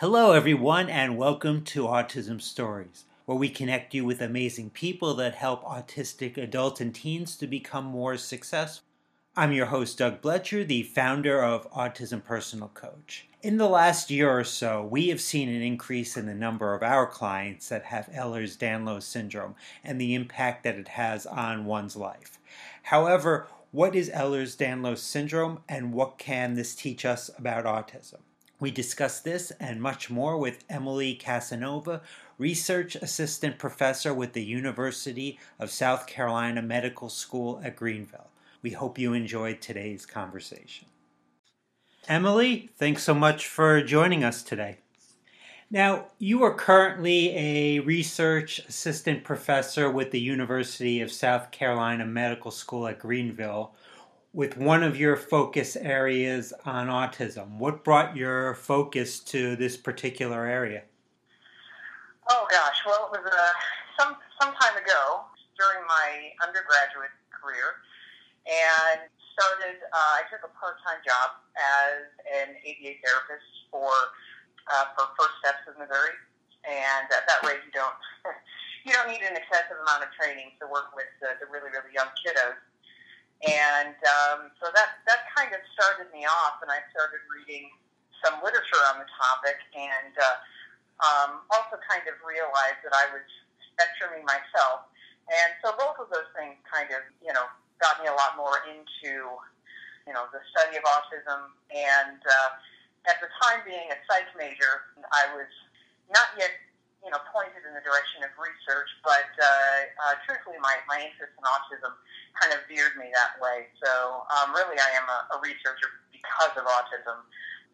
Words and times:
Hello, 0.00 0.30
everyone, 0.30 0.88
and 0.88 1.18
welcome 1.18 1.64
to 1.64 1.82
Autism 1.82 2.40
Stories, 2.40 3.04
where 3.26 3.36
we 3.36 3.48
connect 3.48 3.94
you 3.94 4.04
with 4.04 4.22
amazing 4.22 4.70
people 4.70 5.12
that 5.14 5.34
help 5.34 5.64
autistic 5.64 6.36
adults 6.36 6.80
and 6.80 6.94
teens 6.94 7.34
to 7.36 7.48
become 7.48 7.84
more 7.84 8.16
successful. 8.16 8.86
I'm 9.36 9.50
your 9.50 9.66
host, 9.66 9.98
Doug 9.98 10.20
Blecher, 10.20 10.62
the 10.62 10.84
founder 10.84 11.42
of 11.42 11.68
Autism 11.72 12.22
Personal 12.24 12.68
Coach. 12.68 13.26
In 13.42 13.56
the 13.56 13.68
last 13.68 14.08
year 14.08 14.30
or 14.30 14.44
so, 14.44 14.84
we 14.84 15.08
have 15.08 15.20
seen 15.20 15.48
an 15.48 15.62
increase 15.62 16.16
in 16.16 16.26
the 16.26 16.32
number 16.32 16.74
of 16.74 16.84
our 16.84 17.04
clients 17.04 17.68
that 17.68 17.86
have 17.86 18.06
Ehlers 18.06 18.56
Danlos 18.56 19.02
syndrome 19.02 19.56
and 19.82 20.00
the 20.00 20.14
impact 20.14 20.62
that 20.62 20.76
it 20.76 20.86
has 20.86 21.26
on 21.26 21.64
one's 21.64 21.96
life. 21.96 22.38
However, 22.84 23.48
what 23.72 23.96
is 23.96 24.10
Ehlers 24.10 24.56
Danlos 24.56 24.98
syndrome 24.98 25.58
and 25.68 25.92
what 25.92 26.18
can 26.18 26.54
this 26.54 26.76
teach 26.76 27.04
us 27.04 27.32
about 27.36 27.64
autism? 27.64 28.20
We 28.60 28.72
discuss 28.72 29.20
this 29.20 29.52
and 29.60 29.80
much 29.80 30.10
more 30.10 30.36
with 30.36 30.64
Emily 30.68 31.14
Casanova, 31.14 32.00
Research 32.38 32.96
Assistant 32.96 33.56
Professor 33.56 34.12
with 34.12 34.32
the 34.32 34.42
University 34.42 35.38
of 35.60 35.70
South 35.70 36.08
Carolina 36.08 36.60
Medical 36.60 37.08
School 37.08 37.60
at 37.62 37.76
Greenville. 37.76 38.30
We 38.60 38.70
hope 38.70 38.98
you 38.98 39.12
enjoyed 39.12 39.60
today's 39.60 40.04
conversation. 40.04 40.88
Emily, 42.08 42.70
thanks 42.76 43.04
so 43.04 43.14
much 43.14 43.46
for 43.46 43.80
joining 43.80 44.24
us 44.24 44.42
today. 44.42 44.78
Now, 45.70 46.06
you 46.18 46.42
are 46.42 46.54
currently 46.54 47.36
a 47.36 47.80
research 47.80 48.58
assistant 48.60 49.22
professor 49.22 49.88
with 49.90 50.10
the 50.10 50.20
University 50.20 51.00
of 51.00 51.12
South 51.12 51.52
Carolina 51.52 52.06
Medical 52.06 52.50
School 52.50 52.88
at 52.88 52.98
Greenville, 52.98 53.74
with 54.32 54.56
one 54.56 54.82
of 54.82 54.98
your 54.98 55.16
focus 55.16 55.76
areas 55.76 56.52
on 56.64 56.88
autism. 56.88 57.58
What 57.58 57.84
brought 57.84 58.16
your 58.16 58.54
focus 58.54 59.20
to 59.32 59.56
this 59.56 59.76
particular 59.76 60.46
area? 60.46 60.82
Oh 62.28 62.46
gosh, 62.50 62.76
well 62.84 63.10
it 63.12 63.20
was 63.20 63.32
uh, 63.32 63.52
some 63.98 64.16
some 64.40 64.52
time 64.60 64.76
ago 64.76 65.24
during 65.56 65.80
my 65.88 66.30
undergraduate 66.44 67.14
career, 67.32 67.80
and 68.44 69.08
started. 69.32 69.80
Uh, 69.80 70.20
I 70.20 70.28
took 70.28 70.44
a 70.44 70.52
part 70.60 70.76
time 70.84 71.00
job 71.00 71.40
as 71.56 72.04
an 72.28 72.52
ABA 72.60 73.00
therapist 73.00 73.48
for 73.72 73.88
uh, 74.68 74.92
for 74.92 75.08
First 75.16 75.40
Steps 75.40 75.64
of 75.72 75.80
Missouri, 75.80 76.12
and 76.68 77.08
at 77.08 77.24
that 77.24 77.40
rate 77.48 77.64
you 77.64 77.72
don't 77.72 77.96
you 78.84 78.92
don't 78.92 79.08
need 79.08 79.24
an 79.24 79.40
excessive 79.40 79.80
amount 79.88 80.04
of 80.04 80.12
training 80.20 80.52
to 80.60 80.68
work 80.68 80.92
with 80.92 81.08
the, 81.24 81.32
the 81.40 81.48
really 81.48 81.72
really 81.72 81.96
young 81.96 82.12
kiddos 82.20 82.60
and 83.48 83.96
um, 84.04 84.52
so 84.60 84.68
that 84.76 85.00
that 85.08 85.24
kind 85.32 85.48
of 85.56 85.60
started 85.72 86.12
me 86.12 86.28
off, 86.28 86.60
and 86.60 86.68
I 86.68 86.84
started 86.92 87.24
reading 87.32 87.72
some 88.20 88.36
literature 88.44 88.82
on 88.92 89.00
the 89.00 89.08
topic, 89.08 89.56
and 89.72 90.12
uh, 90.20 90.36
um, 91.00 91.30
also 91.48 91.80
kind 91.88 92.04
of 92.04 92.20
realized 92.20 92.82
that 92.84 92.92
I 92.92 93.08
was 93.14 93.24
spectruming 93.72 94.26
myself, 94.28 94.90
and 95.32 95.56
so 95.64 95.72
both 95.80 95.96
of 95.96 96.12
those 96.12 96.28
things 96.36 96.60
kind 96.68 96.92
of 96.92 97.00
you 97.24 97.32
know 97.32 97.48
got 97.80 98.02
me 98.04 98.10
a 98.12 98.16
lot 98.16 98.36
more 98.36 98.60
into 98.68 99.12
you 100.04 100.12
know 100.12 100.28
the 100.34 100.44
study 100.52 100.76
of 100.76 100.84
autism, 100.84 101.48
and 101.72 102.20
uh, 102.20 102.50
at 103.08 103.16
the 103.24 103.32
time 103.40 103.64
being 103.64 103.88
a 103.88 103.98
psych 104.04 104.28
major, 104.36 104.92
I 105.08 105.32
was 105.32 105.48
not 106.12 106.36
yet 106.36 106.52
you 107.04 107.10
know, 107.10 107.20
pointed 107.30 107.62
in 107.62 107.72
the 107.74 107.84
direction 107.86 108.26
of 108.26 108.30
research, 108.34 108.90
but 109.06 109.30
uh, 109.38 109.46
uh, 110.02 110.14
truthfully, 110.26 110.58
my, 110.58 110.82
my 110.90 110.98
interest 110.98 111.32
in 111.38 111.44
autism 111.46 111.94
kind 112.34 112.52
of 112.52 112.66
veered 112.66 112.98
me 112.98 113.06
that 113.14 113.38
way. 113.38 113.70
So 113.82 114.26
um, 114.28 114.54
really, 114.54 114.78
I 114.78 114.90
am 114.98 115.06
a, 115.06 115.18
a 115.34 115.40
researcher 115.40 115.88
because 116.10 116.54
of 116.58 116.66
autism 116.66 117.22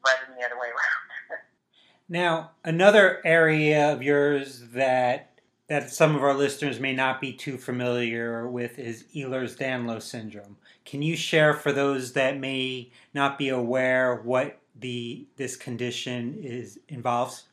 rather 0.05 0.28
than 0.28 0.36
the 0.36 0.45
other 0.45 0.61
way 0.61 0.69
around. 0.69 1.41
now, 2.08 2.52
another 2.64 3.25
area 3.25 3.92
of 3.92 4.02
yours 4.02 4.61
that 4.72 5.30
that 5.67 5.91
some 5.91 6.14
of 6.14 6.22
our 6.22 6.34
listeners 6.34 6.78
may 6.78 6.92
not 6.92 7.22
be 7.22 7.33
too 7.33 7.56
familiar 7.56 8.47
with 8.47 8.78
is 8.78 9.05
Ehlers-Danlos 9.17 10.02
syndrome. 10.02 10.58
Can 10.85 11.01
you 11.01 11.17
share 11.17 11.55
for 11.55 11.73
those 11.73 12.12
that 12.12 12.39
may 12.39 12.91
not 13.14 13.39
be 13.39 13.48
aware 13.48 14.14
what 14.14 14.58
the 14.79 15.27
this 15.36 15.56
condition 15.56 16.39
is 16.42 16.79
involves? 16.89 17.45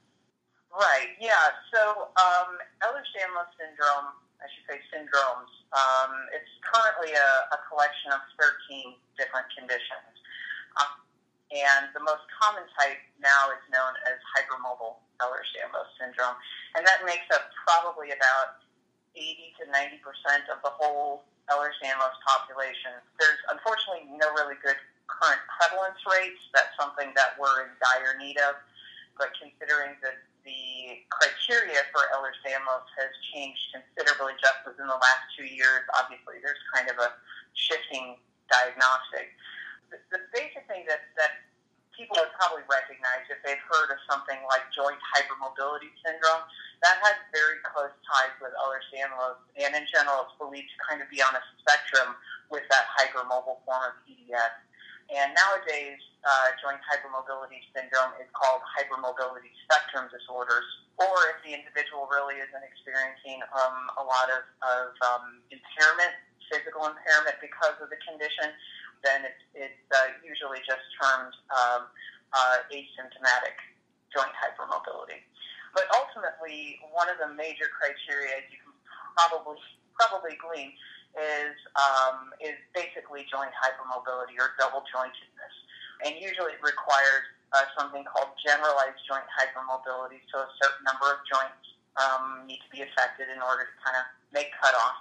Right. 0.71 1.19
Yeah. 1.19 1.51
So 1.75 2.11
um, 2.15 2.55
Ehlers-Danlos 2.79 3.51
syndrome, 3.59 4.15
I 4.39 4.47
should 4.47 4.65
say 4.71 4.79
syndromes. 4.87 5.51
Um, 5.75 6.11
it's 6.31 6.47
currently 6.63 7.11
a, 7.11 7.29
a 7.51 7.59
collection 7.67 8.15
of 8.15 8.23
13 8.39 8.95
different 9.19 9.51
conditions, 9.51 10.15
uh, 10.79 10.95
and 11.51 11.91
the 11.91 12.03
most 12.03 12.23
common 12.39 12.63
type 12.79 12.99
now 13.19 13.51
is 13.51 13.63
known 13.67 13.93
as 14.07 14.15
hypermobile 14.35 14.99
Ehlers-Danlos 15.19 15.91
syndrome, 15.99 16.39
and 16.79 16.87
that 16.87 17.03
makes 17.03 17.27
up 17.35 17.51
probably 17.67 18.15
about 18.15 18.63
80 19.15 19.51
to 19.59 19.63
90 19.71 19.99
percent 19.99 20.47
of 20.47 20.63
the 20.63 20.71
whole 20.71 21.27
Ehlers-Danlos 21.51 22.15
population. 22.23 22.95
There's 23.19 23.39
unfortunately 23.51 24.07
no 24.15 24.31
really 24.39 24.55
good 24.63 24.79
current 25.11 25.43
prevalence 25.51 25.99
rates. 26.07 26.39
That's 26.55 26.71
something 26.79 27.11
that 27.19 27.35
we're 27.35 27.67
in 27.67 27.71
dire 27.83 28.15
need 28.15 28.39
of. 28.39 28.55
But 29.19 29.35
considering 29.35 29.99
that 30.01 30.23
the 30.43 31.01
criteria 31.13 31.85
for 31.93 32.01
Ehlers-Danlos 32.17 32.87
has 32.97 33.11
changed 33.33 33.61
considerably 33.73 34.33
just 34.41 34.65
within 34.65 34.89
the 34.89 34.97
last 34.97 35.23
two 35.37 35.45
years. 35.45 35.85
Obviously, 35.97 36.41
there's 36.41 36.61
kind 36.73 36.89
of 36.89 36.97
a 36.97 37.13
shifting 37.53 38.17
diagnostic. 38.49 39.31
The, 39.93 40.01
the 40.09 40.21
basic 40.33 40.65
thing 40.65 40.87
that, 40.89 41.05
that 41.19 41.45
people 41.93 42.17
have 42.17 42.33
probably 42.33 42.65
recognized 42.65 43.29
if 43.29 43.37
they've 43.45 43.61
heard 43.69 43.93
of 43.93 43.99
something 44.09 44.39
like 44.49 44.65
joint 44.73 44.97
hypermobility 45.13 45.93
syndrome, 46.01 46.47
that 46.81 46.97
has 47.05 47.17
very 47.29 47.61
close 47.61 47.93
ties 48.01 48.33
with 48.41 48.55
Ehlers-Danlos, 48.57 49.37
and 49.61 49.77
in 49.77 49.85
general, 49.85 50.25
it's 50.25 50.35
believed 50.41 50.71
to 50.73 50.77
kind 50.81 50.99
of 51.03 51.07
be 51.13 51.21
on 51.21 51.37
a 51.37 51.43
spectrum 51.61 52.17
with 52.49 52.65
that 52.73 52.89
hypermobile 52.97 53.61
form 53.63 53.83
of 53.85 53.93
EDS. 54.09 54.55
And 55.11 55.35
nowadays, 55.35 55.99
uh, 56.23 56.55
joint 56.63 56.79
hypermobility 56.87 57.59
syndrome 57.75 58.15
is 58.23 58.31
called 58.31 58.63
hypermobility 58.79 59.51
spectrum 59.67 60.07
disorders, 60.07 60.63
or 60.95 61.11
if 61.35 61.43
the 61.43 61.51
individual 61.51 62.07
really 62.07 62.39
isn't 62.39 62.63
experiencing 62.63 63.43
um, 63.51 63.91
a 63.99 64.03
lot 64.07 64.31
of, 64.31 64.43
of 64.63 64.95
um, 65.03 65.43
impairment, 65.51 66.15
physical 66.47 66.87
impairment 66.87 67.35
because 67.43 67.75
of 67.83 67.91
the 67.91 67.99
condition, 68.07 68.55
then 69.03 69.27
it's, 69.27 69.43
it's 69.67 69.83
uh, 69.91 70.15
usually 70.23 70.63
just 70.63 70.83
termed 70.95 71.35
um, 71.51 71.91
uh, 72.31 72.63
asymptomatic 72.71 73.59
joint 74.15 74.31
hypermobility. 74.39 75.19
But 75.75 75.91
ultimately, 75.91 76.79
one 76.95 77.11
of 77.11 77.19
the 77.19 77.35
major 77.35 77.67
criteria, 77.67 78.47
you 78.47 78.63
can 78.63 78.71
probably 79.19 79.59
probably 80.01 80.33
glean, 80.41 80.73
is 81.17 81.55
um, 81.75 82.31
is 82.39 82.55
basically 82.71 83.27
joint 83.27 83.51
hypermobility 83.57 84.39
or 84.39 84.55
double 84.55 84.83
jointedness, 84.87 85.55
and 86.07 86.15
usually 86.15 86.55
it 86.55 86.63
requires 86.63 87.25
uh, 87.51 87.67
something 87.75 88.07
called 88.07 88.31
generalized 88.39 88.99
joint 89.03 89.27
hypermobility. 89.31 90.23
So 90.31 90.43
a 90.43 90.51
certain 90.63 90.83
number 90.87 91.11
of 91.11 91.19
joints 91.27 91.63
um, 91.99 92.47
need 92.47 92.63
to 92.63 92.71
be 92.71 92.81
affected 92.83 93.27
in 93.27 93.43
order 93.43 93.67
to 93.67 93.75
kind 93.83 93.99
of 93.99 94.05
make 94.31 94.51
cutoff. 94.55 94.95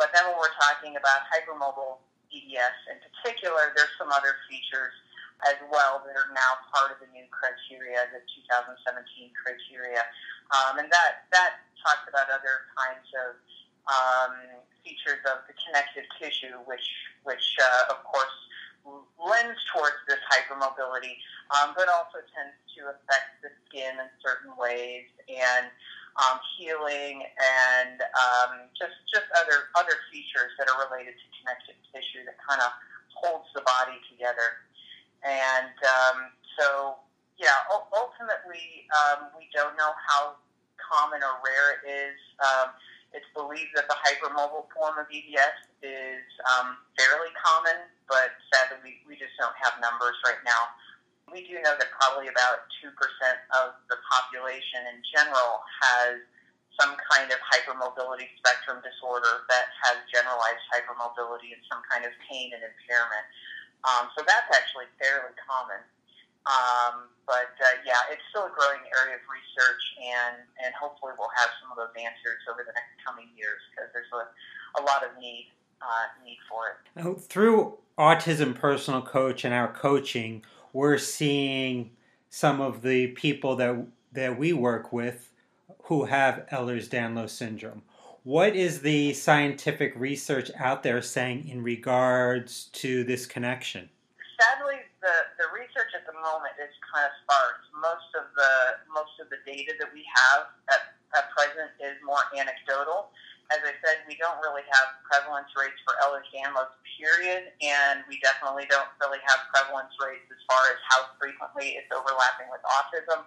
But 0.00 0.12
then 0.12 0.28
when 0.28 0.36
we're 0.40 0.56
talking 0.60 0.96
about 0.96 1.24
hypermobile 1.28 2.00
EDS 2.32 2.76
in 2.92 2.98
particular, 3.00 3.72
there's 3.76 3.92
some 3.96 4.12
other 4.12 4.36
features 4.48 4.92
as 5.44 5.60
well 5.68 6.00
that 6.08 6.16
are 6.16 6.32
now 6.32 6.56
part 6.72 6.96
of 6.96 6.98
the 7.04 7.08
new 7.12 7.28
criteria, 7.28 8.08
the 8.08 8.24
2017 8.48 8.80
criteria, 9.36 10.00
um, 10.48 10.80
and 10.80 10.88
that 10.88 11.28
that 11.28 11.60
talks 11.84 12.08
about 12.08 12.32
other 12.32 12.64
kinds 12.72 13.04
of 13.20 13.36
um, 13.86 14.32
features 14.84 15.22
of 15.30 15.46
the 15.46 15.54
connective 15.66 16.06
tissue, 16.18 16.58
which, 16.66 16.86
which 17.24 17.46
uh, 17.62 17.94
of 17.94 18.02
course, 18.04 18.36
lends 19.18 19.58
towards 19.74 19.98
this 20.06 20.22
hypermobility, 20.30 21.18
um, 21.58 21.74
but 21.74 21.90
also 21.90 22.22
tends 22.30 22.54
to 22.78 22.86
affect 22.94 23.42
the 23.42 23.50
skin 23.66 23.98
in 23.98 24.08
certain 24.22 24.54
ways 24.54 25.10
and 25.26 25.66
um, 26.16 26.38
healing 26.56 27.26
and 27.36 28.00
um, 28.00 28.70
just 28.78 28.94
just 29.10 29.26
other 29.36 29.68
other 29.76 29.96
features 30.08 30.54
that 30.56 30.70
are 30.70 30.86
related 30.88 31.12
to 31.12 31.26
connective 31.42 31.76
tissue 31.92 32.24
that 32.24 32.38
kind 32.40 32.62
of 32.62 32.70
holds 33.12 33.48
the 33.52 33.60
body 33.64 33.98
together. 34.08 34.64
And 35.24 35.76
um, 35.82 36.30
so, 36.56 37.00
yeah, 37.36 37.66
ultimately, 37.92 38.86
um, 38.94 39.32
we 39.36 39.48
don't 39.52 39.76
know 39.76 39.92
how 39.96 40.38
common 40.78 41.20
or 41.24 41.40
rare 41.42 41.80
it 41.80 41.82
is. 41.88 42.18
Um, 42.40 42.70
it's 43.16 43.26
believed 43.32 43.72
that 43.72 43.88
the 43.88 43.96
hypermobile 43.96 44.68
form 44.76 45.00
of 45.00 45.08
EDS 45.08 45.56
is 45.80 46.28
um, 46.52 46.76
fairly 47.00 47.32
common, 47.40 47.88
but 48.04 48.36
sadly, 48.52 48.76
we, 48.84 48.92
we 49.08 49.16
just 49.16 49.32
don't 49.40 49.56
have 49.56 49.80
numbers 49.80 50.20
right 50.28 50.38
now. 50.44 50.76
We 51.32 51.48
do 51.48 51.56
know 51.64 51.74
that 51.74 51.88
probably 51.96 52.28
about 52.28 52.68
2% 52.84 52.92
of 53.56 53.80
the 53.88 53.98
population 54.04 54.84
in 54.92 55.00
general 55.10 55.64
has 55.82 56.20
some 56.76 56.92
kind 57.08 57.32
of 57.32 57.40
hypermobility 57.40 58.28
spectrum 58.36 58.84
disorder 58.84 59.48
that 59.48 59.72
has 59.88 59.96
generalized 60.12 60.60
hypermobility 60.68 61.56
and 61.56 61.64
some 61.72 61.80
kind 61.88 62.04
of 62.04 62.12
pain 62.28 62.52
and 62.52 62.60
impairment. 62.60 63.26
Um, 63.88 64.12
so 64.12 64.20
that's 64.28 64.52
actually 64.52 64.92
fairly 65.00 65.32
common. 65.40 65.80
Um, 66.46 67.10
but 67.26 67.58
uh, 67.58 67.82
yeah, 67.82 68.06
it's 68.10 68.22
still 68.30 68.46
a 68.46 68.54
growing 68.54 68.86
area 69.02 69.18
of 69.18 69.24
research, 69.26 69.82
and, 69.98 70.46
and 70.62 70.70
hopefully 70.78 71.12
we'll 71.18 71.34
have 71.36 71.50
some 71.58 71.74
of 71.74 71.76
those 71.76 71.90
answers 71.98 72.38
over 72.46 72.62
the 72.62 72.70
next 72.70 72.94
coming 73.02 73.26
years 73.34 73.58
because 73.70 73.90
there's 73.90 74.10
a, 74.14 74.30
a 74.78 74.82
lot 74.86 75.02
of 75.02 75.10
need 75.18 75.50
uh, 75.82 76.06
need 76.24 76.38
for 76.48 76.70
it. 76.70 76.76
Now, 76.94 77.14
through 77.14 77.78
Autism 77.98 78.54
Personal 78.54 79.02
Coach 79.02 79.44
and 79.44 79.52
our 79.52 79.72
coaching, 79.72 80.42
we're 80.72 80.98
seeing 80.98 81.90
some 82.30 82.60
of 82.60 82.82
the 82.82 83.08
people 83.08 83.56
that 83.56 83.86
that 84.12 84.38
we 84.38 84.52
work 84.52 84.92
with 84.92 85.32
who 85.84 86.04
have 86.04 86.46
Ehlers-Danlos 86.52 87.30
syndrome. 87.30 87.82
What 88.22 88.56
is 88.56 88.80
the 88.80 89.12
scientific 89.12 89.94
research 89.96 90.50
out 90.58 90.82
there 90.82 91.02
saying 91.02 91.48
in 91.48 91.62
regards 91.62 92.64
to 92.72 93.04
this 93.04 93.26
connection? 93.26 93.88
Sadly, 94.40 94.75
research 95.76 95.92
at 95.92 96.08
the 96.08 96.16
moment 96.16 96.56
is 96.56 96.72
kind 96.88 97.04
of 97.04 97.12
sparse. 97.20 97.60
Most 97.76 98.08
of 98.16 98.32
the 98.32 98.80
most 98.88 99.12
of 99.20 99.28
the 99.28 99.36
data 99.44 99.76
that 99.76 99.92
we 99.92 100.00
have 100.08 100.48
at, 100.72 100.96
at 101.12 101.28
present 101.36 101.68
is 101.84 102.00
more 102.00 102.24
anecdotal. 102.32 103.12
As 103.52 103.60
I 103.60 103.76
said, 103.84 104.02
we 104.08 104.16
don't 104.16 104.40
really 104.40 104.64
have 104.64 104.88
prevalence 105.04 105.52
rates 105.54 105.76
for 105.86 105.94
Ehlers-Danlos, 106.02 106.72
period, 106.98 107.52
and 107.62 108.02
we 108.10 108.18
definitely 108.18 108.66
don't 108.66 108.88
really 108.98 109.22
have 109.28 109.38
prevalence 109.54 109.92
rates 110.02 110.26
as 110.32 110.40
far 110.50 110.58
as 110.72 110.80
how 110.88 111.14
frequently 111.20 111.78
it's 111.78 111.92
overlapping 111.92 112.50
with 112.50 112.64
autism. 112.64 113.22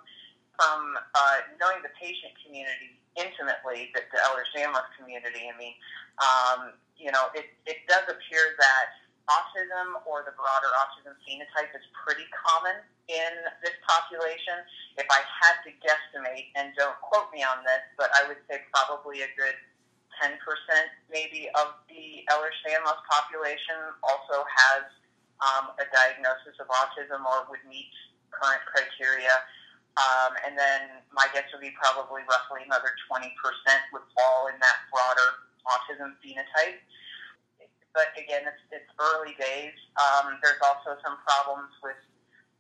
From 0.59 0.99
uh, 1.15 1.37
knowing 1.55 1.79
the 1.85 1.93
patient 1.95 2.35
community 2.43 2.99
intimately, 3.15 3.95
the, 3.95 4.03
the 4.11 4.19
Ehlers-Danlos 4.27 4.91
community, 4.99 5.47
I 5.47 5.55
mean, 5.55 5.77
um, 6.19 6.59
you 6.99 7.15
know, 7.15 7.31
it, 7.31 7.55
it 7.63 7.87
does 7.87 8.03
appear 8.11 8.59
that 8.59 8.91
autism 9.29 10.01
or 10.09 10.25
the 10.25 10.33
broader 10.33 10.69
autism 10.81 11.13
phenotype 11.23 11.71
is 11.77 11.85
pretty 11.93 12.25
common 12.33 12.81
in 13.07 13.33
this 13.61 13.77
population. 13.85 14.65
If 14.97 15.05
I 15.09 15.21
had 15.21 15.61
to 15.65 15.71
guesstimate, 15.81 16.49
and 16.57 16.73
don't 16.75 16.97
quote 17.05 17.29
me 17.29 17.45
on 17.45 17.61
this, 17.63 17.81
but 17.97 18.09
I 18.17 18.25
would 18.27 18.41
say 18.49 18.65
probably 18.73 19.21
a 19.21 19.29
good 19.37 19.55
10% 20.19 20.35
maybe 21.07 21.47
of 21.55 21.79
the 21.87 22.25
Ehlers-Danlos 22.27 23.01
population 23.07 23.95
also 24.03 24.43
has 24.43 24.83
um, 25.39 25.71
a 25.79 25.87
diagnosis 25.87 26.59
of 26.59 26.67
autism 26.67 27.23
or 27.23 27.47
would 27.47 27.63
meet 27.69 27.89
current 28.29 28.61
criteria. 28.67 29.31
Um, 29.97 30.35
and 30.47 30.53
then 30.55 31.03
my 31.11 31.27
guess 31.31 31.47
would 31.51 31.63
be 31.63 31.73
probably 31.75 32.23
roughly 32.27 32.63
another 32.67 32.91
20% 33.07 33.31
would 33.91 34.05
fall 34.15 34.47
in 34.51 34.55
that 34.59 34.77
broader 34.91 35.49
autism 35.67 36.15
phenotype. 36.23 36.79
But 37.93 38.13
again, 38.15 38.45
it's, 38.45 38.63
it's 38.69 38.91
early 39.01 39.33
days. 39.39 39.73
Um, 39.97 40.37
there's 40.41 40.61
also 40.61 40.95
some 41.01 41.17
problems 41.25 41.73
with 41.81 41.99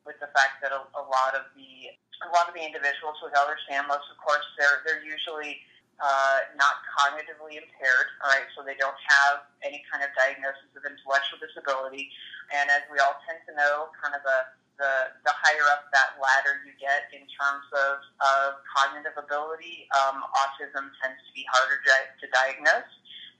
with 0.07 0.17
the 0.23 0.31
fact 0.33 0.63
that 0.63 0.73
a, 0.73 0.81
a 0.97 1.03
lot 1.05 1.37
of 1.37 1.45
the 1.53 1.93
a 2.25 2.29
lot 2.33 2.49
of 2.49 2.53
the 2.57 2.63
individuals 2.65 3.15
with 3.23 3.31
Ehlers-Danlos, 3.31 4.03
of 4.09 4.17
course, 4.19 4.43
they're 4.57 4.81
they're 4.83 5.05
usually 5.05 5.61
uh, 5.99 6.39
not 6.55 6.79
cognitively 6.95 7.59
impaired, 7.59 8.07
all 8.23 8.31
right, 8.31 8.47
so 8.55 8.63
they 8.63 8.75
don't 8.79 8.97
have 9.07 9.43
any 9.63 9.83
kind 9.91 9.99
of 10.03 10.09
diagnosis 10.15 10.71
of 10.71 10.83
intellectual 10.87 11.39
disability. 11.43 12.07
And 12.55 12.71
as 12.71 12.87
we 12.87 13.03
all 13.03 13.19
tend 13.27 13.43
to 13.51 13.53
know, 13.55 13.91
kind 13.99 14.15
of 14.15 14.23
the, 14.23 14.39
the, 14.79 14.91
the 15.27 15.33
higher 15.35 15.67
up 15.75 15.91
that 15.91 16.15
ladder 16.23 16.63
you 16.63 16.71
get 16.79 17.11
in 17.11 17.27
terms 17.27 17.67
of, 17.75 17.99
of 18.23 18.63
cognitive 18.63 19.15
ability, 19.19 19.91
um, 19.91 20.23
autism 20.39 20.87
tends 21.03 21.19
to 21.19 21.31
be 21.35 21.43
harder 21.51 21.83
to, 21.83 21.95
to 22.23 22.25
diagnose 22.31 22.91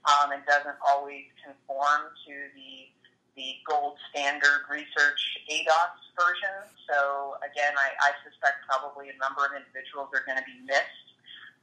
um, 0.08 0.32
and 0.32 0.40
doesn't 0.46 0.78
always 0.80 1.28
conform 1.44 2.12
to 2.26 2.34
the 2.56 2.88
the 3.38 3.62
gold 3.62 3.94
standard 4.10 4.66
research 4.66 5.20
ADOS 5.46 5.96
version. 6.18 6.66
So 6.90 7.38
again, 7.46 7.72
I, 7.78 7.94
I 8.02 8.10
suspect 8.26 8.66
probably 8.66 9.08
a 9.08 9.16
number 9.22 9.46
of 9.46 9.54
individuals 9.54 10.10
are 10.10 10.26
going 10.26 10.36
to 10.36 10.44
be 10.44 10.58
missed 10.66 11.08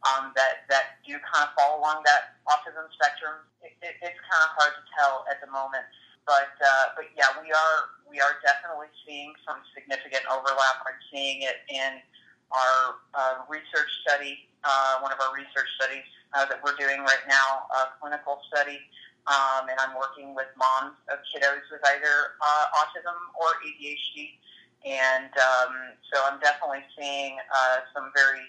um, 0.08 0.32
that 0.40 0.64
that 0.72 1.04
do 1.04 1.20
kind 1.28 1.44
of 1.44 1.52
fall 1.58 1.82
along 1.82 2.08
that 2.08 2.40
autism 2.48 2.88
spectrum. 2.96 3.44
It, 3.60 3.76
it, 3.84 4.00
it's 4.00 4.20
kind 4.26 4.42
of 4.48 4.52
hard 4.56 4.74
to 4.80 4.84
tell 4.96 5.28
at 5.28 5.44
the 5.44 5.50
moment, 5.52 5.86
but 6.24 6.56
uh, 6.62 6.96
but 6.96 7.12
yeah, 7.18 7.36
we 7.42 7.52
are 7.52 7.78
we 8.08 8.24
are 8.24 8.40
definitely 8.46 8.90
seeing 9.04 9.36
some 9.44 9.60
significant 9.76 10.24
overlap. 10.32 10.82
I'm 10.88 11.02
seeing 11.12 11.44
it 11.44 11.66
in 11.68 12.00
our 12.56 13.04
uh, 13.12 13.44
research 13.52 13.92
study, 14.08 14.48
uh, 14.64 15.04
one 15.04 15.12
of 15.12 15.20
our 15.20 15.36
research 15.36 15.68
studies 15.76 16.08
uh, 16.34 16.46
that 16.46 16.60
we're 16.64 16.76
doing 16.76 17.02
right 17.02 17.26
now, 17.28 17.68
a 17.72 17.96
clinical 18.00 18.40
study. 18.52 18.80
Um, 19.28 19.68
and 19.68 19.76
I'm 19.80 19.92
working 20.00 20.32
with 20.36 20.48
moms 20.56 20.96
of 21.12 21.20
kiddos 21.28 21.68
with 21.68 21.84
either 21.84 22.40
uh, 22.40 22.66
autism 22.80 23.18
or 23.36 23.60
ADHD. 23.60 24.40
And 24.88 25.32
um, 25.36 25.74
so 26.08 26.24
I'm 26.24 26.40
definitely 26.40 26.88
seeing 26.96 27.36
uh, 27.52 27.84
some 27.92 28.12
very 28.16 28.48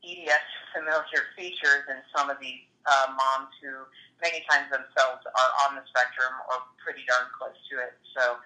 EDS 0.00 0.48
familiar 0.72 1.28
features 1.36 1.84
in 1.92 2.00
some 2.16 2.30
of 2.30 2.40
these 2.40 2.64
uh, 2.88 3.12
moms 3.12 3.52
who 3.60 3.84
many 4.20 4.44
times 4.48 4.72
themselves 4.72 5.20
are 5.28 5.52
on 5.68 5.76
the 5.76 5.84
spectrum 5.92 6.32
or 6.48 6.64
pretty 6.80 7.04
darn 7.04 7.28
close 7.36 7.56
to 7.68 7.80
it. 7.84 7.92
So 8.16 8.40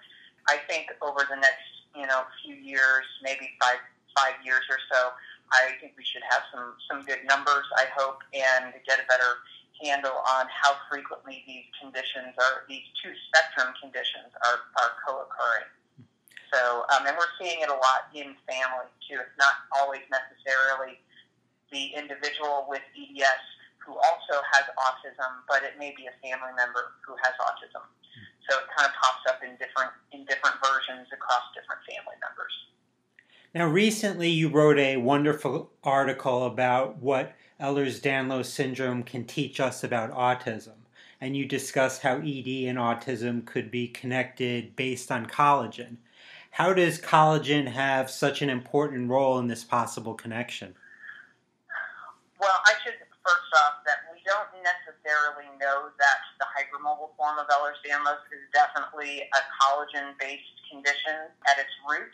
I 0.51 0.59
think 0.67 0.91
over 0.99 1.23
the 1.27 1.39
next, 1.39 1.63
you 1.95 2.07
know, 2.07 2.27
few 2.43 2.55
years, 2.55 3.07
maybe 3.23 3.55
five 3.59 3.79
five 4.17 4.35
years 4.43 4.65
or 4.67 4.79
so, 4.91 5.15
I 5.51 5.73
think 5.81 5.93
we 5.97 6.05
should 6.05 6.25
have 6.29 6.43
some 6.53 6.75
some 6.89 7.05
good 7.05 7.25
numbers. 7.25 7.65
I 7.77 7.85
hope 7.95 8.21
and 8.33 8.73
get 8.85 8.99
a 8.99 9.07
better 9.09 9.41
handle 9.81 10.19
on 10.27 10.45
how 10.51 10.75
frequently 10.91 11.43
these 11.47 11.65
conditions 11.79 12.35
are 12.37 12.67
these 12.67 12.83
two 13.01 13.13
spectrum 13.31 13.73
conditions 13.81 14.31
are 14.45 14.67
are 14.77 14.91
co-occurring. 15.05 15.69
So, 16.53 16.85
um, 16.89 17.05
and 17.05 17.13
we're 17.13 17.29
seeing 17.37 17.61
it 17.61 17.69
a 17.69 17.77
lot 17.77 18.09
in 18.13 18.33
family 18.49 18.89
too. 19.05 19.21
It's 19.21 19.37
not 19.37 19.69
always 19.77 20.01
necessarily 20.09 20.97
the 21.69 21.93
individual 21.93 22.65
with 22.65 22.81
EDS 22.97 23.45
who 23.85 23.93
also 23.93 24.41
has 24.53 24.65
autism, 24.77 25.45
but 25.45 25.61
it 25.61 25.77
may 25.77 25.93
be 25.93 26.09
a 26.09 26.15
family 26.25 26.53
member 26.57 26.97
who 27.05 27.13
has 27.21 27.33
autism. 27.37 27.85
So 28.49 28.57
it 28.57 28.65
kind 28.73 28.89
of 28.89 28.93
pops 28.97 29.23
up 29.29 29.45
in 29.45 29.53
different 29.61 29.93
in 30.09 30.25
different 30.25 30.57
versions 30.57 31.05
across 31.13 31.45
different 31.53 31.85
family 31.85 32.17
members. 32.17 32.53
Now, 33.51 33.65
recently 33.65 34.29
you 34.29 34.47
wrote 34.47 34.77
a 34.77 34.97
wonderful 34.97 35.71
article 35.83 36.45
about 36.45 36.97
what 36.97 37.33
Ehlers-Danlos 37.59 38.45
syndrome 38.45 39.01
can 39.01 39.25
teach 39.25 39.59
us 39.59 39.83
about 39.83 40.11
autism, 40.13 40.85
and 41.19 41.35
you 41.35 41.47
discussed 41.47 42.03
how 42.03 42.17
ED 42.17 42.69
and 42.69 42.77
autism 42.77 43.43
could 43.43 43.71
be 43.71 43.87
connected 43.87 44.75
based 44.75 45.11
on 45.11 45.25
collagen. 45.25 45.97
How 46.51 46.73
does 46.73 47.01
collagen 47.01 47.65
have 47.65 48.11
such 48.11 48.43
an 48.43 48.51
important 48.51 49.09
role 49.09 49.39
in 49.39 49.47
this 49.47 49.63
possible 49.63 50.13
connection? 50.13 50.75
Well, 52.39 52.61
I 52.67 52.73
should 52.83 52.93
first 53.25 53.51
off 53.65 53.81
that 53.85 54.05
we 54.13 54.21
don't 54.29 54.61
necessarily 54.61 55.49
know 55.59 55.89
that 55.97 56.17
the 56.37 56.45
hypermobile 56.53 57.17
form 57.17 57.39
of 57.39 57.47
Ehlers-Danlos 57.47 58.29
is 58.29 58.45
definitely 58.53 59.23
a 59.33 59.41
collagen-based 59.57 60.69
condition 60.69 61.33
at 61.49 61.57
its 61.57 61.73
root. 61.89 62.13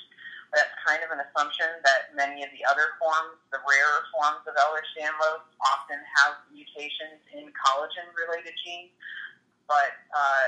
That's 0.54 0.72
kind 0.86 1.02
of 1.02 1.10
an 1.12 1.24
assumption 1.25 1.68
that 1.84 2.14
many 2.14 2.46
of 2.46 2.52
the 2.54 2.64
other 2.70 2.96
forms, 3.02 3.40
the 3.50 3.60
rarer 3.64 4.02
forms 4.14 4.46
of 4.46 4.54
Ehlers-Danlos, 4.54 5.44
often 5.66 6.00
have 6.22 6.42
mutations 6.54 7.22
in 7.34 7.50
collagen-related 7.52 8.54
genes. 8.64 8.94
But 9.66 9.98
uh, 10.14 10.46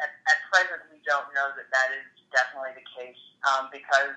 at, 0.00 0.10
at 0.26 0.38
present, 0.48 0.80
we 0.88 1.04
don't 1.04 1.28
know 1.36 1.52
that 1.52 1.68
that 1.68 1.88
is 1.92 2.08
definitely 2.32 2.72
the 2.80 2.86
case 2.96 3.20
um, 3.44 3.68
because 3.68 4.16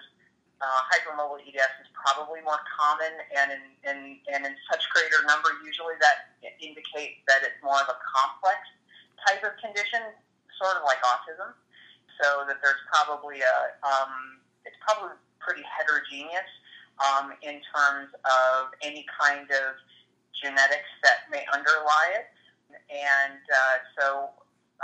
uh, 0.59 0.79
hypermobile 0.91 1.39
EDS 1.43 1.75
is 1.83 1.89
probably 1.95 2.43
more 2.43 2.59
common 2.67 3.11
and 3.35 3.47
in, 3.55 3.63
in, 3.87 3.97
and 4.31 4.41
in 4.43 4.55
such 4.67 4.83
greater 4.91 5.23
number, 5.27 5.51
usually 5.63 5.95
that 6.03 6.35
indicates 6.59 7.19
that 7.27 7.43
it's 7.47 7.59
more 7.63 7.79
of 7.79 7.87
a 7.87 7.97
complex 8.03 8.59
type 9.27 9.43
of 9.43 9.55
condition, 9.59 10.03
sort 10.59 10.75
of 10.79 10.83
like 10.83 10.99
autism. 11.03 11.55
So 12.19 12.43
that 12.51 12.59
there's 12.59 12.83
probably 12.91 13.39
a, 13.39 13.57
um, 13.79 14.43
it's 14.69 14.77
probably 14.85 15.17
pretty 15.41 15.65
heterogeneous 15.65 16.45
um, 17.01 17.33
in 17.41 17.57
terms 17.73 18.13
of 18.21 18.69
any 18.85 19.01
kind 19.09 19.49
of 19.49 19.73
genetics 20.37 20.93
that 21.01 21.25
may 21.33 21.41
underlie 21.49 22.21
it. 22.21 22.29
And 22.93 23.41
uh, 23.41 23.75
so 23.97 24.05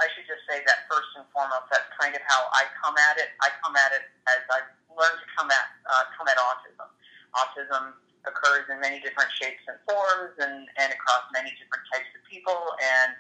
I 0.02 0.10
should 0.18 0.26
just 0.26 0.42
say 0.50 0.66
that 0.66 0.90
first 0.90 1.14
and 1.22 1.26
foremost, 1.30 1.70
that's 1.70 1.86
kind 2.02 2.18
of 2.18 2.24
how 2.26 2.50
I 2.50 2.66
come 2.82 2.98
at 2.98 3.22
it. 3.22 3.30
I 3.46 3.54
come 3.62 3.78
at 3.78 3.94
it 3.94 4.10
as 4.26 4.42
I've 4.50 4.74
learn 4.96 5.12
to 5.12 5.28
come 5.38 5.52
at 5.52 5.68
uh, 5.86 6.04
come 6.18 6.26
at 6.26 6.40
autism. 6.40 6.88
Autism 7.36 7.94
occurs 8.26 8.66
in 8.72 8.82
many 8.82 8.98
different 9.04 9.30
shapes 9.38 9.62
and 9.70 9.78
forms, 9.86 10.34
and, 10.40 10.66
and 10.82 10.90
across 10.90 11.30
many 11.36 11.54
different 11.62 11.84
types 11.94 12.10
of 12.16 12.24
people. 12.26 12.58
And 12.82 13.12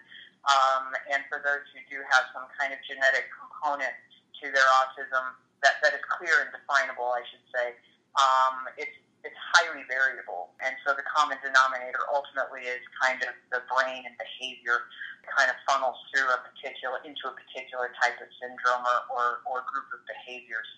um, 0.49 0.83
and 1.13 1.21
for 1.29 1.43
those 1.43 1.67
who 1.75 1.83
do 1.91 2.01
have 2.09 2.31
some 2.33 2.47
kind 2.57 2.73
of 2.73 2.79
genetic 2.87 3.29
component 3.37 3.93
to 4.41 4.45
their 4.49 4.67
autism 4.81 5.35
that, 5.63 5.79
that 5.83 5.93
is 5.93 6.03
clear 6.17 6.43
and 6.43 6.51
definable, 6.51 7.11
I 7.15 7.23
should 7.29 7.45
say, 7.53 7.67
um, 8.17 8.67
it's 8.75 8.95
it's 9.25 9.41
highly 9.57 9.81
variable. 9.89 10.53
And 10.61 10.77
so 10.85 10.93
the 10.93 11.01
common 11.09 11.41
denominator 11.41 12.05
ultimately 12.13 12.69
is 12.69 12.77
kind 13.01 13.17
of 13.25 13.33
the 13.49 13.65
brain 13.73 14.05
and 14.05 14.13
behavior 14.21 14.85
kind 15.25 15.49
of 15.49 15.57
funnels 15.65 15.97
through 16.13 16.29
a 16.29 16.37
particular 16.45 17.01
into 17.01 17.25
a 17.25 17.33
particular 17.33 17.89
type 17.97 18.21
of 18.21 18.29
syndrome 18.37 18.85
or, 18.85 18.99
or, 19.09 19.27
or 19.49 19.57
group 19.65 19.89
of 19.97 20.05
behaviors. 20.05 20.69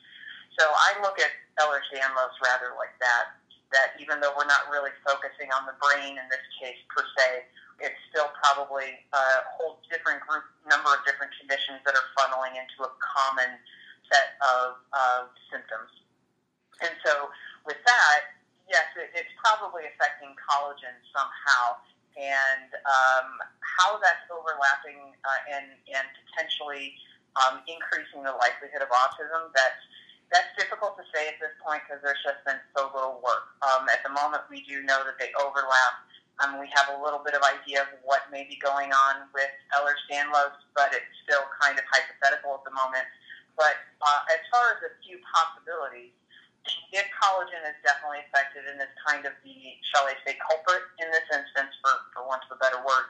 So 0.56 0.64
I 0.64 0.96
look 1.04 1.20
at 1.20 1.30
Ehlers-Danlos 1.60 2.40
rather 2.40 2.72
like 2.80 2.96
that, 3.04 3.36
that 3.76 4.00
even 4.00 4.24
though 4.24 4.32
we're 4.40 4.48
not 4.48 4.72
really 4.72 4.96
focusing 5.04 5.52
on 5.52 5.68
the 5.68 5.76
brain 5.84 6.16
in 6.16 6.26
this 6.32 6.46
case 6.56 6.80
per 6.88 7.04
se, 7.20 7.52
it 7.84 7.94
still 8.10 8.32
probably 8.42 8.96
uh, 9.12 9.44
holds 9.60 9.84
different 9.92 10.24
group 10.24 10.48
number 10.66 10.90
of 10.96 11.04
different 11.06 11.30
conditions 11.38 11.84
that 11.86 11.94
are 11.94 12.08
funneling 12.18 12.56
into 12.58 12.88
a 12.88 12.92
common 12.98 13.60
set 14.12 14.40
of, 14.44 14.80
of 14.92 15.32
symptoms. 15.52 15.92
And 16.84 16.94
so 17.06 17.32
with 17.66 17.80
that, 17.86 18.20
yes, 18.70 18.88
it, 18.96 19.12
it's 19.16 19.34
probably 19.42 19.88
affecting 19.90 20.34
collagen 20.38 20.96
somehow. 21.12 21.82
And 22.18 22.70
um, 22.82 23.30
how 23.62 24.02
that's 24.02 24.26
overlapping 24.34 25.14
uh, 25.22 25.54
and, 25.54 25.70
and 25.94 26.08
potentially 26.26 26.98
um, 27.38 27.62
increasing 27.70 28.26
the 28.26 28.34
likelihood 28.42 28.82
of 28.82 28.90
autism, 28.90 29.54
that's 29.54 29.82
that's 30.28 30.52
difficult 30.60 31.00
to 31.00 31.08
say 31.16 31.32
at 31.32 31.40
this 31.40 31.56
point 31.64 31.80
because 31.88 32.04
there's 32.04 32.20
just 32.20 32.44
been 32.44 32.60
so 32.76 32.92
little 32.92 33.24
work. 33.24 33.48
Um, 33.64 33.88
at 33.88 34.04
the 34.04 34.12
moment, 34.12 34.44
we 34.52 34.60
do 34.68 34.84
know 34.84 35.00
that 35.08 35.16
they 35.16 35.32
overlap 35.40 36.04
um, 36.44 36.62
we 36.62 36.70
have 36.78 36.94
a 36.94 36.98
little 37.02 37.22
bit 37.26 37.34
of 37.34 37.42
idea 37.42 37.82
of 37.82 37.90
what 38.06 38.30
may 38.30 38.46
be 38.46 38.62
going 38.62 38.94
on 38.94 39.26
with 39.34 39.50
Ehlers-Danlos, 39.74 40.54
but 40.78 40.94
it's 40.94 41.10
still 41.26 41.42
kind 41.58 41.74
of 41.74 41.86
hypothetical 41.90 42.62
at 42.62 42.64
the 42.64 42.74
moment. 42.78 43.06
But 43.58 43.76
uh, 44.00 44.22
as 44.32 44.42
far 44.54 44.78
as 44.78 44.86
a 44.86 44.94
few 45.02 45.18
possibilities, 45.26 46.14
if 46.94 47.06
collagen 47.18 47.64
is 47.66 47.78
definitely 47.82 48.22
affected 48.28 48.68
and 48.70 48.78
is 48.78 48.92
kind 49.02 49.26
of 49.26 49.34
the, 49.42 49.58
shall 49.92 50.06
I 50.06 50.16
say, 50.24 50.38
culprit 50.38 50.84
in 51.02 51.08
this 51.10 51.26
instance, 51.32 51.74
for, 51.82 51.92
for 52.14 52.28
want 52.28 52.46
of 52.46 52.56
a 52.56 52.60
better 52.60 52.80
word, 52.84 53.08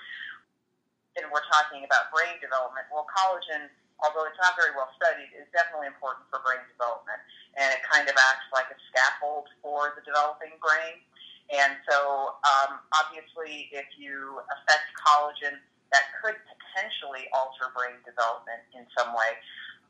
and 1.17 1.25
we're 1.33 1.45
talking 1.49 1.81
about 1.81 2.13
brain 2.13 2.37
development, 2.37 2.85
well, 2.93 3.09
collagen, 3.09 3.67
although 4.05 4.29
it's 4.29 4.37
not 4.37 4.53
very 4.53 4.71
well 4.77 4.89
studied, 4.93 5.33
is 5.33 5.49
definitely 5.49 5.89
important 5.89 6.29
for 6.29 6.37
brain 6.45 6.61
development. 6.69 7.17
And 7.57 7.73
it 7.73 7.81
kind 7.81 8.05
of 8.05 8.13
acts 8.13 8.45
like 8.53 8.69
a 8.69 8.77
scaffold 8.93 9.49
for 9.65 9.97
the 9.97 10.05
developing 10.05 10.53
brain. 10.61 11.01
And 11.49 11.81
so, 11.89 12.37
um, 12.45 12.85
obviously, 12.93 13.73
if 13.73 13.89
you 13.97 14.45
affect 14.45 14.85
collagen, 14.93 15.57
that 15.89 16.13
could 16.21 16.37
potentially 16.45 17.25
alter 17.33 17.73
brain 17.73 17.97
development 18.05 18.61
in 18.77 18.85
some 18.93 19.15
way. 19.17 19.41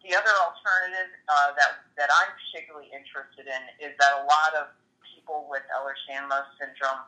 The 0.06 0.16
other 0.16 0.32
alternative 0.40 1.12
uh, 1.28 1.52
that 1.60 1.84
that 2.00 2.08
I'm 2.08 2.32
particularly 2.38 2.88
interested 2.94 3.50
in 3.50 3.62
is 3.84 3.98
that 4.00 4.12
a 4.22 4.24
lot 4.24 4.56
of 4.56 4.72
people 5.04 5.50
with 5.50 5.66
Ehlers-Danlos 5.74 6.48
syndrome 6.56 7.04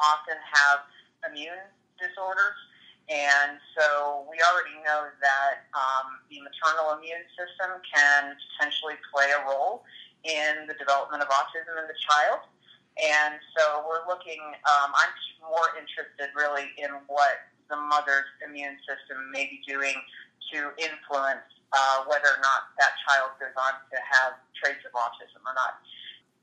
often 0.00 0.38
have 0.40 0.86
immune 1.28 1.60
disorders, 2.00 2.58
and 3.10 3.58
so 3.76 4.24
we 4.30 4.40
already 4.40 4.78
know 4.86 5.10
that 5.20 5.68
um, 5.74 6.22
the 6.30 6.40
maternal 6.40 6.96
immune 6.96 7.26
system 7.36 7.82
can 7.84 8.38
potentially 8.40 8.96
play 9.12 9.28
a 9.34 9.40
role 9.44 9.84
in 10.24 10.70
the 10.70 10.76
development 10.78 11.20
of 11.20 11.28
autism 11.28 11.76
in 11.76 11.86
the 11.90 11.98
child. 11.98 12.46
And 13.00 13.40
so 13.56 13.84
we're 13.88 14.06
looking, 14.06 14.40
um, 14.68 14.92
I'm 14.94 15.12
more 15.42 15.72
interested 15.74 16.30
really 16.36 16.70
in 16.78 16.92
what 17.08 17.48
the 17.68 17.76
mother's 17.76 18.28
immune 18.44 18.76
system 18.84 19.32
may 19.32 19.48
be 19.48 19.60
doing 19.66 19.96
to 20.52 20.70
influence 20.76 21.48
uh, 21.72 22.04
whether 22.04 22.28
or 22.28 22.40
not 22.44 22.72
that 22.76 22.92
child 23.08 23.32
goes 23.40 23.56
on 23.56 23.72
to 23.88 23.96
have 24.00 24.36
traits 24.56 24.84
of 24.84 24.92
autism 24.92 25.40
or 25.44 25.56
not. 25.56 25.80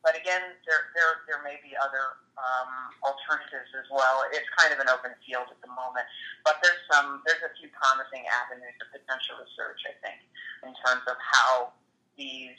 But 0.02 0.16
again, 0.16 0.56
there, 0.64 0.90
there, 0.96 1.28
there 1.28 1.42
may 1.44 1.60
be 1.60 1.76
other 1.76 2.24
um, 2.40 2.72
alternatives 3.04 3.68
as 3.76 3.88
well. 3.92 4.24
It's 4.32 4.48
kind 4.56 4.72
of 4.72 4.80
an 4.80 4.88
open 4.88 5.12
field 5.28 5.52
at 5.52 5.60
the 5.60 5.68
moment, 5.68 6.08
but 6.48 6.64
there's 6.64 6.80
some 6.88 7.20
there's 7.28 7.44
a 7.44 7.52
few 7.60 7.68
promising 7.76 8.24
avenues 8.32 8.76
of 8.80 8.88
potential 8.96 9.44
research, 9.44 9.84
I 9.92 9.96
think, 10.00 10.24
in 10.64 10.72
terms 10.88 11.04
of 11.04 11.20
how 11.20 11.76
these 12.16 12.56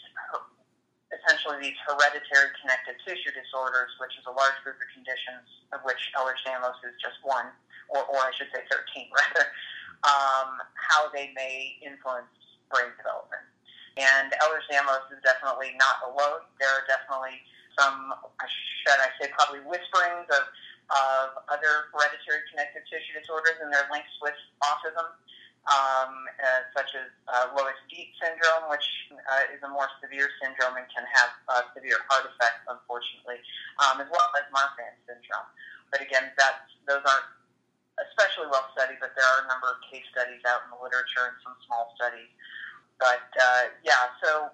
essentially 1.11 1.59
these 1.59 1.79
hereditary 1.83 2.55
connective 2.63 3.01
tissue 3.03 3.33
disorders, 3.35 3.91
which 3.99 4.15
is 4.15 4.25
a 4.31 4.35
large 4.35 4.55
group 4.63 4.79
of 4.79 4.89
conditions, 4.95 5.43
of 5.75 5.83
which 5.83 5.99
Ehlers-Danlos 6.15 6.79
is 6.87 6.95
just 7.03 7.19
one, 7.27 7.51
or, 7.91 8.07
or 8.07 8.21
I 8.23 8.31
should 8.39 8.47
say 8.55 8.63
13 8.71 9.11
rather, 9.19 9.51
um, 10.07 10.63
how 10.79 11.11
they 11.11 11.35
may 11.35 11.83
influence 11.83 12.31
brain 12.71 12.91
development. 12.97 13.45
And 13.99 14.33
Ehlers-Danlos 14.41 15.11
is 15.13 15.21
definitely 15.27 15.77
not 15.77 16.01
alone. 16.07 16.47
There 16.63 16.71
are 16.71 16.87
definitely 16.87 17.43
some, 17.77 18.15
should 18.87 19.01
I 19.03 19.11
say, 19.19 19.29
probably 19.35 19.61
whisperings 19.67 20.31
of, 20.31 20.45
of 20.91 21.27
other 21.51 21.91
hereditary 21.93 22.47
connective 22.49 22.87
tissue 22.87 23.19
disorders 23.19 23.59
and 23.61 23.69
their 23.69 23.87
links 23.91 24.11
with 24.23 24.39
autism 24.63 25.11
um, 25.69 26.25
uh, 26.41 26.65
such 26.73 26.97
as 26.97 27.13
uh, 27.29 27.53
Loeys-Dietz 27.53 28.17
syndrome, 28.17 28.73
which 28.73 28.87
uh, 29.13 29.53
is 29.53 29.61
a 29.61 29.69
more 29.69 29.91
severe 30.01 30.33
syndrome 30.41 30.81
and 30.81 30.89
can 30.89 31.05
have 31.05 31.31
uh, 31.53 31.63
severe 31.77 32.01
heart 32.09 32.25
effects, 32.25 32.65
unfortunately, 32.65 33.45
um, 33.85 34.01
as 34.01 34.09
well 34.09 34.29
as 34.41 34.49
Marfan 34.49 34.97
syndrome. 35.05 35.49
But 35.93 36.01
again, 36.01 36.33
that's, 36.41 36.65
those 36.89 37.05
aren't 37.05 37.29
especially 38.09 38.49
well 38.49 38.65
studied, 38.73 38.97
but 39.05 39.13
there 39.13 39.27
are 39.37 39.45
a 39.45 39.49
number 39.53 39.69
of 39.69 39.79
case 39.85 40.07
studies 40.09 40.41
out 40.49 40.65
in 40.65 40.73
the 40.73 40.81
literature 40.81 41.29
and 41.29 41.37
some 41.45 41.53
small 41.69 41.93
studies. 42.01 42.33
But 43.01 43.27
uh, 43.35 43.73
yeah, 43.83 44.13
so 44.23 44.53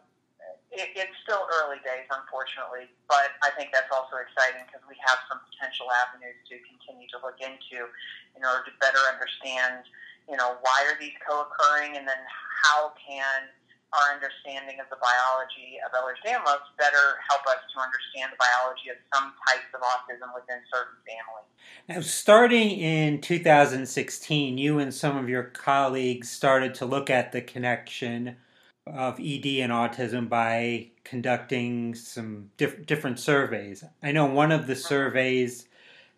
it, 0.70 0.94
it's 0.94 1.16
still 1.26 1.44
early 1.60 1.82
days, 1.82 2.06
unfortunately, 2.08 2.88
but 3.10 3.34
I 3.42 3.50
think 3.58 3.74
that's 3.74 3.90
also 3.90 4.22
exciting 4.22 4.62
because 4.70 4.86
we 4.86 4.96
have 5.02 5.18
some 5.26 5.42
potential 5.50 5.90
avenues 5.90 6.38
to 6.48 6.54
continue 6.64 7.10
to 7.10 7.18
look 7.20 7.42
into 7.42 7.90
in 8.38 8.46
order 8.46 8.62
to 8.70 8.72
better 8.78 9.02
understand 9.10 9.84
you 10.28 10.36
know, 10.36 10.58
why 10.60 10.78
are 10.90 10.98
these 10.98 11.14
co-occurring, 11.22 11.96
and 11.96 12.06
then 12.06 12.18
how 12.62 12.92
can 12.98 13.46
our 13.93 14.14
understanding 14.14 14.81
of 14.81 14.87
the 14.90 14.99
biology 14.99 15.78
of 15.85 15.93
Ehlers-Danlos 15.95 16.62
better 16.78 17.23
help 17.28 17.47
us 17.47 17.62
to 17.75 17.81
understand 17.81 18.33
the 18.33 18.40
biology 18.40 18.90
of 18.90 18.97
some 19.14 19.33
types 19.49 19.71
of 19.75 19.81
autism 19.81 20.35
within 20.35 20.59
certain 20.73 20.99
families. 21.07 21.49
Now, 21.88 22.00
starting 22.00 22.71
in 22.71 23.21
2016, 23.21 24.59
you 24.59 24.78
and 24.78 24.93
some 24.93 25.16
of 25.16 25.28
your 25.28 25.45
colleagues 25.45 26.28
started 26.28 26.75
to 26.76 26.87
look 26.87 27.11
at 27.11 27.33
the 27.33 27.40
connection 27.40 28.37
of 28.87 29.19
ED 29.19 29.47
and 29.61 29.73
autism 29.73 30.28
by 30.28 30.88
conducting 31.05 31.95
some 31.95 32.50
diff- 32.57 32.87
different 32.87 33.19
surveys. 33.19 33.85
I 34.02 34.12
know 34.12 34.26
one 34.26 34.52
of 34.52 34.66
the 34.66 34.75
mm-hmm. 34.75 34.83
surveys 34.83 35.66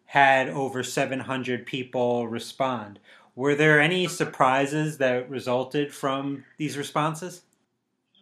had 0.06 0.48
over 0.48 0.82
700 0.82 1.66
people 1.66 2.28
respond. 2.28 2.98
Were 3.34 3.54
there 3.54 3.80
any 3.80 4.08
surprises 4.08 4.98
that 4.98 5.30
resulted 5.30 5.94
from 5.94 6.44
these 6.56 6.76
responses? 6.76 7.42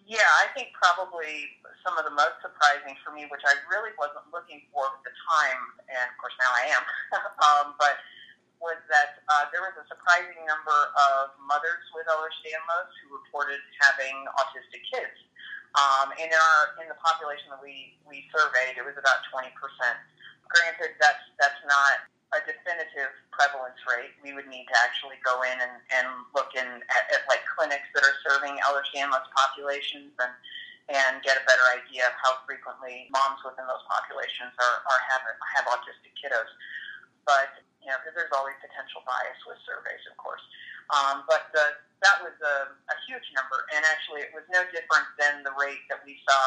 Yeah, 0.06 0.22
I 0.38 0.46
think 0.54 0.70
probably 0.78 1.50
some 1.82 1.98
of 1.98 2.06
the 2.06 2.14
most 2.14 2.38
surprising 2.38 2.94
for 3.02 3.10
me, 3.10 3.26
which 3.26 3.42
I 3.42 3.58
really 3.66 3.90
wasn't 3.98 4.22
looking 4.30 4.62
for 4.70 4.86
at 4.86 5.02
the 5.02 5.10
time, 5.10 5.62
and 5.90 6.06
of 6.06 6.14
course 6.22 6.38
now 6.38 6.52
I 6.54 6.64
am, 6.70 6.84
um, 7.46 7.66
but 7.74 7.98
was 8.62 8.78
that 8.86 9.18
uh, 9.26 9.50
there 9.50 9.66
was 9.66 9.74
a 9.74 9.84
surprising 9.90 10.46
number 10.46 10.94
of 10.94 11.34
mothers 11.42 11.82
with 11.90 12.06
Ehlers-Danlos 12.06 12.90
who 13.02 13.18
reported 13.18 13.58
having 13.82 14.14
autistic 14.38 14.86
kids. 14.86 15.18
Um, 15.74 16.14
in 16.16 16.30
our 16.30 16.58
in 16.80 16.86
the 16.88 16.96
population 17.02 17.50
that 17.50 17.60
we, 17.60 17.98
we 18.06 18.30
surveyed, 18.30 18.78
it 18.78 18.86
was 18.86 18.94
about 18.96 19.26
20%. 19.28 19.50
Granted, 20.48 20.94
that's 21.02 21.20
that's 21.36 21.60
not 21.66 22.06
a 22.34 22.40
definitive 22.42 23.14
prevalence 23.30 23.78
rate, 23.86 24.10
we 24.18 24.34
would 24.34 24.50
need 24.50 24.66
to 24.66 24.76
actually 24.82 25.14
go 25.22 25.46
in 25.46 25.56
and, 25.62 25.76
and 25.94 26.06
look 26.34 26.50
in 26.58 26.66
at, 26.66 27.04
at 27.14 27.22
like 27.30 27.46
clinics 27.46 27.86
that 27.94 28.02
are 28.02 28.16
serving 28.26 28.58
Ehlers-Danlos 28.66 29.26
populations 29.34 30.10
and 30.18 30.34
and 30.86 31.18
get 31.26 31.34
a 31.34 31.42
better 31.50 31.66
idea 31.74 32.06
of 32.06 32.14
how 32.22 32.38
frequently 32.46 33.10
moms 33.10 33.42
within 33.42 33.66
those 33.66 33.82
populations 33.90 34.54
are, 34.54 34.76
are 34.86 35.02
have, 35.10 35.22
have 35.58 35.66
autistic 35.66 36.14
kiddos. 36.14 36.46
But, 37.26 37.58
you 37.82 37.90
know, 37.90 37.98
because 37.98 38.14
there's 38.14 38.30
always 38.30 38.54
potential 38.62 39.02
bias 39.02 39.34
with 39.50 39.58
surveys, 39.66 39.98
of 40.06 40.14
course. 40.14 40.42
Um, 40.94 41.26
but 41.26 41.50
the, 41.50 41.74
that 42.06 42.22
was 42.22 42.38
a, 42.38 42.70
a 42.70 42.96
huge 43.10 43.26
number, 43.34 43.66
and 43.74 43.82
actually 43.82 44.22
it 44.22 44.30
was 44.30 44.46
no 44.46 44.62
different 44.70 45.10
than 45.18 45.42
the 45.42 45.50
rate 45.58 45.82
that 45.90 46.06
we 46.06 46.22
saw 46.22 46.42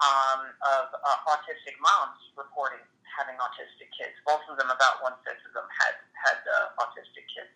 um, 0.00 0.40
of 0.64 0.88
uh, 0.96 1.28
autistic 1.28 1.76
moms 1.76 2.16
reporting 2.32 2.80
having 3.06 3.36
autistic 3.38 3.90
kids. 3.92 4.14
Both 4.24 4.44
of 4.48 4.56
them, 4.56 4.70
about 4.72 5.02
one 5.04 5.16
fifth 5.26 5.42
of 5.44 5.52
them, 5.52 5.66
had 5.68 5.94
had 6.16 6.38
uh, 6.46 6.82
autistic 6.82 7.26
kids. 7.30 7.52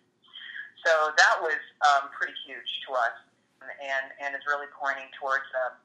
So 0.85 1.11
that 1.15 1.35
was 1.41 1.59
um, 1.83 2.13
pretty 2.13 2.37
huge 2.45 2.69
to 2.87 2.95
us, 2.95 3.17
and 3.61 4.05
and 4.21 4.37
is 4.37 4.45
really 4.45 4.69
pointing 4.75 5.09
towards 5.17 5.47
uh, 5.51 5.75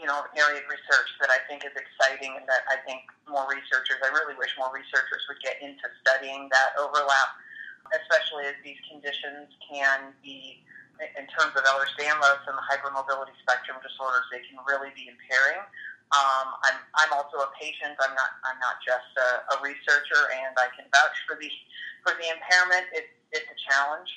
you 0.00 0.08
know 0.08 0.24
area 0.34 0.64
of 0.64 0.66
research 0.66 1.10
that 1.20 1.28
I 1.28 1.44
think 1.46 1.62
is 1.62 1.76
exciting, 1.76 2.34
and 2.38 2.46
that 2.48 2.64
I 2.66 2.80
think 2.82 3.04
more 3.28 3.44
researchers. 3.46 4.00
I 4.00 4.10
really 4.10 4.34
wish 4.34 4.50
more 4.56 4.72
researchers 4.72 5.22
would 5.28 5.40
get 5.44 5.60
into 5.60 5.84
studying 6.00 6.48
that 6.50 6.74
overlap, 6.80 7.36
especially 7.92 8.48
as 8.48 8.56
these 8.64 8.80
conditions 8.88 9.52
can 9.68 10.16
be 10.24 10.64
in 11.02 11.26
terms 11.26 11.50
of 11.58 11.62
Ehlers-Danlos 11.66 12.46
and 12.46 12.54
the 12.54 12.66
hypermobility 12.70 13.34
spectrum 13.42 13.78
disorders, 13.82 14.22
they 14.30 14.46
can 14.46 14.62
really 14.62 14.94
be 14.94 15.10
impairing 15.10 15.58
um, 16.14 16.48
I'm, 16.62 16.78
I'm 17.02 17.12
also 17.18 17.42
a 17.42 17.50
patient. 17.58 17.98
I'm 17.98 18.14
not 18.14 18.30
I'm 18.46 18.60
not 18.62 18.78
just 18.86 19.10
a, 19.18 19.30
a 19.54 19.56
researcher, 19.66 20.30
and 20.38 20.54
I 20.56 20.70
can 20.78 20.86
vouch 20.94 21.18
for 21.26 21.34
the 21.40 21.50
for 22.06 22.14
the 22.16 22.26
impairment. 22.30 22.86
It, 22.94 23.10
it's 23.34 23.50
a 23.50 23.58
challenge, 23.66 24.10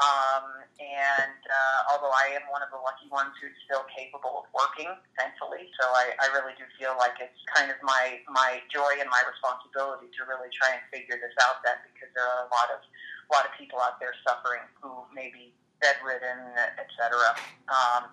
Um, 0.00 0.64
and 0.80 1.40
uh, 1.44 1.80
although 1.92 2.14
I 2.16 2.32
am 2.32 2.48
one 2.48 2.64
of 2.64 2.72
the 2.72 2.80
lucky 2.80 3.12
ones 3.12 3.36
who's 3.44 3.52
still 3.68 3.84
capable 3.92 4.40
of 4.40 4.48
working, 4.56 4.88
thankfully, 5.20 5.68
so 5.76 5.84
I, 5.92 6.16
I 6.16 6.32
really 6.32 6.56
do 6.56 6.64
feel 6.80 6.96
like 6.96 7.20
it's 7.20 7.36
kind 7.52 7.68
of 7.68 7.76
my 7.84 8.24
my 8.32 8.64
joy 8.72 8.96
and 9.04 9.08
my 9.12 9.20
responsibility 9.28 10.08
to 10.16 10.20
really 10.24 10.48
try 10.56 10.80
and 10.80 10.82
figure 10.88 11.20
this 11.20 11.36
out. 11.44 11.60
Then, 11.60 11.76
because 11.92 12.08
there 12.16 12.24
are 12.24 12.48
a 12.48 12.50
lot 12.50 12.72
of 12.72 12.80
a 12.80 13.30
lot 13.36 13.44
of 13.44 13.52
people 13.60 13.84
out 13.84 14.00
there 14.00 14.16
suffering 14.24 14.64
who 14.80 15.04
may 15.12 15.28
be 15.28 15.52
bedridden, 15.84 16.56
etc. 16.80 17.36
Um, 17.68 18.08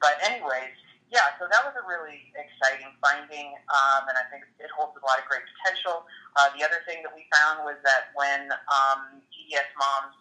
but 0.00 0.16
anyways, 0.24 0.72
yeah, 1.08 1.32
so 1.40 1.48
that 1.48 1.64
was 1.64 1.72
a 1.76 1.84
really 1.88 2.28
exciting 2.36 2.92
finding, 3.00 3.56
um, 3.72 4.08
and 4.12 4.16
I 4.16 4.28
think 4.28 4.44
it 4.60 4.68
holds 4.72 4.92
a 4.96 5.02
lot 5.04 5.16
of 5.16 5.24
great 5.24 5.44
potential. 5.56 6.04
Uh, 6.36 6.52
the 6.52 6.60
other 6.60 6.84
thing 6.84 7.00
that 7.00 7.12
we 7.16 7.24
found 7.32 7.64
was 7.64 7.80
that 7.80 8.12
when 8.12 8.52
um, 8.68 9.24
EDS 9.32 9.72
moms 9.80 10.16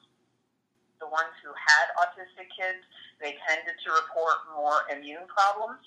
the 1.00 1.10
ones 1.10 1.34
who 1.46 1.54
had 1.54 1.94
autistic 1.98 2.50
kids, 2.50 2.82
they 3.22 3.38
tended 3.46 3.78
to 3.86 3.90
report 3.94 4.42
more 4.54 4.86
immune 4.90 5.30
problems. 5.30 5.82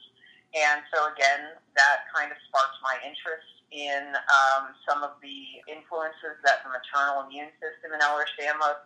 And 0.55 0.83
so, 0.91 1.11
again, 1.11 1.55
that 1.79 2.11
kind 2.11 2.31
of 2.31 2.39
sparked 2.51 2.79
my 2.83 2.99
interest 3.07 3.47
in 3.71 4.03
um, 4.15 4.75
some 4.83 5.07
of 5.07 5.15
the 5.23 5.63
influences 5.71 6.39
that 6.43 6.67
the 6.67 6.71
maternal 6.75 7.23
immune 7.23 7.55
system 7.63 7.95
in 7.95 8.03
Ehlers-Danlos 8.03 8.83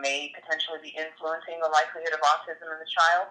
may 0.00 0.32
potentially 0.32 0.80
be 0.80 0.96
influencing 0.96 1.60
the 1.60 1.68
likelihood 1.68 2.16
of 2.16 2.24
autism 2.24 2.72
in 2.72 2.80
the 2.80 2.88
child. 2.88 3.28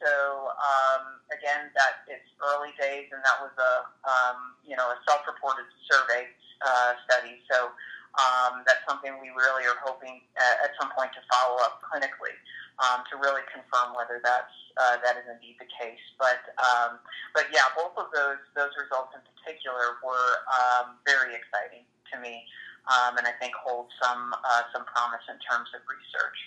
So 0.00 0.48
um, 0.56 1.20
again, 1.28 1.68
that 1.76 2.08
it's 2.08 2.24
early 2.40 2.72
days, 2.80 3.12
and 3.12 3.20
that 3.20 3.36
was 3.44 3.52
a 3.60 3.72
um, 4.08 4.56
you 4.64 4.74
know 4.74 4.88
a 4.88 4.96
self-reported 5.04 5.68
survey 5.88 6.24
uh, 6.64 6.96
study. 7.04 7.44
So 7.52 7.68
um, 8.16 8.64
that's 8.66 8.82
something 8.88 9.12
we 9.20 9.30
really 9.30 9.68
are 9.68 9.78
hoping 9.84 10.24
at, 10.40 10.66
at 10.66 10.70
some 10.80 10.90
point 10.96 11.12
to 11.14 11.22
follow 11.30 11.60
up 11.62 11.84
clinically 11.84 12.34
um, 12.80 13.04
to 13.12 13.20
really 13.20 13.44
confirm 13.52 13.92
whether 13.94 14.18
that's 14.24 14.56
uh, 14.80 14.96
that 15.04 15.20
is 15.20 15.26
indeed 15.28 15.60
the 15.60 15.68
case. 15.68 16.00
But 16.16 16.40
um, 16.56 16.98
but 17.36 17.52
yeah, 17.52 17.68
both 17.76 17.94
of 18.00 18.08
those 18.16 18.40
those 18.56 18.72
results 18.80 19.12
in 19.12 19.22
particular 19.36 20.00
were 20.00 20.42
um, 20.48 20.96
very 21.04 21.36
exciting 21.36 21.84
to 22.12 22.16
me, 22.18 22.48
um, 22.88 23.20
and 23.20 23.28
I 23.28 23.36
think 23.36 23.52
hold 23.52 23.92
some 24.00 24.32
uh, 24.32 24.64
some 24.72 24.88
promise 24.88 25.24
in 25.28 25.36
terms 25.44 25.68
of 25.76 25.84
research. 25.84 26.38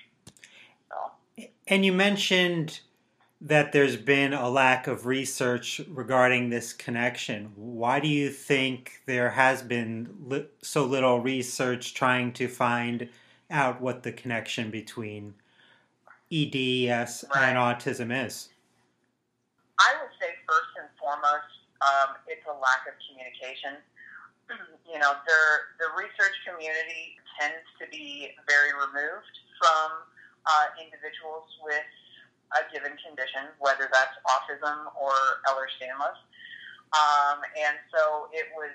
So. 0.89 0.97
And 1.67 1.85
you 1.85 1.93
mentioned 1.93 2.81
that 3.43 3.73
there's 3.73 3.97
been 3.97 4.31
a 4.31 4.49
lack 4.49 4.87
of 4.87 5.05
research 5.05 5.81
regarding 5.89 6.49
this 6.49 6.71
connection. 6.71 7.51
Why 7.55 7.99
do 7.99 8.07
you 8.07 8.29
think 8.29 9.01
there 9.05 9.31
has 9.31 9.61
been 9.61 10.15
li- 10.25 10.47
so 10.61 10.85
little 10.85 11.19
research 11.19 11.93
trying 11.93 12.31
to 12.33 12.47
find 12.47 13.09
out 13.51 13.81
what 13.81 14.03
the 14.03 14.13
connection 14.13 14.71
between 14.71 15.33
EDS 16.31 17.25
right. 17.35 17.51
and 17.51 17.59
autism 17.59 18.15
is? 18.15 18.47
I 19.77 19.91
would 19.99 20.15
say 20.15 20.31
first 20.47 20.71
and 20.79 20.87
foremost, 20.95 21.51
um, 21.83 22.15
it's 22.31 22.47
a 22.47 22.55
lack 22.55 22.87
of 22.87 22.95
communication. 23.03 23.75
you 24.87 24.99
know, 24.99 25.19
the 25.27 25.91
research 25.99 26.37
community 26.47 27.19
tends 27.35 27.67
to 27.75 27.91
be 27.91 28.31
very 28.47 28.71
removed 28.71 29.35
from 29.59 30.07
uh, 30.47 30.67
individuals 30.79 31.43
with 31.59 31.83
a 32.57 32.61
given 32.71 32.93
condition, 33.01 33.49
whether 33.59 33.89
that's 33.89 34.15
autism 34.29 34.89
or 34.97 35.13
Ehlers-Danlos. 35.49 36.19
Um, 36.93 37.41
and 37.57 37.75
so 37.89 38.29
it 38.29 38.53
was 38.53 38.73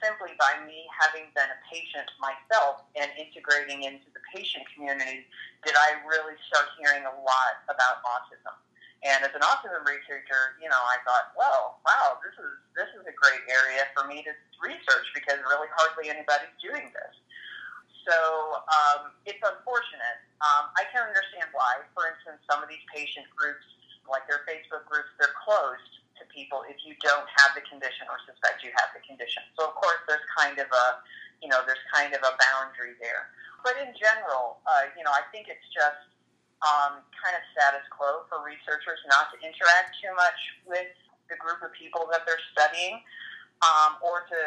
simply 0.00 0.32
by 0.40 0.56
me 0.64 0.88
having 0.96 1.28
been 1.36 1.48
a 1.52 1.60
patient 1.68 2.08
myself 2.16 2.88
and 2.96 3.12
integrating 3.20 3.84
into 3.84 4.08
the 4.16 4.22
patient 4.32 4.64
community 4.72 5.28
did 5.60 5.76
I 5.76 6.00
really 6.08 6.34
start 6.48 6.72
hearing 6.80 7.04
a 7.04 7.14
lot 7.20 7.54
about 7.68 8.00
autism. 8.00 8.56
And 9.00 9.24
as 9.24 9.32
an 9.32 9.40
autism 9.40 9.80
researcher, 9.84 10.60
you 10.60 10.68
know, 10.68 10.82
I 10.88 11.00
thought, 11.08 11.32
well, 11.32 11.80
wow, 11.88 12.20
this 12.20 12.36
is 12.36 12.52
this 12.76 12.90
is 12.96 13.04
a 13.08 13.16
great 13.16 13.44
area 13.48 13.88
for 13.96 14.04
me 14.04 14.20
to 14.24 14.32
research 14.60 15.08
because 15.16 15.40
really 15.48 15.72
hardly 15.72 16.12
anybody's 16.12 16.52
doing 16.60 16.92
this. 16.92 17.14
So 18.06 18.16
um, 18.64 19.12
it's 19.28 19.40
unfortunate. 19.42 20.18
Um, 20.40 20.72
I 20.76 20.88
can 20.88 21.04
understand 21.04 21.52
why. 21.52 21.84
For 21.92 22.08
instance, 22.08 22.40
some 22.48 22.64
of 22.64 22.68
these 22.68 22.82
patient 22.88 23.28
groups, 23.36 23.64
like 24.08 24.24
their 24.26 24.42
Facebook 24.48 24.88
groups, 24.88 25.12
they're 25.20 25.36
closed 25.44 26.00
to 26.20 26.24
people 26.32 26.64
if 26.68 26.80
you 26.84 26.96
don't 27.00 27.28
have 27.40 27.56
the 27.56 27.64
condition 27.68 28.08
or 28.08 28.20
suspect 28.28 28.64
you 28.64 28.72
have 28.76 28.92
the 28.92 29.02
condition. 29.04 29.44
So 29.56 29.68
of 29.68 29.74
course, 29.76 30.00
there's 30.08 30.24
kind 30.36 30.56
of 30.60 30.68
a, 30.68 30.86
you 31.40 31.48
know, 31.48 31.64
there's 31.64 31.82
kind 31.92 32.12
of 32.12 32.20
a 32.20 32.36
boundary 32.36 32.96
there. 33.00 33.32
But 33.64 33.76
in 33.80 33.92
general, 33.96 34.60
uh, 34.64 34.88
you 34.96 35.04
know, 35.04 35.12
I 35.12 35.24
think 35.32 35.48
it's 35.52 35.64
just 35.72 36.08
um, 36.64 37.04
kind 37.16 37.36
of 37.36 37.42
status 37.52 37.84
quo 37.92 38.28
for 38.28 38.44
researchers 38.44 39.00
not 39.08 39.32
to 39.32 39.36
interact 39.40 39.96
too 40.00 40.12
much 40.16 40.40
with 40.68 40.92
the 41.28 41.36
group 41.40 41.60
of 41.64 41.72
people 41.72 42.08
that 42.12 42.24
they're 42.28 42.40
studying, 42.52 43.00
um, 43.64 44.00
or 44.04 44.24
to 44.28 44.38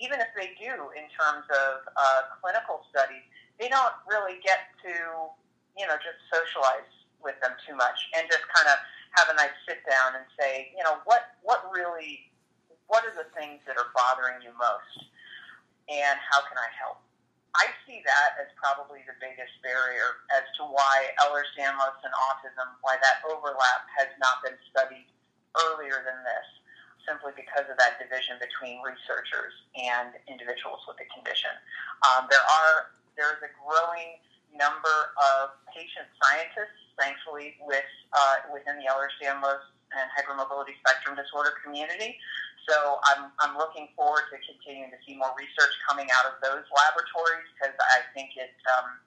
even 0.00 0.18
if 0.18 0.30
they 0.34 0.54
do 0.58 0.90
in 0.94 1.06
terms 1.14 1.46
of 1.50 1.86
uh, 1.94 2.20
clinical 2.42 2.82
studies, 2.90 3.22
they 3.60 3.70
don't 3.70 3.94
really 4.10 4.42
get 4.42 4.74
to, 4.82 4.94
you 5.78 5.86
know, 5.86 5.94
just 6.02 6.18
socialize 6.30 6.90
with 7.22 7.38
them 7.40 7.54
too 7.62 7.78
much 7.78 7.96
and 8.18 8.26
just 8.26 8.44
kind 8.50 8.68
of 8.68 8.76
have 9.14 9.30
a 9.30 9.36
nice 9.38 9.54
sit 9.64 9.80
down 9.86 10.18
and 10.18 10.26
say, 10.34 10.74
you 10.74 10.82
know, 10.82 10.98
what, 11.06 11.38
what 11.46 11.62
really, 11.70 12.26
what 12.90 13.06
are 13.06 13.14
the 13.14 13.30
things 13.38 13.62
that 13.64 13.78
are 13.78 13.94
bothering 13.94 14.42
you 14.42 14.50
most 14.58 15.08
and 15.86 16.18
how 16.18 16.42
can 16.50 16.58
I 16.58 16.68
help? 16.74 16.98
I 17.54 17.70
see 17.86 18.02
that 18.02 18.34
as 18.42 18.50
probably 18.58 19.06
the 19.06 19.14
biggest 19.22 19.54
barrier 19.62 20.26
as 20.34 20.42
to 20.58 20.66
why 20.66 21.14
Ehlers-Danlos 21.22 22.02
and 22.02 22.14
autism, 22.26 22.66
why 22.82 22.98
that 22.98 23.22
overlap 23.30 23.86
has 23.94 24.10
not 24.18 24.42
been 24.42 24.58
studied 24.74 25.06
earlier 25.54 26.02
than 26.02 26.18
this 26.26 26.48
simply 27.06 27.32
because 27.36 27.68
of 27.68 27.76
that 27.78 28.00
division 28.00 28.40
between 28.40 28.80
researchers 28.80 29.52
and 29.76 30.16
individuals 30.28 30.82
with 30.88 30.96
the 31.00 31.08
condition. 31.12 31.52
Um, 32.04 32.28
there 32.28 32.42
are 32.42 32.96
there 33.14 33.30
is 33.36 33.40
a 33.46 33.52
growing 33.62 34.18
number 34.50 35.14
of 35.18 35.54
patient 35.70 36.06
scientists, 36.18 36.78
thankfully, 36.98 37.54
with 37.62 37.86
uh, 38.12 38.50
within 38.50 38.78
the 38.78 38.86
Ehlers-Danlos 38.90 39.62
and 39.94 40.06
hypermobility 40.14 40.74
spectrum 40.82 41.14
disorder 41.14 41.54
community. 41.62 42.18
So 42.66 42.98
I'm, 43.12 43.28
I'm 43.44 43.54
looking 43.60 43.92
forward 43.92 44.24
to 44.32 44.40
continuing 44.40 44.88
to 44.88 44.98
see 45.04 45.14
more 45.14 45.36
research 45.36 45.74
coming 45.84 46.08
out 46.10 46.24
of 46.24 46.40
those 46.40 46.64
laboratories 46.72 47.46
because 47.54 47.76
I 47.76 48.02
think 48.16 48.34
it. 48.34 48.56
Um, 48.78 48.98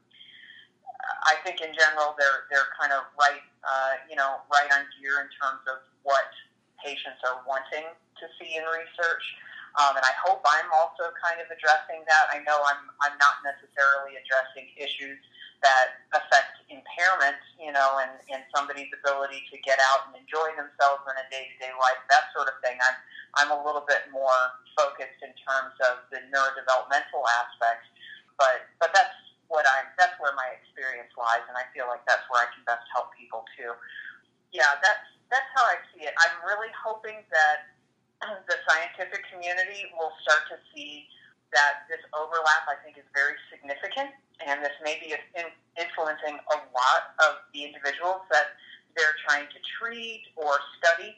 I 1.24 1.40
think 1.46 1.62
in 1.62 1.72
general 1.72 2.18
they're 2.20 2.50
they're 2.52 2.70
kind 2.76 2.92
of 2.92 3.08
right, 3.16 3.44
uh, 3.64 3.94
you 4.10 4.16
know, 4.16 4.44
right 4.52 4.68
on 4.72 4.86
gear 5.00 5.24
in 5.24 5.30
terms 5.40 5.64
of 5.70 5.82
what 6.04 6.30
patients 6.84 7.22
are 7.26 7.42
wanting 7.46 7.86
to 7.90 8.26
see 8.38 8.58
in 8.58 8.66
research. 8.66 9.26
Um, 9.78 9.94
and 9.94 10.02
I 10.02 10.16
hope 10.18 10.42
I'm 10.42 10.70
also 10.74 11.14
kind 11.22 11.38
of 11.38 11.48
addressing 11.54 12.02
that. 12.10 12.34
I 12.34 12.42
know 12.42 12.58
I'm, 12.66 12.90
I'm 13.06 13.14
not 13.22 13.46
necessarily 13.46 14.18
addressing 14.18 14.74
issues 14.74 15.22
that 15.62 16.02
affect 16.14 16.66
impairment, 16.70 17.38
you 17.58 17.74
know, 17.74 18.02
and, 18.02 18.14
and 18.30 18.42
somebody's 18.54 18.90
ability 18.94 19.46
to 19.50 19.58
get 19.62 19.78
out 19.94 20.10
and 20.10 20.14
enjoy 20.18 20.50
themselves 20.54 21.02
in 21.10 21.18
a 21.18 21.26
day-to-day 21.34 21.74
life, 21.78 21.98
that 22.10 22.30
sort 22.34 22.50
of 22.50 22.58
thing. 22.62 22.78
I'm, 22.78 22.98
I'm 23.38 23.52
a 23.54 23.60
little 23.66 23.86
bit 23.86 24.06
more 24.14 24.38
focused 24.78 25.18
in 25.26 25.34
terms 25.34 25.74
of 25.90 26.06
the 26.14 26.22
neurodevelopmental 26.30 27.22
aspects, 27.42 27.90
but, 28.38 28.70
but 28.78 28.94
that's 28.94 29.18
what 29.50 29.66
I'm, 29.66 29.90
that's 29.98 30.14
where 30.22 30.34
my 30.38 30.46
experience 30.62 31.10
lies, 31.18 31.46
and 31.50 31.58
I 31.58 31.66
feel 31.74 31.90
like 31.90 32.06
that's 32.06 32.26
where 32.30 32.46
I 32.46 32.50
can 32.54 32.62
best 32.66 32.86
help 32.94 33.14
people 33.18 33.42
too. 33.58 33.74
Yeah, 34.54 34.78
that's, 34.82 35.10
that's 35.30 35.50
how 35.56 35.66
I 35.68 35.78
see 35.94 36.08
it. 36.08 36.14
I'm 36.16 36.38
really 36.48 36.72
hoping 36.74 37.24
that 37.32 37.58
the 38.22 38.58
scientific 38.66 39.28
community 39.30 39.92
will 39.94 40.12
start 40.26 40.50
to 40.50 40.58
see 40.74 41.06
that 41.54 41.88
this 41.88 42.02
overlap, 42.12 42.68
I 42.68 42.76
think, 42.84 42.98
is 43.00 43.08
very 43.16 43.38
significant, 43.48 44.12
and 44.44 44.60
this 44.60 44.76
may 44.84 45.00
be 45.00 45.16
influencing 45.80 46.36
a 46.36 46.58
lot 46.76 47.16
of 47.24 47.46
the 47.54 47.64
individuals 47.64 48.26
that 48.34 48.58
they're 48.98 49.16
trying 49.24 49.48
to 49.54 49.60
treat 49.80 50.28
or 50.36 50.60
study. 50.82 51.16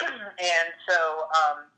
and 0.02 0.68
so, 0.88 1.28
um, 1.30 1.68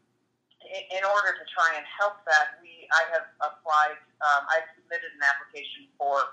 in, 0.64 1.00
in 1.00 1.02
order 1.04 1.36
to 1.36 1.44
try 1.52 1.76
and 1.76 1.84
help 1.84 2.24
that, 2.24 2.56
we 2.62 2.88
I 2.94 3.02
have 3.12 3.26
applied. 3.42 4.00
Um, 4.24 4.48
I've 4.48 4.68
submitted 4.80 5.12
an 5.18 5.24
application 5.26 5.90
for 6.00 6.24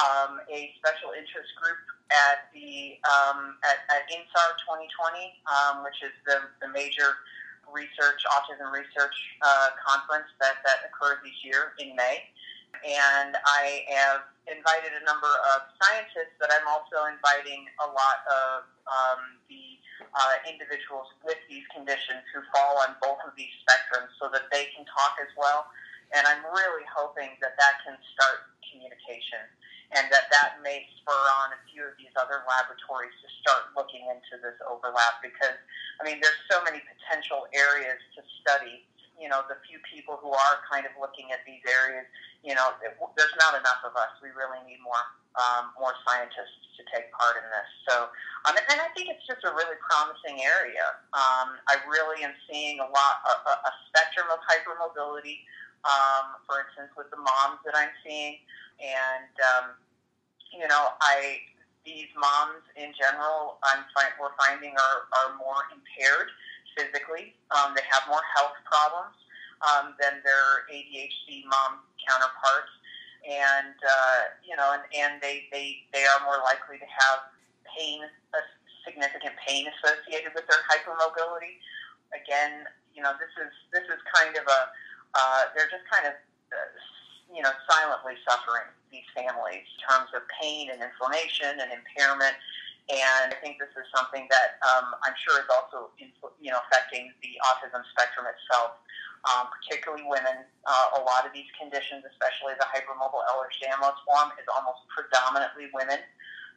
um, 0.00 0.40
a 0.48 0.72
special 0.80 1.12
interest 1.12 1.52
group 1.60 1.80
at 2.12 2.48
the 2.52 2.96
um, 3.04 3.56
at, 3.64 3.84
at 3.92 4.08
INSAR 4.08 4.48
2020, 4.64 5.40
um, 5.48 5.84
which 5.84 6.00
is 6.04 6.12
the, 6.24 6.44
the 6.64 6.68
major 6.72 7.16
research 7.72 8.20
autism 8.28 8.68
research 8.68 9.16
uh, 9.40 9.72
conference 9.80 10.28
that, 10.40 10.60
that 10.64 10.84
occurs 10.88 11.20
each 11.24 11.40
year 11.40 11.72
in 11.80 11.96
May. 11.96 12.20
And 12.84 13.36
I 13.36 13.84
have 13.94 14.26
invited 14.50 14.92
a 14.96 15.04
number 15.06 15.30
of 15.54 15.70
scientists, 15.80 16.34
but 16.40 16.50
I'm 16.50 16.66
also 16.66 17.08
inviting 17.08 17.68
a 17.80 17.88
lot 17.88 18.18
of 18.26 18.56
um, 18.90 19.20
the 19.46 19.78
uh, 20.02 20.36
individuals 20.50 21.06
with 21.22 21.38
these 21.46 21.64
conditions 21.70 22.26
who 22.34 22.42
fall 22.50 22.82
on 22.82 22.98
both 22.98 23.22
of 23.22 23.32
these 23.38 23.52
spectrums 23.62 24.10
so 24.18 24.28
that 24.34 24.50
they 24.50 24.68
can 24.74 24.84
talk 24.88 25.16
as 25.22 25.30
well. 25.38 25.70
And 26.12 26.26
I'm 26.26 26.44
really 26.52 26.84
hoping 26.90 27.38
that 27.40 27.56
that 27.56 27.74
can 27.86 27.96
start 28.12 28.52
communication 28.66 29.46
and 29.92 30.08
that 30.08 30.32
that 30.32 30.60
may 30.64 30.88
spur 31.00 31.24
on 31.44 31.52
a 31.52 31.60
few 31.68 31.84
of 31.84 31.94
these 32.00 32.12
other 32.16 32.40
laboratories 32.48 33.12
to 33.20 33.28
start 33.44 33.72
looking 33.76 34.04
into 34.08 34.40
this 34.40 34.56
overlap 34.64 35.20
because, 35.20 35.56
I 36.00 36.08
mean, 36.08 36.20
there's 36.24 36.40
so 36.48 36.64
many 36.64 36.80
potential 36.80 37.44
areas 37.52 38.00
to 38.16 38.20
study. 38.40 38.88
You 39.20 39.28
know, 39.28 39.44
the 39.46 39.60
few 39.68 39.78
people 39.86 40.18
who 40.18 40.32
are 40.32 40.56
kind 40.66 40.88
of 40.88 40.96
looking 40.98 41.30
at 41.30 41.44
these 41.46 41.62
areas, 41.68 42.08
you 42.42 42.56
know, 42.56 42.74
there's 43.14 43.36
not 43.38 43.54
enough 43.54 43.84
of 43.86 43.94
us. 43.94 44.10
We 44.18 44.34
really 44.34 44.58
need 44.66 44.80
more 44.82 44.98
um, 45.32 45.72
more 45.80 45.96
scientists 46.04 46.60
to 46.76 46.82
take 46.92 47.08
part 47.16 47.40
in 47.40 47.46
this. 47.48 47.68
So, 47.88 48.12
um, 48.44 48.52
and 48.52 48.78
I 48.80 48.88
think 48.92 49.08
it's 49.08 49.24
just 49.24 49.40
a 49.48 49.52
really 49.52 49.80
promising 49.80 50.44
area. 50.44 50.92
Um, 51.16 51.56
I 51.72 51.80
really 51.88 52.20
am 52.20 52.36
seeing 52.48 52.80
a 52.84 52.88
lot 52.88 53.14
a, 53.24 53.52
a 53.52 53.72
spectrum 53.88 54.28
of 54.28 54.40
hypermobility 54.44 55.44
um, 55.84 56.38
for 56.46 56.62
instance, 56.62 56.90
with 56.96 57.10
the 57.10 57.18
moms 57.18 57.62
that 57.66 57.74
I'm 57.74 57.92
seeing. 58.06 58.38
And, 58.82 59.34
um, 59.42 59.66
you 60.52 60.66
know, 60.66 60.94
I 61.00 61.42
these 61.84 62.10
moms 62.14 62.62
in 62.78 62.94
general, 62.94 63.58
I'm 63.66 63.82
find, 63.90 64.14
we're 64.18 64.34
finding 64.38 64.74
are, 64.78 65.10
are 65.18 65.34
more 65.34 65.66
impaired 65.74 66.30
physically. 66.78 67.34
Um, 67.50 67.74
they 67.74 67.82
have 67.90 68.06
more 68.06 68.22
health 68.38 68.54
problems 68.62 69.18
um, 69.66 69.98
than 69.98 70.22
their 70.22 70.66
ADHD 70.70 71.42
mom 71.50 71.82
counterparts. 71.98 72.70
And, 73.22 73.78
uh, 73.78 74.20
you 74.42 74.54
know, 74.54 74.74
and, 74.74 74.82
and 74.94 75.12
they, 75.22 75.46
they, 75.50 75.86
they 75.94 76.06
are 76.06 76.22
more 76.26 76.42
likely 76.42 76.78
to 76.78 76.86
have 76.86 77.30
pain, 77.66 78.02
a 78.06 78.40
significant 78.86 79.34
pain 79.42 79.70
associated 79.78 80.34
with 80.34 80.46
their 80.46 80.62
hypermobility. 80.66 81.62
Again, 82.14 82.66
you 82.94 83.02
know, 83.02 83.14
this 83.18 83.30
is, 83.38 83.50
this 83.70 83.86
is 83.90 83.98
kind 84.10 84.34
of 84.38 84.46
a, 84.46 84.60
uh, 85.14 85.52
they're 85.54 85.68
just 85.68 85.84
kind 85.90 86.06
of, 86.06 86.14
uh, 86.52 86.70
you 87.32 87.42
know, 87.42 87.52
silently 87.68 88.16
suffering 88.28 88.68
these 88.90 89.06
families 89.16 89.64
in 89.64 89.78
terms 89.88 90.12
of 90.12 90.22
pain 90.36 90.68
and 90.68 90.84
inflammation 90.84 91.60
and 91.60 91.72
impairment. 91.72 92.36
And 92.90 93.30
I 93.32 93.36
think 93.40 93.62
this 93.62 93.72
is 93.78 93.86
something 93.94 94.26
that 94.28 94.58
um, 94.66 94.92
I'm 95.06 95.14
sure 95.16 95.38
is 95.38 95.48
also, 95.48 95.94
you 95.96 96.50
know, 96.50 96.60
affecting 96.66 97.14
the 97.22 97.32
autism 97.46 97.80
spectrum 97.94 98.26
itself, 98.26 98.76
um, 99.30 99.48
particularly 99.48 100.02
women. 100.02 100.42
Uh, 100.66 100.98
a 100.98 101.02
lot 101.06 101.22
of 101.24 101.30
these 101.30 101.46
conditions, 101.54 102.02
especially 102.04 102.58
the 102.58 102.66
hypermobile 102.68 103.22
Ehlers-Danlos 103.32 103.96
form, 104.02 104.34
is 104.36 104.44
almost 104.50 104.82
predominantly 104.90 105.70
women. 105.70 106.02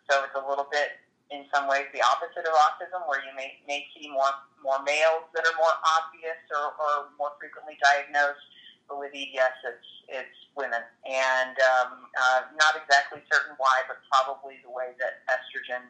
So 0.10 0.26
it's 0.26 0.34
a 0.34 0.42
little 0.42 0.66
bit, 0.70 0.98
in 1.34 1.46
some 1.50 1.66
ways, 1.66 1.90
the 1.94 2.06
opposite 2.06 2.46
of 2.46 2.54
autism, 2.54 3.02
where 3.10 3.22
you 3.26 3.34
may, 3.34 3.58
may 3.66 3.86
see 3.94 4.10
more 4.10 4.30
more 4.62 4.82
males 4.82 5.30
that 5.38 5.46
are 5.46 5.58
more 5.62 5.78
obvious 6.02 6.42
or, 6.50 6.74
or 6.74 6.94
more 7.22 7.38
frequently 7.38 7.78
diagnosed. 7.78 8.42
But 8.90 9.02
with 9.02 9.14
EDS, 9.14 9.58
it's 9.66 9.90
it's 10.10 10.38
women, 10.54 10.82
and 11.10 11.56
um, 11.58 12.06
uh, 12.14 12.42
not 12.54 12.78
exactly 12.78 13.22
certain 13.30 13.58
why, 13.58 13.82
but 13.90 13.98
probably 14.14 14.62
the 14.62 14.70
way 14.70 14.94
that 15.02 15.26
estrogen 15.26 15.90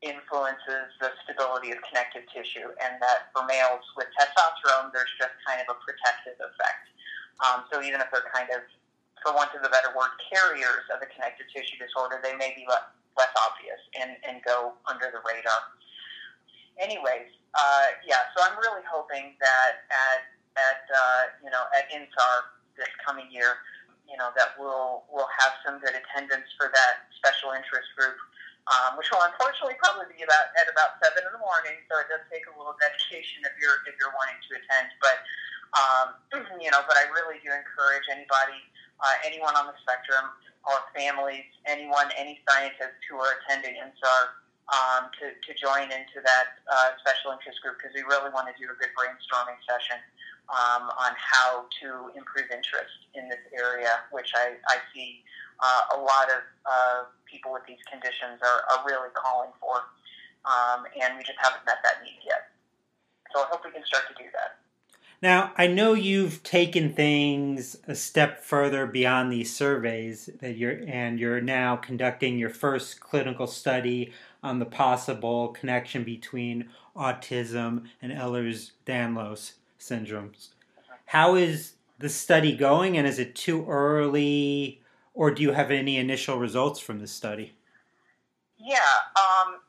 influences 0.00 0.88
the 1.04 1.12
stability 1.24 1.76
of 1.76 1.78
connective 1.84 2.24
tissue, 2.32 2.72
and 2.80 2.96
that 3.04 3.28
for 3.36 3.44
males 3.44 3.84
with 3.96 4.08
testosterone, 4.16 4.88
there's 4.96 5.12
just 5.20 5.36
kind 5.44 5.60
of 5.60 5.68
a 5.68 5.78
protective 5.84 6.40
effect. 6.40 6.88
Um, 7.44 7.68
so 7.68 7.84
even 7.84 8.00
if 8.00 8.08
they're 8.12 8.28
kind 8.32 8.48
of, 8.52 8.64
for 9.22 9.32
want 9.32 9.52
of 9.54 9.62
a 9.64 9.70
better 9.70 9.92
word, 9.96 10.12
carriers 10.32 10.84
of 10.92 11.00
a 11.02 11.08
connective 11.12 11.46
tissue 11.52 11.76
disorder, 11.76 12.20
they 12.22 12.34
may 12.36 12.52
be 12.56 12.64
less, 12.68 12.86
less 13.16 13.32
obvious 13.36 13.80
and, 14.00 14.16
and 14.24 14.40
go 14.44 14.72
under 14.88 15.12
the 15.12 15.20
radar. 15.24 15.60
Anyways, 16.80 17.28
uh, 17.52 17.86
yeah, 18.06 18.30
so 18.32 18.40
I'm 18.46 18.56
really 18.56 18.84
hoping 18.86 19.36
that 19.42 19.84
at 19.90 20.22
at 20.58 20.82
uh, 20.90 21.22
you 21.44 21.50
know 21.50 21.66
at 21.76 21.90
INSAR 21.90 22.34
this 22.78 22.90
coming 23.04 23.26
year, 23.30 23.60
you 24.08 24.16
know 24.16 24.30
that 24.38 24.56
we'll 24.56 25.04
we'll 25.10 25.28
have 25.28 25.52
some 25.66 25.76
good 25.82 25.92
attendance 25.92 26.48
for 26.56 26.72
that 26.72 27.10
special 27.18 27.52
interest 27.52 27.90
group, 27.98 28.16
um, 28.70 28.96
which 28.96 29.10
will 29.12 29.22
unfortunately 29.26 29.76
probably 29.82 30.08
be 30.14 30.22
about 30.22 30.54
at 30.56 30.70
about 30.70 30.96
seven 31.02 31.26
in 31.26 31.32
the 31.34 31.42
morning. 31.42 31.76
So 31.90 32.00
it 32.00 32.08
does 32.08 32.22
take 32.32 32.46
a 32.48 32.54
little 32.54 32.74
dedication 32.78 33.44
if 33.44 33.54
you're 33.58 33.82
if 33.84 33.98
you're 33.98 34.14
wanting 34.14 34.38
to 34.40 34.50
attend. 34.56 34.94
But 35.02 35.18
um, 35.74 36.06
you 36.64 36.70
know, 36.70 36.82
but 36.86 36.96
I 36.98 37.06
really 37.10 37.38
do 37.42 37.50
encourage 37.50 38.06
anybody, 38.10 38.62
uh, 39.02 39.16
anyone 39.24 39.56
on 39.56 39.66
the 39.66 39.76
spectrum, 39.80 40.28
or 40.68 40.76
families, 40.92 41.48
anyone, 41.64 42.12
any 42.16 42.40
scientists 42.44 43.00
who 43.08 43.16
are 43.16 43.40
attending 43.40 43.80
INSAR 43.80 44.20
um, 44.70 45.10
to, 45.18 45.32
to 45.40 45.50
join 45.56 45.88
into 45.88 46.20
that 46.22 46.60
uh, 46.68 46.94
special 47.00 47.32
interest 47.32 47.58
group 47.64 47.80
because 47.80 47.96
we 47.96 48.04
really 48.04 48.30
want 48.30 48.46
to 48.46 48.54
do 48.60 48.68
a 48.68 48.76
good 48.76 48.92
brainstorming 48.92 49.58
session 49.64 49.98
um, 50.52 50.92
on 50.94 51.12
how 51.16 51.66
to 51.80 52.12
improve 52.14 52.52
interest 52.52 53.08
in 53.16 53.26
this 53.26 53.42
area, 53.56 54.04
which 54.12 54.30
I, 54.36 54.60
I 54.68 54.78
see 54.92 55.24
uh, 55.58 55.96
a 55.96 55.98
lot 55.98 56.28
of 56.28 56.42
uh, 56.68 57.00
people 57.24 57.52
with 57.52 57.64
these 57.64 57.80
conditions 57.88 58.38
are, 58.44 58.60
are 58.70 58.80
really 58.84 59.10
calling 59.16 59.50
for. 59.58 59.80
Um, 60.44 60.88
and 60.96 61.16
we 61.16 61.22
just 61.24 61.40
haven't 61.40 61.64
met 61.68 61.80
that 61.84 62.00
need 62.04 62.20
yet. 62.24 62.52
So 63.32 63.44
I 63.44 63.46
hope 63.52 63.64
we 63.64 63.70
can 63.72 63.84
start 63.84 64.08
to 64.08 64.16
do 64.16 64.28
that. 64.32 64.59
Now, 65.22 65.52
I 65.58 65.66
know 65.66 65.92
you've 65.92 66.42
taken 66.42 66.94
things 66.94 67.76
a 67.86 67.94
step 67.94 68.42
further 68.42 68.86
beyond 68.86 69.30
these 69.30 69.54
surveys 69.54 70.30
that 70.40 70.56
you're 70.56 70.80
and 70.86 71.20
you're 71.20 71.42
now 71.42 71.76
conducting 71.76 72.38
your 72.38 72.48
first 72.48 73.00
clinical 73.00 73.46
study 73.46 74.14
on 74.42 74.60
the 74.60 74.64
possible 74.64 75.48
connection 75.48 76.04
between 76.04 76.70
autism 76.96 77.84
and 78.00 78.12
Ehlers-Danlos 78.12 79.52
syndromes. 79.78 80.48
How 81.04 81.34
is 81.34 81.74
the 81.98 82.08
study 82.08 82.56
going 82.56 82.96
and 82.96 83.06
is 83.06 83.18
it 83.18 83.34
too 83.34 83.66
early 83.68 84.80
or 85.12 85.30
do 85.30 85.42
you 85.42 85.52
have 85.52 85.70
any 85.70 85.98
initial 85.98 86.38
results 86.38 86.80
from 86.80 86.98
this 86.98 87.12
study? 87.12 87.52
Yeah, 88.56 88.78
um, 89.16 89.60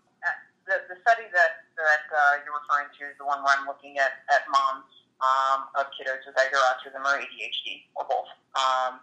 the, 0.65 0.75
the 0.87 1.01
study 1.01 1.27
that, 1.33 1.67
that 1.75 2.07
uh, 2.07 2.39
you're 2.45 2.55
referring 2.55 2.87
to 2.99 3.11
is 3.11 3.17
the 3.17 3.25
one 3.25 3.43
where 3.43 3.53
I'm 3.57 3.67
looking 3.67 3.97
at, 3.97 4.23
at 4.33 4.47
moms 4.49 5.00
um, 5.21 5.69
of 5.77 5.87
kiddos 5.93 6.25
with 6.25 6.37
either 6.37 6.57
autism 6.69 7.01
or 7.05 7.21
ADHD 7.21 7.85
or 7.95 8.05
both. 8.09 8.29
Um, 8.57 8.99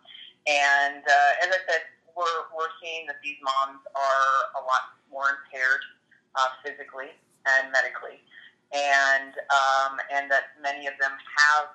and 0.47 1.03
uh, 1.03 1.43
as 1.47 1.51
I 1.51 1.61
said, 1.67 1.83
we're, 2.19 2.51
we're 2.51 2.75
seeing 2.83 3.07
that 3.07 3.23
these 3.23 3.39
moms 3.43 3.83
are 3.95 4.35
a 4.59 4.63
lot 4.67 4.99
more 5.11 5.39
impaired 5.39 5.83
uh, 6.35 6.51
physically 6.67 7.15
and 7.47 7.71
medically, 7.71 8.21
and 8.75 9.33
um, 9.49 9.97
and 10.13 10.29
that 10.29 10.59
many 10.61 10.91
of 10.91 10.99
them 11.01 11.15
have 11.15 11.73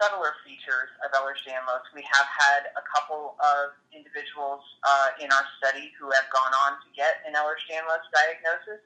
subtler 0.00 0.32
features 0.46 0.88
of 1.04 1.12
Ehlers-Danlos. 1.12 1.84
We 1.92 2.00
have 2.08 2.24
had 2.24 2.72
a 2.72 2.84
couple 2.88 3.36
of 3.36 3.76
individuals 3.92 4.64
uh, 4.80 5.20
in 5.20 5.28
our 5.28 5.44
study 5.60 5.92
who 6.00 6.08
have 6.08 6.24
gone 6.32 6.54
on 6.64 6.80
to 6.80 6.88
get 6.96 7.20
an 7.28 7.36
Ehlers-Danlos 7.36 8.08
diagnosis 8.08 8.80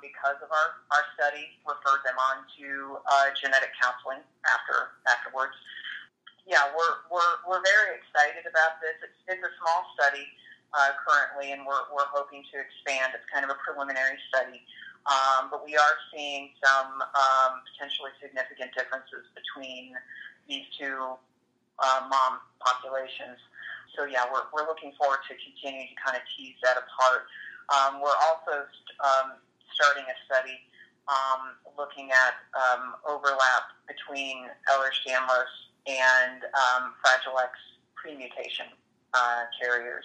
because 0.00 0.38
of 0.42 0.50
our, 0.50 0.68
our 0.92 1.04
study, 1.16 1.50
referred 1.64 2.02
them 2.04 2.16
on 2.16 2.44
to 2.58 3.00
uh, 3.04 3.32
genetic 3.36 3.72
counseling 3.80 4.22
after 4.46 4.96
afterwards. 5.08 5.56
Yeah, 6.46 6.62
we're, 6.78 7.02
we're, 7.10 7.34
we're 7.42 7.64
very 7.66 7.98
excited 7.98 8.46
about 8.46 8.78
this. 8.78 8.94
It's, 9.02 9.18
it's 9.26 9.42
a 9.42 9.52
small 9.58 9.82
study 9.98 10.30
uh, 10.70 10.94
currently, 11.02 11.50
and 11.50 11.66
we're, 11.66 11.90
we're 11.90 12.06
hoping 12.14 12.46
to 12.54 12.56
expand. 12.62 13.18
It's 13.18 13.26
kind 13.26 13.42
of 13.42 13.50
a 13.50 13.58
preliminary 13.58 14.14
study. 14.30 14.62
Um, 15.06 15.50
but 15.50 15.62
we 15.62 15.78
are 15.78 15.94
seeing 16.10 16.50
some 16.58 16.98
um, 16.98 17.62
potentially 17.66 18.10
significant 18.18 18.74
differences 18.74 19.26
between 19.34 19.94
these 20.50 20.66
two 20.78 21.14
uh, 21.78 22.00
mom 22.10 22.42
populations. 22.58 23.38
So 23.94 24.06
yeah, 24.06 24.26
we're, 24.30 24.46
we're 24.50 24.66
looking 24.66 24.94
forward 24.98 25.22
to 25.30 25.34
continuing 25.38 25.90
to 25.94 25.98
kind 25.98 26.14
of 26.18 26.22
tease 26.34 26.58
that 26.62 26.78
apart. 26.78 27.30
Um, 27.70 28.02
we're 28.02 28.18
also 28.22 28.66
um, 29.02 29.38
starting 29.76 30.08
a 30.08 30.16
study 30.24 30.56
um, 31.06 31.54
looking 31.78 32.10
at 32.10 32.40
um, 32.56 32.96
overlap 33.06 33.76
between 33.86 34.48
Ehlers-Danlos 34.66 35.52
and 35.86 36.42
um, 36.50 36.96
Fragile 37.04 37.38
X 37.38 37.54
premutation 37.94 38.66
uh, 39.14 39.46
carriers, 39.54 40.04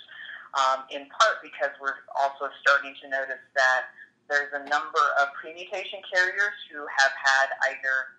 um, 0.54 0.86
in 0.94 1.10
part 1.10 1.42
because 1.42 1.74
we're 1.82 2.06
also 2.14 2.54
starting 2.62 2.94
to 3.02 3.10
notice 3.10 3.42
that 3.58 3.90
there's 4.30 4.54
a 4.54 4.64
number 4.70 5.04
of 5.20 5.34
premutation 5.36 6.00
carriers 6.08 6.56
who 6.70 6.86
have 6.86 7.14
had 7.18 7.48
either 7.74 8.16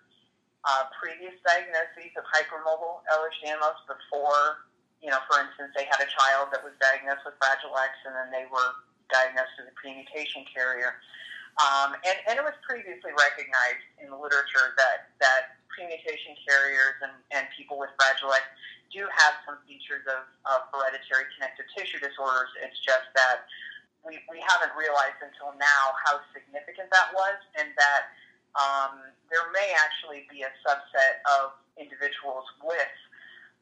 uh, 0.67 0.85
previous 0.95 1.33
diagnoses 1.43 2.11
of 2.19 2.23
hypermobile 2.29 3.01
Ehlers-Danlos 3.09 3.79
before, 3.87 4.67
you 4.99 5.09
know, 5.11 5.19
for 5.27 5.39
instance, 5.39 5.71
they 5.75 5.87
had 5.87 5.99
a 6.03 6.09
child 6.11 6.51
that 6.51 6.63
was 6.63 6.75
diagnosed 6.79 7.23
with 7.23 7.35
Fragile 7.39 7.75
X 7.79 7.95
and 8.07 8.15
then 8.15 8.29
they 8.31 8.47
were 8.51 8.83
diagnosed 9.11 9.55
as 9.59 9.67
a 9.67 9.75
premutation 9.75 10.47
carrier. 10.47 10.99
Um, 11.61 11.93
and, 12.01 12.17
and 12.25 12.33
it 12.41 12.45
was 12.45 12.57
previously 12.65 13.13
recognized 13.13 13.85
in 14.01 14.09
the 14.09 14.17
literature 14.17 14.73
that, 14.77 15.13
that 15.21 15.61
premutation 15.69 16.33
carriers 16.45 16.97
and, 17.05 17.13
and 17.29 17.45
people 17.53 17.77
with 17.77 17.93
Fragile 17.97 18.33
X 18.33 18.45
do 18.89 19.05
have 19.09 19.37
some 19.45 19.57
features 19.65 20.05
of, 20.05 20.25
of 20.49 20.69
hereditary 20.69 21.29
connective 21.37 21.65
tissue 21.73 22.01
disorders. 22.01 22.49
It's 22.61 22.77
just 22.81 23.09
that 23.17 23.45
we, 24.05 24.21
we 24.29 24.41
haven't 24.41 24.73
realized 24.77 25.21
until 25.21 25.53
now 25.57 25.93
how 26.05 26.21
significant 26.33 26.89
that 26.93 27.09
was 27.13 27.37
and 27.57 27.73
that 27.77 28.13
um, 28.53 29.01
there 29.33 29.49
may 29.49 29.73
actually 29.77 30.29
be 30.29 30.45
a 30.45 30.51
subset 30.61 31.25
of 31.25 31.57
individuals 31.77 32.45
with 32.61 32.93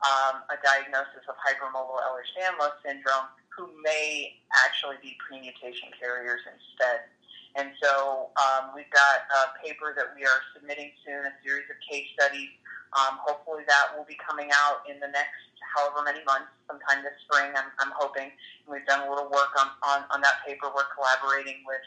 um, 0.04 0.44
a 0.52 0.58
diagnosis 0.60 1.24
of 1.30 1.36
hypermobile 1.40 2.00
Ehlers-Danlos 2.04 2.76
syndrome 2.84 3.32
who 3.56 3.70
may 3.84 4.36
actually 4.66 4.98
be 5.00 5.16
premutation 5.22 5.92
carriers 5.96 6.42
instead. 6.44 7.08
And 7.56 7.76
so 7.84 8.32
um, 8.40 8.72
we've 8.72 8.90
got 8.92 9.28
a 9.28 9.40
paper 9.60 9.92
that 9.96 10.16
we 10.16 10.24
are 10.24 10.40
submitting 10.56 10.92
soon, 11.04 11.28
a 11.28 11.34
series 11.44 11.68
of 11.68 11.78
case 11.84 12.08
studies. 12.16 12.50
Um, 12.96 13.20
hopefully 13.24 13.64
that 13.68 13.96
will 13.96 14.08
be 14.08 14.20
coming 14.20 14.52
out 14.52 14.84
in 14.88 15.00
the 15.00 15.08
next 15.08 15.52
however 15.76 16.04
many 16.04 16.20
months, 16.28 16.52
sometime 16.68 17.00
this 17.04 17.16
spring, 17.24 17.52
I'm, 17.56 17.72
I'm 17.80 17.94
hoping. 17.96 18.32
We've 18.68 18.86
done 18.86 19.08
a 19.08 19.10
little 19.10 19.32
work 19.32 19.56
on, 19.56 19.72
on, 19.84 20.04
on 20.12 20.20
that 20.22 20.44
paper. 20.44 20.68
We're 20.68 20.88
collaborating 20.92 21.64
with 21.64 21.84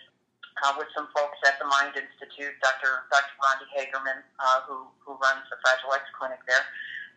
uh, 0.62 0.70
with 0.78 0.86
some 0.94 1.10
folks 1.10 1.34
at 1.42 1.58
the 1.58 1.66
Mind 1.66 1.98
Institute, 1.98 2.54
Dr. 2.62 3.02
Dr. 3.10 3.34
Randi 3.42 3.66
Hagerman, 3.74 4.22
uh, 4.38 4.62
who, 4.62 4.86
who 5.02 5.18
runs 5.18 5.42
the 5.50 5.58
Fragile 5.58 5.98
X 5.98 6.06
clinic 6.14 6.38
there. 6.46 6.62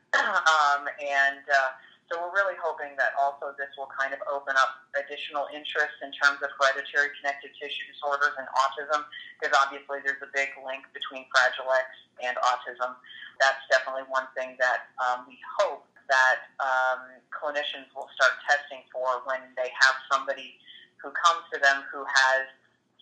um, 0.17 0.89
and 0.97 1.45
uh, 1.45 1.77
so 2.07 2.15
we're 2.23 2.31
really 2.31 2.55
hoping 2.63 2.95
that 2.95 3.11
also 3.19 3.51
this 3.59 3.67
will 3.75 3.91
kind 3.91 4.15
of 4.15 4.23
open 4.31 4.55
up 4.55 4.87
additional 4.95 5.51
interest 5.51 5.99
in 5.99 6.11
terms 6.15 6.39
of 6.39 6.47
hereditary 6.55 7.11
connective 7.19 7.51
tissue 7.59 7.83
disorders 7.91 8.31
and 8.39 8.47
autism, 8.55 9.03
because 9.35 9.51
obviously 9.59 9.99
there's 10.07 10.23
a 10.23 10.31
big 10.31 10.55
link 10.63 10.87
between 10.95 11.27
Fragile 11.35 11.67
X 11.75 11.87
and 12.23 12.39
autism. 12.39 12.95
That's 13.43 13.59
definitely 13.67 14.07
one 14.07 14.31
thing 14.39 14.55
that 14.55 14.87
um, 15.03 15.27
we 15.27 15.35
hope 15.59 15.83
that 16.07 16.47
um, 16.63 17.19
clinicians 17.35 17.91
will 17.91 18.07
start 18.15 18.39
testing 18.47 18.87
for 18.95 19.27
when 19.27 19.43
they 19.59 19.67
have 19.75 19.95
somebody 20.07 20.55
who 21.03 21.11
comes 21.11 21.43
to 21.51 21.59
them 21.59 21.83
who 21.91 22.07
has 22.07 22.47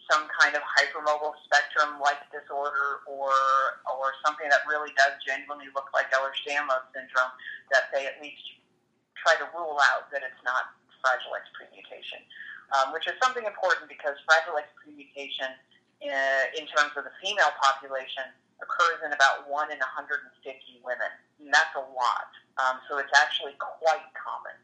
some 0.09 0.25
kind 0.33 0.53
of 0.53 0.61
hypermobile 0.65 1.33
spectrum 1.45 1.97
like 2.01 2.21
disorder 2.29 3.05
or 3.09 3.33
or 3.89 4.13
something 4.25 4.45
that 4.49 4.61
really 4.69 4.93
does 4.97 5.17
genuinely 5.25 5.65
look 5.73 5.89
like 5.93 6.09
Ehlers-Danlos 6.13 6.85
syndrome, 6.93 7.33
that 7.73 7.89
they 7.93 8.05
at 8.05 8.21
least 8.21 8.41
try 9.25 9.33
to 9.41 9.49
rule 9.57 9.81
out 9.89 10.05
that 10.13 10.21
it's 10.21 10.37
not 10.45 10.77
Fragile 11.01 11.33
X 11.33 11.49
premutation, 11.57 12.21
um, 12.77 12.93
which 12.93 13.09
is 13.09 13.17
something 13.17 13.41
important 13.49 13.89
because 13.89 14.13
Fragile 14.29 14.61
X 14.61 14.69
premutation, 14.77 15.49
uh, 16.05 16.45
in 16.53 16.69
terms 16.69 16.93
of 16.93 17.09
the 17.09 17.13
female 17.17 17.49
population, 17.57 18.29
occurs 18.61 19.01
in 19.01 19.11
about 19.11 19.49
1 19.49 19.73
in 19.73 19.81
150 19.81 20.29
women. 20.85 21.11
And 21.41 21.49
that's 21.49 21.73
a 21.73 21.81
lot. 21.81 22.29
Um, 22.61 22.79
so 22.85 23.01
it's 23.01 23.11
actually 23.17 23.57
quite 23.57 24.05
common. 24.13 24.55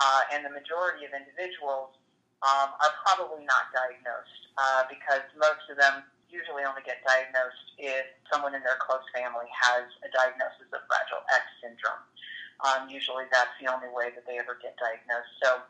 Uh, 0.00 0.32
and 0.32 0.40
the 0.42 0.52
majority 0.56 1.04
of 1.04 1.12
individuals 1.12 1.92
um, 2.40 2.72
are 2.80 2.94
probably 3.04 3.44
not 3.44 3.68
diagnosed 3.76 4.42
uh, 4.56 4.88
because 4.88 5.22
most 5.36 5.68
of 5.68 5.76
them 5.76 6.06
usually 6.30 6.62
only 6.62 6.84
get 6.84 7.00
diagnosed 7.02 7.72
if 7.80 8.04
someone 8.30 8.52
in 8.52 8.62
their 8.62 8.78
close 8.78 9.04
family 9.16 9.48
has 9.48 9.88
a 10.04 10.08
diagnosis 10.12 10.68
of 10.70 10.80
Fragile 10.86 11.24
X 11.32 11.44
syndrome. 11.64 12.04
Um, 12.64 12.90
usually 12.90 13.30
that's 13.30 13.54
the 13.62 13.70
only 13.70 13.88
way 13.94 14.10
that 14.14 14.26
they 14.26 14.38
ever 14.38 14.58
get 14.58 14.74
diagnosed. 14.78 15.30
So 15.42 15.62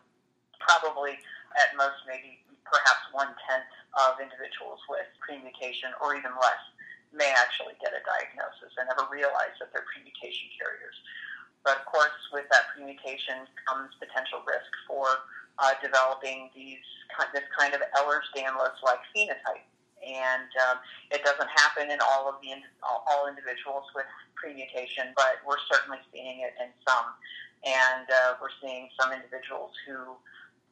probably 0.61 1.21
at 1.57 1.77
most 1.77 2.01
maybe 2.09 2.41
perhaps 2.65 3.09
one 3.13 3.33
tenth 3.49 3.73
of 3.97 4.21
individuals 4.21 4.81
with 4.89 5.09
premutation 5.21 5.93
or 6.01 6.17
even 6.17 6.33
less 6.37 6.63
may 7.13 7.33
actually 7.33 7.77
get 7.81 7.97
a 7.97 8.03
diagnosis 8.05 8.73
and 8.77 8.85
never 8.89 9.09
realize 9.09 9.57
that 9.61 9.73
they're 9.73 9.89
premutation 9.89 10.49
carriers. 10.57 10.97
But 11.65 11.81
of 11.81 11.85
course, 11.89 12.17
with 12.33 12.45
that 12.53 12.73
premutation 12.77 13.49
comes 13.65 13.97
potential 13.97 14.45
risk 14.45 14.69
for 14.85 15.09
uh, 15.57 15.73
developing 15.81 16.53
these 16.53 16.85
this 17.33 17.49
kind 17.57 17.75
of 17.75 17.83
Ehlers-Danlos-like 17.99 19.03
phenotype 19.11 19.67
and 20.05 20.51
um, 20.71 20.79
it 21.11 21.25
doesn't 21.25 21.51
happen 21.51 21.91
in 21.91 21.99
all 22.01 22.29
of 22.31 22.39
the 22.43 22.55
all 22.83 23.27
individuals 23.27 23.85
with 23.95 24.07
premutation, 24.39 25.11
but 25.19 25.43
we're 25.43 25.61
certainly 25.67 25.99
seeing 26.15 26.47
it 26.47 26.55
in 26.63 26.71
some, 26.87 27.11
and 27.67 28.07
uh, 28.07 28.39
we're 28.39 28.55
seeing 28.63 28.87
some 28.95 29.11
individuals 29.11 29.75
who 29.83 30.15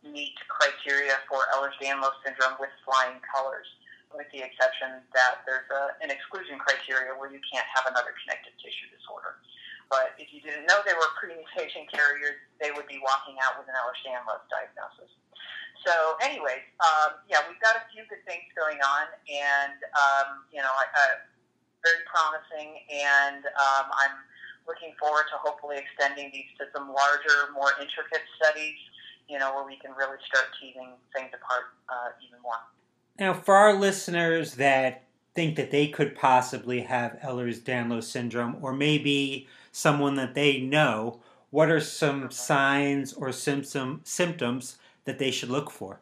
meet 0.07 0.39
criteria 0.47 1.19
for 1.27 1.43
Ehlers-Danlos 1.59 2.15
syndrome 2.23 2.55
with 2.63 2.71
flying 2.87 3.19
colors, 3.27 3.67
with 4.15 4.31
the 4.31 4.41
exception 4.47 5.03
that 5.11 5.43
there's 5.45 5.67
a, 5.75 5.99
an 5.99 6.15
exclusion 6.15 6.63
criteria 6.63 7.11
where 7.19 7.27
you 7.27 7.43
can't 7.51 7.67
have 7.75 7.91
another 7.91 8.15
connective 8.23 8.55
tissue 8.63 8.87
disorder. 8.95 9.43
But 9.91 10.15
if 10.19 10.31
you 10.31 10.43
didn't 10.43 10.67
know 10.67 10.83
they 10.87 10.95
were 10.95 11.11
premutation 11.19 11.87
carriers, 11.91 12.39
they 12.63 12.71
would 12.71 12.87
be 12.87 13.03
walking 13.03 13.39
out 13.43 13.59
with 13.59 13.67
an 13.67 13.75
Ehlers-Danlos 13.75 14.47
diagnosis. 14.47 15.11
So, 15.87 16.19
anyways, 16.19 16.67
um, 16.83 17.23
yeah, 17.31 17.47
we've 17.47 17.63
got 17.63 17.79
a 17.79 17.85
few 17.95 18.03
good 18.11 18.23
things 18.27 18.43
going 18.59 18.83
on, 18.83 19.07
and 19.31 19.79
um, 19.95 20.43
you 20.51 20.59
know, 20.59 20.75
uh, 20.75 21.23
very 21.87 22.03
promising, 22.11 22.83
and 22.91 23.47
um, 23.47 23.87
I'm 23.95 24.17
looking 24.67 24.99
forward 24.99 25.31
to 25.31 25.39
hopefully 25.39 25.79
extending 25.79 26.35
these 26.35 26.51
to 26.59 26.67
some 26.75 26.91
larger, 26.91 27.55
more 27.55 27.71
intricate 27.79 28.27
studies. 28.35 28.75
You 29.29 29.41
know, 29.41 29.55
where 29.55 29.67
we 29.67 29.77
can 29.79 29.91
really 29.91 30.19
start 30.25 30.47
teasing 30.61 30.95
things 31.15 31.31
apart 31.35 31.65
uh, 31.89 32.11
even 32.25 32.41
more. 32.43 32.63
Now, 33.19 33.35
for 33.35 33.57
our 33.57 33.75
listeners 33.75 34.55
that 34.55 35.03
think 35.35 35.57
that 35.57 35.73
they 35.73 35.89
could 35.89 36.15
possibly 36.15 36.83
have 36.83 37.19
Ehlers-Danlos 37.25 38.05
syndrome, 38.05 38.57
or 38.61 38.73
maybe 38.73 39.49
someone 39.73 40.15
that 40.15 40.35
they 40.35 40.61
know, 40.61 41.21
what 41.51 41.71
are 41.71 41.81
some 41.81 42.21
mm-hmm. 42.21 42.31
signs 42.31 43.13
or 43.13 43.33
symptom, 43.33 44.01
symptoms 44.05 44.79
that 45.07 45.19
they 45.19 45.33
should 45.33 45.51
look 45.51 45.71
for? 45.71 46.01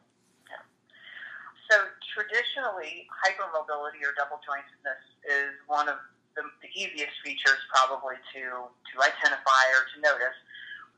Traditionally, 2.15 3.11
hypermobility 3.11 3.99
or 4.07 4.15
double 4.15 4.39
jointedness 4.47 5.03
is 5.27 5.51
one 5.67 5.91
of 5.91 5.99
the, 6.39 6.47
the 6.63 6.71
easiest 6.71 7.11
features 7.27 7.59
probably 7.75 8.15
to, 8.39 8.71
to 8.71 8.95
identify 9.03 9.65
or 9.75 9.83
to 9.91 9.97
notice. 9.99 10.39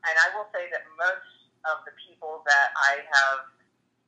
And 0.05 0.13
I 0.13 0.29
will 0.37 0.45
say 0.53 0.69
that 0.69 0.85
most 0.93 1.49
of 1.65 1.81
the 1.89 1.93
people 2.05 2.45
that 2.45 2.69
I 2.77 3.01
have, 3.01 3.49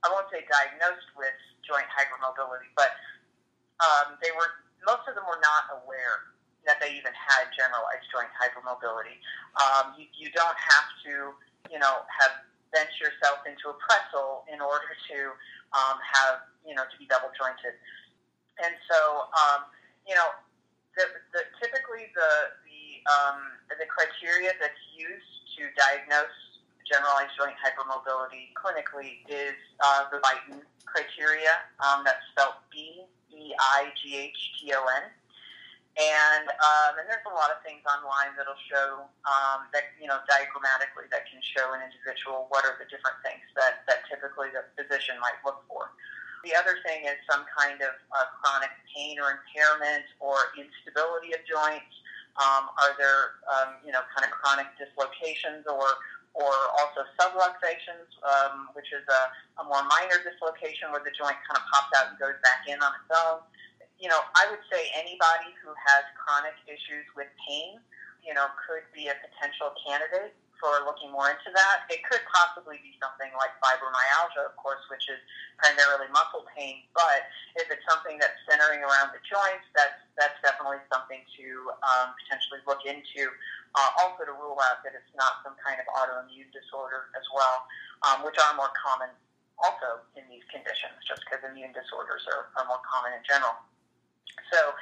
I 0.06 0.14
won't 0.14 0.30
say 0.30 0.46
diagnosed 0.46 1.10
with 1.18 1.34
joint 1.66 1.90
hypermobility, 1.90 2.70
but 2.78 2.94
um, 3.82 4.22
they 4.22 4.30
were, 4.38 4.62
most 4.86 5.10
of 5.10 5.18
them 5.18 5.26
were 5.26 5.42
not 5.42 5.82
aware 5.82 6.30
that 6.70 6.78
they 6.78 6.94
even 6.94 7.14
had 7.18 7.50
generalized 7.58 8.06
joint 8.14 8.30
hypermobility. 8.38 9.18
Um, 9.58 9.98
you, 9.98 10.06
you 10.14 10.30
don't 10.38 10.58
have 10.62 10.88
to, 11.10 11.34
you 11.74 11.82
know, 11.82 12.06
have 12.06 12.46
bench 12.70 13.02
yourself 13.02 13.42
into 13.50 13.74
a 13.74 13.76
pretzel 13.82 14.46
in 14.46 14.62
order 14.62 14.94
to 15.10 15.34
um, 15.74 15.98
have, 16.02 16.46
you 16.66 16.74
know, 16.74 16.84
to 16.88 16.96
be 16.98 17.06
double 17.06 17.30
jointed. 17.38 17.78
And 18.60 18.76
so, 18.92 19.30
um, 19.32 19.70
you 20.08 20.16
know, 20.16 20.30
the, 20.98 21.06
the, 21.32 21.42
typically 21.62 22.12
the, 22.12 22.32
the, 22.68 22.84
um, 23.08 23.40
the 23.72 23.88
criteria 23.88 24.52
that's 24.60 24.84
used 24.92 25.56
to 25.56 25.72
diagnose 25.80 26.36
generalized 26.90 27.38
joint 27.38 27.54
hypermobility 27.62 28.50
clinically 28.58 29.22
is 29.30 29.54
uh, 29.80 30.10
the 30.10 30.18
Beighton 30.26 30.60
criteria. 30.90 31.54
Um, 31.80 32.02
that's 32.04 32.26
spelled 32.34 32.58
B 32.74 33.06
E 33.30 33.54
I 33.56 33.94
G 34.02 34.18
H 34.18 34.40
T 34.58 34.74
O 34.74 34.82
N. 34.82 35.06
And 36.00 36.48
um, 36.48 36.96
and 36.96 37.04
there's 37.12 37.28
a 37.28 37.36
lot 37.36 37.52
of 37.52 37.60
things 37.60 37.84
online 37.84 38.32
that'll 38.40 38.56
show 38.72 39.04
um, 39.28 39.68
that 39.76 39.92
you 40.00 40.08
know 40.08 40.24
diagrammatically 40.32 41.12
that 41.12 41.28
can 41.28 41.44
show 41.44 41.76
an 41.76 41.84
individual 41.84 42.48
what 42.48 42.64
are 42.64 42.80
the 42.80 42.88
different 42.88 43.20
things 43.20 43.44
that 43.60 43.84
that 43.92 44.08
typically 44.08 44.48
the 44.56 44.64
physician 44.80 45.20
might 45.20 45.36
look 45.44 45.60
for. 45.68 45.92
The 46.48 46.56
other 46.56 46.80
thing 46.88 47.04
is 47.04 47.20
some 47.28 47.44
kind 47.52 47.84
of 47.84 47.92
uh, 48.16 48.32
chronic 48.40 48.72
pain 48.96 49.20
or 49.20 49.44
impairment 49.44 50.08
or 50.24 50.56
instability 50.56 51.36
of 51.36 51.44
joints. 51.44 51.92
Um, 52.40 52.72
are 52.80 52.96
there 52.96 53.44
um, 53.52 53.84
you 53.84 53.92
know 53.92 54.00
kind 54.16 54.24
of 54.24 54.32
chronic 54.32 54.72
dislocations 54.80 55.68
or 55.68 56.00
or 56.32 56.56
also 56.80 57.04
subluxations, 57.20 58.08
um, 58.24 58.72
which 58.72 58.88
is 58.96 59.04
a, 59.04 59.22
a 59.60 59.64
more 59.68 59.84
minor 59.84 60.24
dislocation 60.24 60.96
where 60.96 61.04
the 61.04 61.12
joint 61.12 61.36
kind 61.44 61.60
of 61.60 61.68
pops 61.68 61.92
out 62.00 62.14
and 62.14 62.16
goes 62.16 62.40
back 62.40 62.64
in 62.72 62.80
on 62.80 62.96
its 63.04 63.12
own 63.12 63.44
you 64.00 64.08
know, 64.08 64.24
I 64.40 64.48
would 64.48 64.64
say 64.72 64.88
anybody 64.96 65.52
who 65.60 65.76
has 65.76 66.08
chronic 66.16 66.56
issues 66.66 67.04
with 67.20 67.28
pain, 67.44 67.84
you 68.24 68.32
know, 68.32 68.48
could 68.56 68.88
be 68.96 69.12
a 69.12 69.16
potential 69.20 69.76
candidate 69.84 70.32
for 70.60 70.84
looking 70.84 71.12
more 71.12 71.32
into 71.32 71.52
that. 71.56 71.88
It 71.88 72.04
could 72.08 72.20
possibly 72.32 72.80
be 72.84 72.96
something 73.00 73.32
like 73.36 73.56
fibromyalgia, 73.64 74.44
of 74.44 74.56
course, 74.60 74.84
which 74.92 75.08
is 75.08 75.20
primarily 75.60 76.12
muscle 76.12 76.44
pain. 76.52 76.84
But 76.92 77.28
if 77.60 77.72
it's 77.72 77.84
something 77.88 78.20
that's 78.20 78.36
centering 78.48 78.84
around 78.84 79.16
the 79.16 79.24
joints, 79.24 79.68
that's 79.76 80.00
that's 80.20 80.36
definitely 80.44 80.84
something 80.92 81.24
to 81.40 81.48
um, 81.84 82.16
potentially 82.24 82.60
look 82.68 82.84
into. 82.84 83.32
Uh, 83.76 84.04
also, 84.04 84.28
to 84.28 84.36
rule 84.36 84.60
out 84.68 84.84
that 84.84 84.96
it's 84.96 85.14
not 85.16 85.40
some 85.46 85.56
kind 85.64 85.80
of 85.80 85.88
autoimmune 85.96 86.52
disorder 86.52 87.08
as 87.16 87.24
well, 87.32 87.64
um, 88.04 88.28
which 88.28 88.36
are 88.36 88.52
more 88.60 88.72
common 88.76 89.12
also 89.60 90.04
in 90.16 90.24
these 90.32 90.44
conditions, 90.52 90.96
just 91.04 91.24
because 91.28 91.44
immune 91.44 91.76
disorders 91.76 92.24
are, 92.32 92.52
are 92.56 92.68
more 92.68 92.82
common 92.88 93.12
in 93.16 93.24
general. 93.28 93.56
So, 94.52 94.74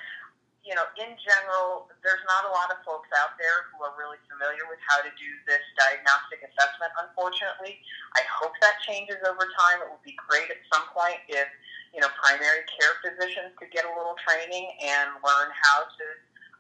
you 0.68 0.76
know, 0.76 0.84
in 1.00 1.16
general, 1.16 1.88
there's 2.04 2.24
not 2.28 2.44
a 2.44 2.52
lot 2.52 2.68
of 2.76 2.84
folks 2.84 3.08
out 3.16 3.40
there 3.40 3.72
who 3.72 3.88
are 3.88 3.96
really 3.96 4.20
familiar 4.28 4.68
with 4.68 4.84
how 4.84 5.00
to 5.00 5.12
do 5.16 5.30
this 5.48 5.64
diagnostic 5.80 6.44
assessment, 6.44 6.92
unfortunately. 7.00 7.80
I 8.20 8.24
hope 8.28 8.52
that 8.60 8.76
changes 8.84 9.16
over 9.24 9.48
time. 9.48 9.80
It 9.80 9.88
would 9.88 10.04
be 10.04 10.18
great 10.20 10.52
at 10.52 10.60
some 10.68 10.84
point 10.92 11.24
if, 11.32 11.48
you 11.96 12.04
know, 12.04 12.12
primary 12.20 12.68
care 12.68 13.00
physicians 13.00 13.56
could 13.56 13.72
get 13.72 13.88
a 13.88 13.94
little 13.96 14.20
training 14.28 14.68
and 14.84 15.16
learn 15.24 15.50
how 15.56 15.88
to, 15.88 16.06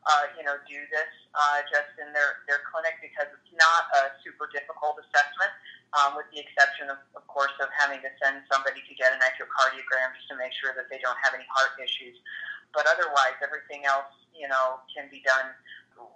uh, 0.07 0.25
you 0.39 0.47
know, 0.47 0.55
do 0.71 0.79
this 0.87 1.11
uh, 1.35 1.59
just 1.67 1.91
in 1.99 2.15
their, 2.15 2.47
their 2.47 2.63
clinic 2.71 2.95
because 3.03 3.27
it's 3.27 3.53
not 3.59 3.91
a 3.91 4.15
super 4.23 4.47
difficult 4.55 4.95
assessment. 5.03 5.51
um, 5.95 6.19
with 6.19 6.27
the 6.35 6.43
exception 6.43 6.91
of, 6.91 6.99
of 7.15 7.23
course, 7.31 7.53
of 7.63 7.71
having 7.71 8.03
to 8.03 8.11
send 8.19 8.43
somebody 8.51 8.83
to 8.83 8.93
get 8.99 9.15
an 9.15 9.21
echocardiogram 9.23 10.11
just 10.19 10.27
to 10.27 10.35
make 10.35 10.51
sure 10.59 10.75
that 10.75 10.91
they 10.91 10.99
don't 10.99 11.17
have 11.23 11.31
any 11.31 11.47
heart 11.47 11.79
issues. 11.79 12.19
But 12.77 12.85
otherwise, 12.85 13.41
everything 13.41 13.89
else, 13.89 14.13
you 14.37 14.45
know, 14.45 14.77
can 14.93 15.09
be 15.09 15.25
done 15.25 15.49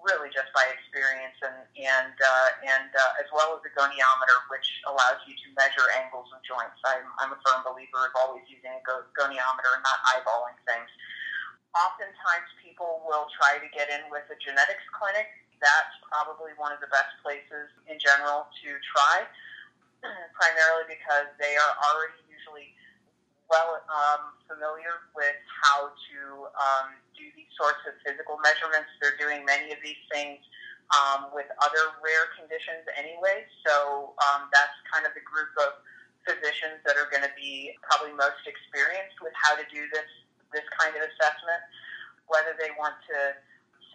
really 0.05 0.29
just 0.29 0.53
by 0.53 0.61
experience 0.69 1.33
and 1.41 1.57
and 1.73 2.13
uh, 2.13 2.49
and 2.61 2.89
uh, 2.93 3.21
as 3.21 3.25
well 3.33 3.57
as 3.57 3.65
the 3.65 3.73
goniometer, 3.73 4.37
which 4.53 4.85
allows 4.85 5.17
you 5.25 5.33
to 5.33 5.47
measure 5.57 5.89
angles 5.97 6.29
of 6.29 6.37
joints. 6.45 6.77
I'm, 6.85 7.09
I'm 7.17 7.33
a 7.33 7.39
firm 7.41 7.65
believer 7.65 8.05
of 8.05 8.13
always 8.13 8.45
using 8.45 8.69
a 8.69 8.81
goniometer 9.17 9.71
and 9.73 9.81
not 9.81 9.99
eyeballing 10.13 10.53
things. 10.69 10.85
Oftentimes, 11.73 12.45
people 12.61 13.01
will 13.09 13.25
try 13.33 13.57
to 13.57 13.65
get 13.73 13.89
in 13.89 14.05
with 14.13 14.29
a 14.29 14.37
genetics 14.37 14.85
clinic. 14.93 15.33
That's 15.57 15.97
probably 16.05 16.53
one 16.61 16.69
of 16.69 16.77
the 16.77 16.93
best 16.93 17.09
places 17.25 17.73
in 17.89 17.97
general 17.97 18.45
to 18.61 18.69
try 18.85 19.25
primarily 20.37 20.85
because 20.93 21.25
they 21.41 21.57
are 21.57 21.73
already 21.89 22.21
usually 22.29 22.73
well 23.51 23.83
um, 23.91 24.31
familiar 24.47 25.03
with 25.11 25.35
how 25.51 25.91
to 25.91 26.19
um, 26.55 26.95
do 27.13 27.27
these 27.35 27.51
sorts 27.59 27.83
of 27.83 27.99
physical 28.01 28.39
measurements. 28.39 28.87
They're 29.03 29.19
doing 29.19 29.43
many 29.43 29.75
of 29.75 29.79
these 29.83 29.99
things 30.07 30.39
um, 30.95 31.35
with 31.35 31.51
other 31.59 31.99
rare 31.99 32.31
conditions 32.39 32.87
anyway. 32.95 33.43
So 33.67 34.15
um, 34.31 34.47
that's 34.55 34.73
kind 34.87 35.03
of 35.03 35.11
the 35.11 35.23
group 35.27 35.51
of 35.59 35.83
physicians 36.23 36.79
that 36.87 36.95
are 36.95 37.11
going 37.11 37.27
to 37.27 37.33
be 37.35 37.75
probably 37.83 38.15
most 38.15 38.41
experienced 38.47 39.19
with 39.19 39.35
how 39.35 39.59
to 39.59 39.65
do 39.67 39.83
this 39.91 40.07
this 40.55 40.67
kind 40.79 40.95
of 40.95 41.03
assessment. 41.03 41.61
Whether 42.31 42.55
they 42.55 42.71
want 42.79 42.95
to 43.11 43.35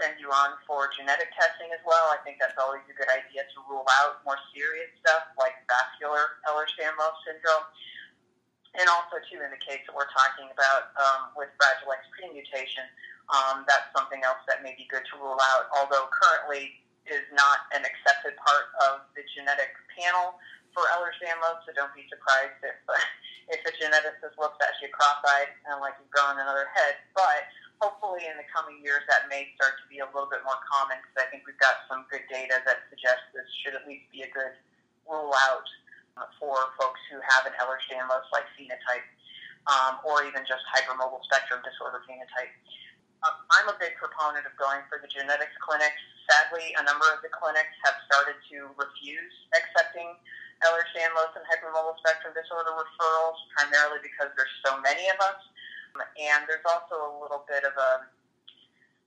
send 0.00 0.20
you 0.20 0.28
on 0.28 0.56
for 0.68 0.88
genetic 0.92 1.32
testing 1.36 1.72
as 1.72 1.80
well. 1.88 2.12
I 2.12 2.20
think 2.20 2.36
that's 2.36 2.56
always 2.60 2.84
a 2.88 2.96
good 2.96 3.08
idea 3.08 3.48
to 3.48 3.56
rule 3.64 3.88
out 4.04 4.20
more 4.28 4.36
serious 4.52 4.92
stuff 5.00 5.32
like 5.40 5.56
vascular 5.68 6.36
Ehlers-Danlos 6.44 7.16
syndrome. 7.24 7.64
And 8.74 8.90
also, 8.90 9.22
too, 9.30 9.40
in 9.40 9.50
the 9.54 9.62
case 9.62 9.80
that 9.86 9.94
we're 9.94 10.10
talking 10.10 10.50
about 10.50 10.92
um, 10.98 11.32
with 11.38 11.48
Fragile 11.56 11.94
X 11.94 12.02
mutation, 12.32 12.84
um, 13.30 13.64
that's 13.66 13.88
something 13.94 14.20
else 14.26 14.42
that 14.50 14.62
may 14.62 14.74
be 14.74 14.86
good 14.90 15.02
to 15.10 15.14
rule 15.18 15.38
out, 15.54 15.70
although 15.74 16.10
currently 16.10 16.78
is 17.06 17.22
not 17.34 17.70
an 17.74 17.86
accepted 17.86 18.34
part 18.38 18.70
of 18.90 19.06
the 19.14 19.22
genetic 19.34 19.70
panel 19.94 20.38
for 20.74 20.84
Ehlers-Danlos, 20.92 21.64
so 21.64 21.72
don't 21.72 21.94
be 21.96 22.04
surprised 22.12 22.60
if, 22.60 22.76
if 23.54 23.60
a 23.64 23.72
geneticist 23.80 24.36
looks 24.36 24.60
at 24.60 24.76
you 24.82 24.92
cross-eyed 24.92 25.50
and 25.70 25.80
like 25.80 25.96
you've 25.96 26.12
grown 26.12 26.36
another 26.36 26.68
head. 26.74 27.00
But 27.16 27.48
hopefully 27.80 28.28
in 28.28 28.36
the 28.36 28.46
coming 28.52 28.80
years 28.84 29.04
that 29.08 29.28
may 29.32 29.48
start 29.56 29.80
to 29.80 29.86
be 29.88 30.04
a 30.04 30.08
little 30.12 30.28
bit 30.28 30.44
more 30.44 30.60
common 30.68 31.00
because 31.00 31.16
I 31.16 31.26
think 31.32 31.48
we've 31.48 31.60
got 31.60 31.88
some 31.88 32.04
good 32.12 32.24
data 32.28 32.60
that 32.64 32.84
suggests 32.92 33.24
this 33.32 33.48
should 33.64 33.76
at 33.76 33.88
least 33.88 34.04
be 34.12 34.24
a 34.24 34.30
good 34.32 34.52
rule 35.08 35.32
out 35.48 35.66
for 36.40 36.56
folks 36.80 37.00
who 37.12 37.20
have 37.20 37.44
an 37.44 37.54
Ehlers-Danlos 37.60 38.26
like 38.32 38.48
phenotype 38.56 39.06
um, 39.68 40.00
or 40.06 40.24
even 40.24 40.44
just 40.48 40.64
hypermobile 40.72 41.20
spectrum 41.28 41.60
disorder 41.60 42.00
phenotype. 42.08 42.52
Uh, 43.24 43.36
I'm 43.56 43.68
a 43.72 43.76
big 43.76 43.96
proponent 44.00 44.44
of 44.48 44.54
going 44.56 44.84
for 44.88 45.00
the 45.00 45.08
genetics 45.08 45.56
clinics. 45.60 46.00
Sadly, 46.28 46.72
a 46.76 46.82
number 46.84 47.06
of 47.12 47.20
the 47.20 47.32
clinics 47.32 47.72
have 47.84 47.96
started 48.08 48.36
to 48.52 48.72
refuse 48.76 49.34
accepting 49.56 50.08
Ehlers-Danlos 50.64 51.36
and 51.36 51.44
hypermobile 51.46 52.00
spectrum 52.00 52.32
disorder 52.32 52.72
referrals, 52.72 53.38
primarily 53.56 54.00
because 54.00 54.32
there's 54.34 54.52
so 54.64 54.80
many 54.80 55.06
of 55.12 55.20
us 55.20 55.40
and 56.02 56.44
there's 56.44 56.64
also 56.68 56.96
a 56.96 57.12
little 57.20 57.44
bit 57.48 57.64
of 57.64 57.72
a 57.72 57.90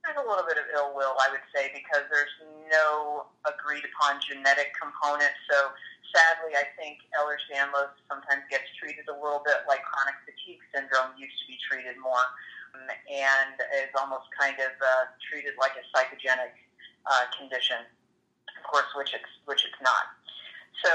there's 0.01 0.15
a 0.15 0.23
little 0.23 0.47
bit 0.47 0.55
of 0.55 0.63
ill 0.71 0.95
will, 0.95 1.19
I 1.19 1.27
would 1.27 1.43
say, 1.51 1.75
because 1.75 2.07
there's 2.07 2.31
no 2.71 3.27
agreed 3.43 3.83
upon 3.83 4.23
genetic 4.23 4.71
component. 4.79 5.35
So 5.51 5.75
sadly, 6.13 6.57
I 6.57 6.65
think 6.77 7.01
Ehlers-Danlos 7.17 7.93
sometimes 8.09 8.45
gets 8.49 8.69
treated 8.77 9.05
a 9.09 9.15
little 9.15 9.41
bit 9.45 9.65
like 9.69 9.81
chronic 9.85 10.17
fatigue 10.25 10.61
syndrome 10.73 11.13
used 11.17 11.35
to 11.43 11.45
be 11.49 11.57
treated 11.61 11.97
more, 12.01 12.23
um, 12.75 12.89
and 13.09 13.55
is 13.79 13.93
almost 13.97 14.29
kind 14.33 14.57
of 14.61 14.73
uh, 14.77 15.09
treated 15.21 15.57
like 15.57 15.77
a 15.77 15.83
psychogenic 15.93 16.53
uh, 17.05 17.25
condition. 17.37 17.85
Of 18.57 18.63
course, 18.67 18.89
which 18.97 19.15
it's 19.15 19.33
which 19.45 19.63
it's 19.63 19.81
not. 19.81 20.11
So 20.83 20.91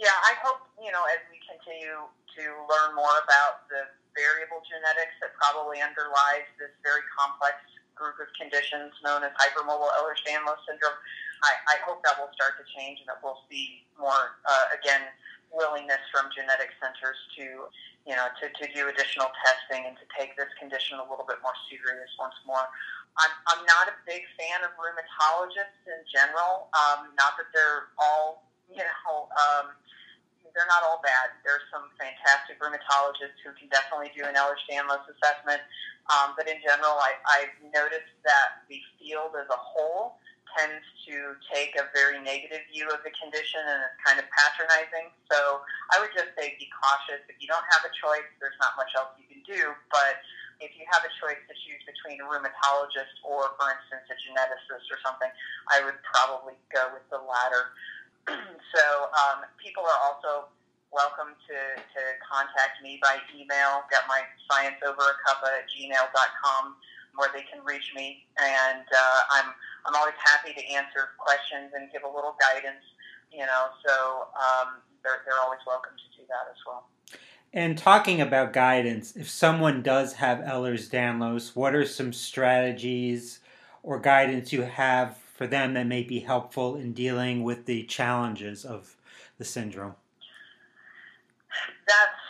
yeah, 0.00 0.16
I 0.26 0.34
hope 0.42 0.66
you 0.80 0.90
know 0.90 1.04
as 1.08 1.22
we 1.30 1.38
continue 1.46 2.04
to 2.10 2.44
learn 2.68 2.92
more 2.92 3.16
about 3.24 3.64
the 3.72 3.88
variable 4.16 4.64
genetics 4.64 5.14
that 5.20 5.36
probably 5.36 5.80
underlies 5.84 6.48
this 6.56 6.72
very 6.80 7.04
complex 7.12 7.60
group 7.96 8.20
of 8.20 8.28
conditions 8.36 8.92
known 9.00 9.24
as 9.24 9.32
hypermobile 9.40 9.88
Ehlers-Danlos 9.96 10.60
syndrome. 10.68 10.96
I, 11.44 11.52
I 11.68 11.76
hope 11.84 12.00
that 12.04 12.16
will 12.16 12.32
start 12.32 12.56
to 12.60 12.64
change 12.76 13.00
and 13.04 13.08
that 13.08 13.20
we'll 13.20 13.42
see 13.50 13.84
more, 13.98 14.40
uh, 14.46 14.66
again, 14.76 15.04
willingness 15.52 16.02
from 16.12 16.28
genetic 16.34 16.72
centers 16.80 17.16
to, 17.38 17.68
you 18.04 18.14
know, 18.14 18.28
to, 18.40 18.48
to 18.48 18.64
do 18.72 18.88
additional 18.88 19.30
testing 19.44 19.86
and 19.88 19.96
to 19.96 20.06
take 20.16 20.36
this 20.36 20.50
condition 20.60 20.98
a 21.00 21.06
little 21.06 21.26
bit 21.26 21.40
more 21.44 21.56
serious 21.68 22.10
once 22.18 22.36
more. 22.44 22.66
I'm, 23.16 23.32
I'm 23.48 23.62
not 23.64 23.88
a 23.88 23.96
big 24.04 24.28
fan 24.36 24.60
of 24.64 24.76
rheumatologists 24.76 25.84
in 25.88 26.00
general. 26.12 26.68
Um, 26.76 27.16
not 27.16 27.40
that 27.40 27.48
they're 27.56 27.88
all, 27.96 28.44
you 28.68 28.84
know, 28.84 29.30
um, 29.32 29.72
they're 30.52 30.68
not 30.68 30.84
all 30.84 31.00
bad. 31.04 31.36
There's 31.44 31.64
some 31.68 31.92
fantastic 32.00 32.56
rheumatologists 32.60 33.40
who 33.44 33.52
can 33.56 33.68
definitely 33.68 34.12
do 34.16 34.24
an 34.24 34.36
Ehlers-Danlos 34.36 35.04
assessment. 35.04 35.60
Um, 36.08 36.32
but 36.32 36.48
in 36.48 36.56
general, 36.64 36.96
I, 36.96 37.16
I've 37.28 37.56
noticed 37.72 38.12
that 38.24 38.64
the 38.68 38.80
field 38.96 39.36
as 39.36 39.48
a 39.52 39.60
whole 39.60 40.16
tends 40.54 40.84
to 41.08 41.34
take 41.50 41.74
a 41.74 41.90
very 41.90 42.18
negative 42.22 42.62
view 42.70 42.86
of 42.92 43.02
the 43.02 43.12
condition 43.14 43.62
and 43.62 43.80
is 43.86 43.96
kind 44.02 44.18
of 44.20 44.26
patronizing. 44.30 45.10
So 45.30 45.62
I 45.94 45.98
would 45.98 46.12
just 46.14 46.34
say 46.38 46.54
be 46.56 46.68
cautious. 46.70 47.22
If 47.26 47.38
you 47.42 47.48
don't 47.50 47.66
have 47.74 47.82
a 47.86 47.92
choice, 47.92 48.26
there's 48.38 48.56
not 48.62 48.78
much 48.78 48.90
else 48.94 49.14
you 49.18 49.26
can 49.26 49.42
do. 49.46 49.74
But 49.90 50.22
if 50.60 50.72
you 50.78 50.88
have 50.88 51.04
a 51.04 51.12
choice 51.20 51.38
to 51.38 51.54
choose 51.66 51.82
between 51.84 52.22
a 52.22 52.26
rheumatologist 52.26 53.20
or, 53.26 53.52
for 53.60 53.66
instance, 53.68 54.08
a 54.08 54.16
geneticist 54.16 54.86
or 54.88 54.98
something, 55.04 55.28
I 55.68 55.84
would 55.84 55.98
probably 56.06 56.56
go 56.72 56.88
with 56.96 57.04
the 57.12 57.20
latter. 57.20 57.76
so 58.74 58.84
um, 59.12 59.44
people 59.60 59.84
are 59.84 60.00
also 60.02 60.48
welcome 60.94 61.36
to, 61.46 61.58
to 61.76 62.02
contact 62.24 62.80
me 62.80 62.96
by 63.04 63.20
email. 63.36 63.84
Got 63.92 64.08
my 64.08 64.24
science 64.48 64.80
over 64.80 65.02
a 65.02 65.16
cup 65.28 65.44
at 65.44 65.68
gmail.com 65.68 66.78
where 67.16 67.30
they 67.34 67.44
can 67.50 67.64
reach 67.64 67.92
me. 67.94 68.26
And 68.38 68.84
uh, 68.84 69.20
I'm, 69.32 69.52
I'm 69.86 69.94
always 69.94 70.14
happy 70.22 70.52
to 70.54 70.64
answer 70.72 71.10
questions 71.18 71.72
and 71.74 71.90
give 71.92 72.02
a 72.02 72.08
little 72.14 72.36
guidance, 72.40 72.84
you 73.32 73.44
know, 73.44 73.68
so 73.86 74.28
um, 74.36 74.80
they're, 75.02 75.22
they're 75.24 75.40
always 75.42 75.60
welcome 75.66 75.92
to 75.96 76.20
do 76.20 76.24
that 76.28 76.50
as 76.50 76.58
well. 76.66 76.86
And 77.52 77.78
talking 77.78 78.20
about 78.20 78.52
guidance, 78.52 79.16
if 79.16 79.30
someone 79.30 79.82
does 79.82 80.14
have 80.14 80.38
Ehlers-Danlos, 80.38 81.56
what 81.56 81.74
are 81.74 81.86
some 81.86 82.12
strategies 82.12 83.40
or 83.82 83.98
guidance 83.98 84.52
you 84.52 84.62
have 84.62 85.16
for 85.16 85.46
them 85.46 85.74
that 85.74 85.86
may 85.86 86.02
be 86.02 86.20
helpful 86.20 86.76
in 86.76 86.92
dealing 86.92 87.42
with 87.42 87.64
the 87.66 87.84
challenges 87.84 88.64
of 88.64 88.96
the 89.38 89.44
syndrome? 89.44 89.94
That's 91.86 92.20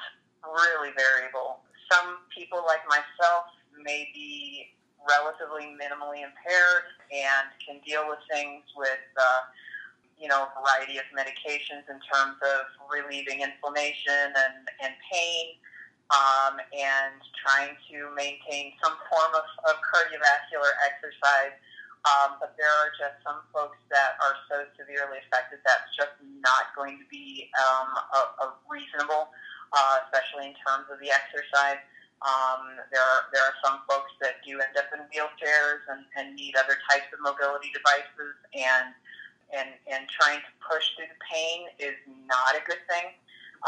really 0.44 0.92
variable. 0.96 1.61
Some 1.90 2.18
people, 2.37 2.62
like 2.66 2.81
myself, 2.88 3.46
may 3.83 4.09
be 4.14 4.66
relatively 5.09 5.73
minimally 5.79 6.27
impaired 6.27 6.90
and 7.11 7.47
can 7.62 7.79
deal 7.87 8.07
with 8.07 8.19
things 8.31 8.62
with, 8.77 9.03
uh, 9.16 9.42
you 10.19 10.29
know, 10.29 10.47
a 10.47 10.51
variety 10.59 10.99
of 10.99 11.07
medications 11.14 11.87
in 11.88 11.99
terms 12.11 12.37
of 12.42 12.66
relieving 12.90 13.40
inflammation 13.40 14.35
and, 14.35 14.66
and 14.83 14.92
pain 15.11 15.57
um, 16.11 16.59
and 16.75 17.19
trying 17.38 17.75
to 17.90 18.11
maintain 18.14 18.75
some 18.83 18.95
form 19.11 19.33
of, 19.35 19.47
of 19.71 19.79
cardiovascular 19.83 20.71
exercise 20.87 21.55
um, 22.07 22.38
but 22.38 22.55
there 22.55 22.71
are 22.71 22.95
just 22.95 23.19
some 23.27 23.42
folks 23.51 23.83
that 23.90 24.14
are 24.23 24.38
so 24.47 24.62
severely 24.79 25.19
affected 25.27 25.59
that's 25.66 25.90
just 25.99 26.14
not 26.38 26.71
going 26.79 27.03
to 27.03 27.07
be 27.11 27.51
um, 27.59 27.90
a, 27.99 28.21
a 28.47 28.55
reasonable, 28.71 29.35
uh, 29.75 30.07
especially 30.07 30.55
in 30.55 30.57
terms 30.62 30.87
of 30.87 31.03
the 31.03 31.11
exercise. 31.11 31.83
Um, 32.24 32.81
there 32.88 33.05
are 33.05 33.29
there 33.33 33.45
are 33.45 33.57
some 33.61 33.84
folks 33.84 34.12
that 34.24 34.41
do 34.41 34.57
end 34.57 34.72
up 34.80 34.88
in 34.97 35.05
wheelchairs 35.12 35.84
and, 35.93 36.09
and 36.16 36.32
need 36.32 36.57
other 36.57 36.80
types 36.88 37.12
of 37.12 37.20
mobility 37.20 37.68
devices, 37.76 38.34
and 38.57 38.97
and 39.53 39.68
and 39.84 40.09
trying 40.09 40.41
to 40.41 40.53
push 40.64 40.97
through 40.97 41.12
the 41.12 41.20
pain 41.20 41.68
is 41.76 41.97
not 42.24 42.57
a 42.57 42.62
good 42.64 42.80
thing, 42.88 43.12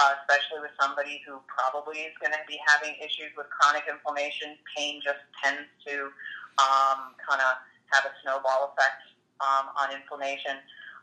uh, 0.00 0.16
especially 0.24 0.64
with 0.64 0.72
somebody 0.80 1.20
who 1.28 1.36
probably 1.44 2.08
is 2.08 2.16
going 2.24 2.32
to 2.32 2.44
be 2.48 2.56
having 2.64 2.96
issues 3.04 3.30
with 3.36 3.46
chronic 3.52 3.84
inflammation. 3.84 4.56
Pain 4.72 5.04
just 5.04 5.20
tends 5.44 5.68
to 5.84 6.08
um, 6.56 7.12
kind 7.20 7.44
of 7.44 7.60
have 7.92 8.08
a 8.08 8.12
snowball 8.24 8.72
effect 8.72 9.04
um, 9.44 9.70
on 9.76 9.92
inflammation. 9.92 10.56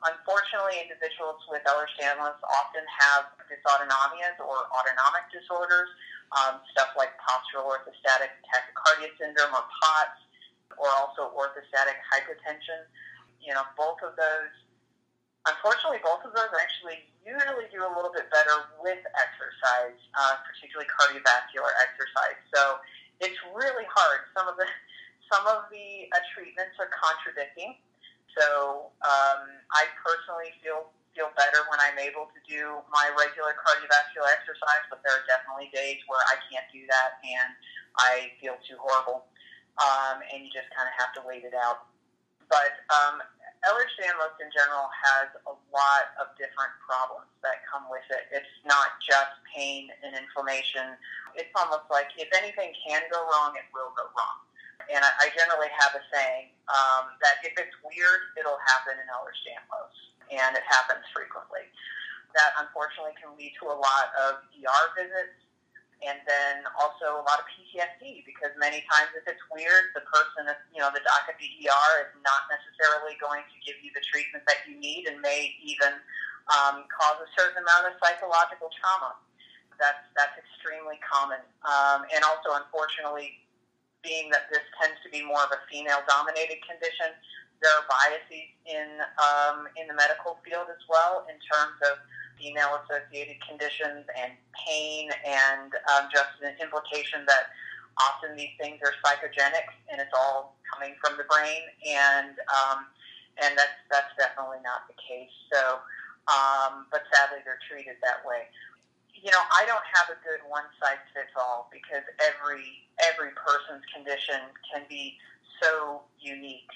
Unfortunately, 0.06 0.78
individuals 0.86 1.42
with 1.50 1.66
Ehlers-Danlos 1.66 2.38
often 2.46 2.86
have 2.86 3.32
dysautonomias 3.50 4.38
or 4.38 4.70
autonomic 4.70 5.26
disorders, 5.34 5.90
um, 6.36 6.60
stuff 6.76 6.92
like 7.00 7.16
postural 7.24 7.72
orthostatic 7.72 8.32
tachycardia 8.52 9.12
syndrome 9.16 9.56
or 9.56 9.64
POTS, 9.64 10.20
or 10.76 10.88
also 11.00 11.32
orthostatic 11.32 11.96
hypotension. 12.12 12.86
You 13.40 13.56
know, 13.56 13.64
both 13.80 14.02
of 14.04 14.18
those, 14.20 14.54
unfortunately, 15.48 16.04
both 16.04 16.24
of 16.28 16.36
those 16.36 16.52
actually 16.60 17.08
usually 17.26 17.72
do 17.74 17.82
a 17.82 17.92
little 17.92 18.12
bit 18.14 18.30
better 18.30 18.70
with 18.82 19.02
exercise, 19.18 19.98
uh, 20.14 20.36
particularly 20.46 20.90
cardiovascular 20.94 21.72
exercise. 21.82 22.38
So 22.54 22.80
it's 23.22 23.38
really 23.56 23.88
hard. 23.90 24.30
Some 24.38 24.48
of 24.48 24.56
the 24.60 24.68
some 25.32 25.46
of 25.50 25.66
the 25.74 26.06
uh, 26.14 26.22
treatments 26.38 26.78
are 26.78 26.92
contradicting. 26.94 27.82
So 28.38 28.92
um, 29.02 29.42
I 29.74 29.90
personally 30.04 30.54
feel 30.62 30.92
feel 31.16 31.32
better 31.40 31.64
when 31.72 31.80
I'm 31.80 31.96
able 31.98 32.28
to 32.30 32.40
do 32.44 32.84
my 32.92 33.08
regular 33.16 33.56
cardiovascular 33.56 34.28
exercise, 34.36 34.84
but 34.92 35.00
there 35.02 35.16
are 35.16 35.24
definitely 35.26 35.72
days 35.72 36.04
where 36.12 36.22
I 36.28 36.36
can't 36.52 36.68
do 36.70 36.84
that 36.92 37.24
and 37.24 37.56
I 37.96 38.36
feel 38.44 38.60
too 38.68 38.76
horrible. 38.78 39.32
Um, 39.80 40.24
and 40.32 40.44
you 40.44 40.52
just 40.52 40.68
kind 40.76 40.88
of 40.88 40.96
have 41.00 41.16
to 41.20 41.22
wait 41.24 41.48
it 41.48 41.56
out. 41.56 41.88
But 42.48 42.84
um, 42.92 43.24
Ehlers-Danlos 43.68 44.36
in 44.40 44.52
general 44.54 44.88
has 44.92 45.32
a 45.50 45.56
lot 45.74 46.06
of 46.22 46.32
different 46.38 46.72
problems 46.84 47.28
that 47.42 47.66
come 47.66 47.88
with 47.92 48.06
it. 48.12 48.30
It's 48.32 48.56
not 48.68 49.00
just 49.02 49.36
pain 49.50 49.92
and 50.04 50.16
inflammation. 50.16 50.96
It's 51.36 51.52
almost 51.56 51.90
like 51.92 52.12
if 52.16 52.30
anything 52.36 52.72
can 52.88 53.04
go 53.12 53.26
wrong, 53.28 53.58
it 53.60 53.68
will 53.76 53.92
go 53.98 54.08
wrong. 54.16 54.38
And 54.88 55.02
I, 55.02 55.12
I 55.18 55.28
generally 55.36 55.72
have 55.76 55.98
a 55.98 56.04
saying 56.14 56.56
um, 56.72 57.16
that 57.20 57.42
if 57.44 57.58
it's 57.58 57.76
weird, 57.84 58.22
it'll 58.40 58.62
happen 58.64 58.96
in 58.96 59.08
Ehlers-Danlos 59.12 60.15
and 60.32 60.58
it 60.58 60.66
happens 60.66 61.06
frequently. 61.14 61.66
That 62.36 62.52
unfortunately 62.60 63.16
can 63.16 63.32
lead 63.40 63.56
to 63.64 63.72
a 63.72 63.78
lot 63.78 64.12
of 64.16 64.44
ER 64.52 64.86
visits 64.98 65.40
and 66.04 66.20
then 66.28 66.68
also 66.76 67.18
a 67.18 67.24
lot 67.24 67.40
of 67.40 67.48
PTSD 67.56 68.28
because 68.28 68.52
many 68.60 68.84
times 68.92 69.16
if 69.16 69.24
it's 69.26 69.42
weird, 69.48 69.96
the 69.96 70.04
person, 70.04 70.52
you 70.76 70.84
know, 70.84 70.92
the 70.92 71.00
doc 71.08 71.26
at 71.32 71.40
the 71.40 71.48
ER 71.48 71.92
is 72.04 72.12
not 72.20 72.52
necessarily 72.52 73.16
going 73.24 73.42
to 73.48 73.58
give 73.64 73.80
you 73.80 73.90
the 73.96 74.04
treatment 74.04 74.44
that 74.46 74.68
you 74.68 74.76
need 74.76 75.08
and 75.08 75.24
may 75.24 75.56
even 75.64 75.96
um, 76.52 76.86
cause 76.92 77.18
a 77.24 77.30
certain 77.34 77.64
amount 77.64 77.90
of 77.90 77.98
psychological 78.04 78.70
trauma. 78.76 79.16
That's 79.76 80.08
that's 80.16 80.36
extremely 80.40 80.96
common, 81.04 81.44
um, 81.68 82.08
and 82.16 82.24
also 82.24 82.56
unfortunately, 82.56 83.44
being 84.00 84.32
that 84.32 84.48
this 84.48 84.64
tends 84.80 84.96
to 85.04 85.12
be 85.12 85.20
more 85.20 85.44
of 85.44 85.52
a 85.52 85.60
female-dominated 85.68 86.64
condition, 86.64 87.12
there 87.62 87.72
are 87.72 87.86
biases 87.88 88.50
in 88.66 88.90
um, 89.20 89.68
in 89.80 89.88
the 89.88 89.96
medical 89.96 90.40
field 90.44 90.68
as 90.70 90.82
well 90.90 91.26
in 91.30 91.38
terms 91.40 91.78
of 91.92 91.98
female 92.36 92.80
associated 92.84 93.40
conditions 93.48 94.04
and 94.16 94.36
pain 94.52 95.08
and 95.24 95.72
um, 95.96 96.12
just 96.12 96.36
an 96.44 96.56
implication 96.60 97.24
that 97.28 97.52
often 97.96 98.36
these 98.36 98.52
things 98.60 98.80
are 98.84 98.92
psychogenic 99.00 99.64
and 99.88 100.04
it's 100.04 100.12
all 100.12 100.60
coming 100.68 100.96
from 101.00 101.16
the 101.16 101.24
brain 101.32 101.64
and 101.88 102.36
um, 102.52 102.84
and 103.40 103.56
that's 103.56 103.80
that's 103.92 104.12
definitely 104.20 104.60
not 104.64 104.88
the 104.92 104.98
case. 105.00 105.32
So 105.52 105.80
um, 106.28 106.90
but 106.92 107.08
sadly 107.14 107.40
they're 107.48 107.62
treated 107.72 107.96
that 108.04 108.24
way. 108.28 108.52
You 109.16 109.32
know 109.32 109.44
I 109.56 109.64
don't 109.64 109.86
have 109.96 110.12
a 110.12 110.20
good 110.22 110.44
one 110.48 110.68
size 110.80 111.02
fits 111.16 111.34
all 111.40 111.72
because 111.72 112.04
every 112.20 112.84
every 113.00 113.32
person's 113.34 113.84
condition 113.96 114.44
can 114.68 114.84
be 114.92 115.16
so 115.64 116.04
unique 116.20 116.70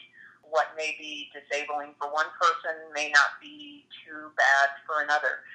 what 0.50 0.74
may 0.76 0.98
be 0.98 1.30
disabling 1.32 1.94
for 2.02 2.10
one 2.12 2.30
person 2.38 2.76
may 2.94 3.10
not 3.14 3.38
be 3.42 3.86
too 4.04 4.34
bad 4.38 4.70
for 4.86 5.02
another. 5.02 5.46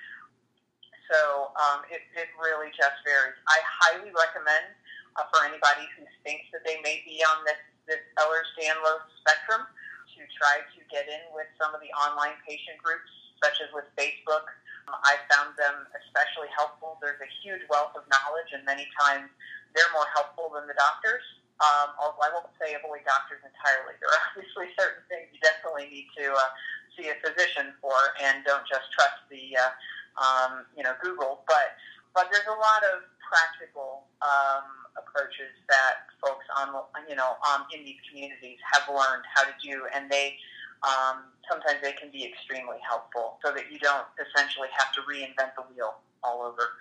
So 1.11 1.53
um, 1.59 1.85
it, 1.93 2.01
it 2.17 2.33
really 2.41 2.73
just 2.73 2.97
varies. 3.05 3.37
I 3.45 3.59
highly 3.61 4.09
recommend 4.09 4.73
uh, 5.21 5.29
for 5.29 5.45
anybody 5.45 5.85
who 5.95 6.09
thinks 6.25 6.49
that 6.57 6.65
they 6.65 6.81
may 6.81 7.05
be 7.05 7.21
on 7.23 7.45
this, 7.45 7.61
this 7.85 8.03
Ehlers-Danlos 8.17 9.05
spectrum 9.21 9.69
to 10.17 10.21
try 10.41 10.65
to 10.65 10.81
get 10.89 11.05
in 11.11 11.23
with 11.37 11.51
some 11.61 11.77
of 11.77 11.83
the 11.85 11.93
online 11.93 12.39
patient 12.47 12.81
groups, 12.81 13.11
such 13.43 13.61
as 13.61 13.69
with 13.77 13.85
Facebook. 13.99 14.49
Um, 14.89 14.97
I 15.05 15.21
found 15.29 15.59
them 15.61 15.85
especially 15.93 16.49
helpful. 16.57 16.97
There's 17.05 17.21
a 17.21 17.31
huge 17.45 17.67
wealth 17.69 17.93
of 17.99 18.09
knowledge, 18.09 18.51
and 18.57 18.65
many 18.65 18.89
times 18.97 19.29
they're 19.77 19.93
more 19.93 20.09
helpful 20.17 20.55
than 20.55 20.65
the 20.71 20.77
doctors. 20.79 21.25
Um, 21.63 21.95
although 22.03 22.27
I 22.27 22.31
won't 22.35 22.51
say 22.59 22.75
avoid 22.75 23.07
doctors 23.07 23.39
entirely. 23.47 23.95
There 24.03 24.11
are 24.11 24.23
obviously 24.35 24.75
certain 24.75 25.07
things 25.07 25.31
you 25.31 25.39
definitely 25.39 25.87
need 25.87 26.11
to 26.19 26.35
uh, 26.35 26.51
see 26.99 27.11
a 27.11 27.17
physician 27.23 27.75
for, 27.79 27.95
and 28.19 28.43
don't 28.43 28.67
just 28.67 28.91
trust 28.91 29.23
the 29.31 29.55
uh, 29.55 29.73
um, 30.19 30.67
you 30.75 30.83
know 30.83 30.99
Google. 30.99 31.47
But 31.47 31.79
but 32.11 32.31
there's 32.35 32.47
a 32.51 32.59
lot 32.59 32.83
of 32.91 33.07
practical 33.23 34.07
um, 34.23 34.67
approaches 34.99 35.55
that 35.71 36.11
folks 36.19 36.47
on 36.59 36.75
you 37.07 37.15
know 37.15 37.39
um, 37.47 37.71
in 37.71 37.87
these 37.87 37.99
communities 38.11 38.59
have 38.75 38.87
learned 38.91 39.23
how 39.31 39.47
to 39.47 39.55
do, 39.63 39.87
and 39.95 40.11
they 40.11 40.35
um, 40.83 41.31
sometimes 41.47 41.79
they 41.83 41.95
can 41.95 42.11
be 42.11 42.27
extremely 42.27 42.83
helpful, 42.83 43.39
so 43.47 43.55
that 43.55 43.71
you 43.71 43.79
don't 43.79 44.07
essentially 44.19 44.69
have 44.75 44.91
to 44.99 45.01
reinvent 45.07 45.55
the 45.55 45.65
wheel 45.71 46.03
all 46.23 46.43
over. 46.43 46.75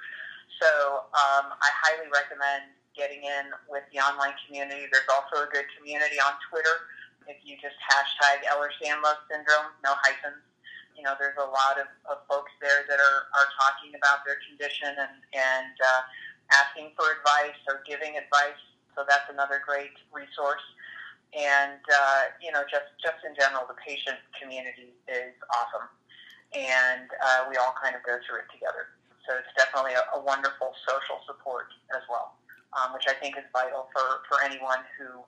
So 0.62 0.70
um, 1.14 1.52
I 1.52 1.70
highly 1.82 2.08
recommend 2.14 2.72
getting 2.96 3.26
in 3.26 3.54
with 3.70 3.84
the 3.92 4.00
online 4.00 4.38
community. 4.46 4.86
There's 4.90 5.10
also 5.10 5.46
a 5.46 5.50
good 5.50 5.66
community 5.78 6.18
on 6.22 6.38
Twitter. 6.50 6.90
If 7.26 7.42
you 7.42 7.58
just 7.58 7.78
hashtag 7.82 8.46
Ehlers-Danlos 8.46 9.20
syndrome, 9.30 9.74
no 9.82 9.98
hyphens, 10.06 10.44
you 10.94 11.02
know, 11.02 11.18
there's 11.18 11.38
a 11.42 11.50
lot 11.50 11.82
of, 11.82 11.90
of 12.06 12.22
folks 12.30 12.54
there 12.62 12.86
that 12.86 13.00
are, 13.02 13.20
are 13.34 13.50
talking 13.58 13.98
about 13.98 14.22
their 14.28 14.38
condition 14.46 14.94
and, 14.94 15.16
and 15.34 15.76
uh, 15.82 16.02
asking 16.54 16.94
for 16.94 17.10
advice 17.18 17.58
or 17.66 17.82
giving 17.88 18.14
advice. 18.14 18.60
So 18.94 19.02
that's 19.08 19.26
another 19.34 19.58
great 19.66 19.98
resource. 20.14 20.62
And, 21.34 21.82
uh, 21.82 22.30
you 22.38 22.54
know, 22.54 22.62
just, 22.70 22.94
just 23.02 23.26
in 23.26 23.34
general, 23.34 23.66
the 23.66 23.80
patient 23.82 24.22
community 24.38 24.94
is 25.10 25.34
awesome. 25.50 25.90
And 26.54 27.10
uh, 27.10 27.50
we 27.50 27.58
all 27.58 27.74
kind 27.74 27.98
of 27.98 28.06
go 28.06 28.22
through 28.22 28.46
it 28.46 28.50
together. 28.54 28.94
So 29.26 29.34
it's 29.42 29.50
definitely 29.58 29.98
a, 29.98 30.06
a 30.14 30.22
wonderful 30.22 30.78
social 30.86 31.18
support 31.26 31.74
as 31.98 32.06
well 32.06 32.38
um, 32.78 32.94
which 32.94 33.06
I 33.08 33.14
think 33.18 33.38
is 33.38 33.46
vital 33.54 33.90
for, 33.94 34.26
for 34.30 34.44
anyone 34.44 34.82
who 34.98 35.24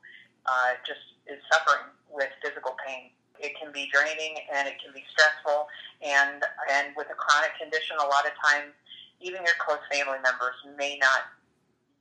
uh, 0.46 0.78
just 0.86 1.02
is 1.28 1.42
suffering 1.52 1.90
with 2.12 2.30
physical 2.44 2.76
pain. 2.86 3.10
It 3.40 3.52
can 3.60 3.72
be 3.74 3.90
draining 3.92 4.40
and 4.54 4.68
it 4.68 4.80
can 4.80 4.96
be 4.96 5.04
stressful, 5.12 5.68
and 6.00 6.40
and 6.72 6.96
with 6.96 7.12
a 7.12 7.18
chronic 7.20 7.52
condition, 7.60 7.98
a 8.00 8.08
lot 8.08 8.24
of 8.24 8.32
times 8.40 8.72
even 9.20 9.44
your 9.44 9.60
close 9.60 9.84
family 9.92 10.20
members 10.24 10.56
may 10.78 10.98
not 11.00 11.36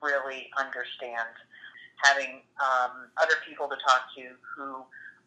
really 0.03 0.51
understand. 0.59 1.35
Having 2.03 2.43
um, 2.61 3.09
other 3.17 3.39
people 3.47 3.67
to 3.67 3.79
talk 3.83 4.11
to 4.19 4.37
who 4.43 4.85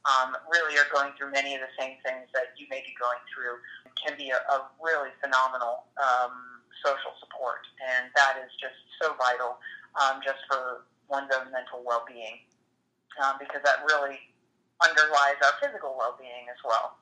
um, 0.07 0.37
really 0.47 0.77
are 0.77 0.87
going 0.93 1.11
through 1.17 1.31
many 1.31 1.55
of 1.55 1.61
the 1.63 1.73
same 1.75 1.99
things 2.05 2.29
that 2.31 2.55
you 2.55 2.67
may 2.69 2.79
be 2.85 2.93
going 2.95 3.19
through 3.27 3.59
can 3.99 4.15
be 4.15 4.31
a, 4.31 4.39
a 4.39 4.69
really 4.79 5.11
phenomenal 5.19 5.89
um, 5.99 6.63
social 6.85 7.11
support, 7.19 7.65
and 7.81 8.13
that 8.15 8.39
is 8.39 8.51
just 8.61 8.77
so 9.01 9.17
vital 9.17 9.57
um, 9.97 10.21
just 10.23 10.39
for 10.45 10.85
one's 11.09 11.33
own 11.33 11.51
mental 11.51 11.81
well-being, 11.83 12.45
um, 13.19 13.35
because 13.41 13.61
that 13.65 13.81
really 13.85 14.21
underlies 14.79 15.41
our 15.41 15.57
physical 15.57 15.97
well-being 15.97 16.47
as 16.53 16.61
well. 16.61 16.97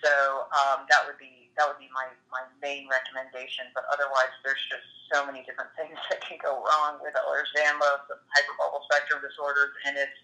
So 0.00 0.48
um, 0.54 0.88
that 0.88 1.04
would 1.04 1.20
be 1.20 1.52
that 1.58 1.68
would 1.68 1.82
be 1.82 1.92
my, 1.92 2.08
my 2.32 2.46
main 2.64 2.88
recommendation. 2.88 3.68
But 3.76 3.84
otherwise, 3.92 4.32
there's 4.40 4.62
just 4.72 4.86
so 5.12 5.28
many 5.28 5.44
different 5.44 5.68
things 5.76 5.92
that 6.08 6.24
can 6.24 6.40
go 6.40 6.62
wrong 6.64 7.02
with 7.04 7.12
Ehlers-Danlos 7.12 8.08
and 8.08 8.22
hypermobile 8.32 8.86
spectrum 8.88 9.20
disorders, 9.20 9.74
and 9.84 10.00
it's 10.00 10.20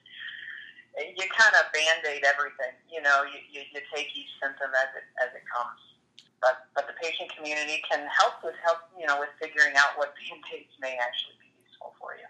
you 0.96 1.28
kind 1.28 1.52
of 1.60 1.68
band-aid 1.76 2.24
everything. 2.24 2.72
You 2.88 3.04
know, 3.04 3.28
you, 3.28 3.36
you, 3.52 3.68
you 3.68 3.84
take 3.92 4.08
each 4.16 4.32
symptom 4.40 4.72
as 4.72 4.88
it 4.96 5.06
as 5.20 5.30
it 5.36 5.44
comes. 5.44 5.76
But 6.40 6.72
but 6.72 6.88
the 6.88 6.96
patient 6.96 7.28
community 7.36 7.84
can 7.84 8.08
help 8.08 8.40
with 8.40 8.56
help 8.64 8.88
you 8.96 9.04
know 9.04 9.20
with 9.20 9.32
figuring 9.36 9.76
out 9.76 9.96
what 10.00 10.16
band-aids 10.16 10.72
may 10.80 10.96
actually 10.96 11.36
be 11.40 11.45
for 11.98 12.14
you. 12.14 12.26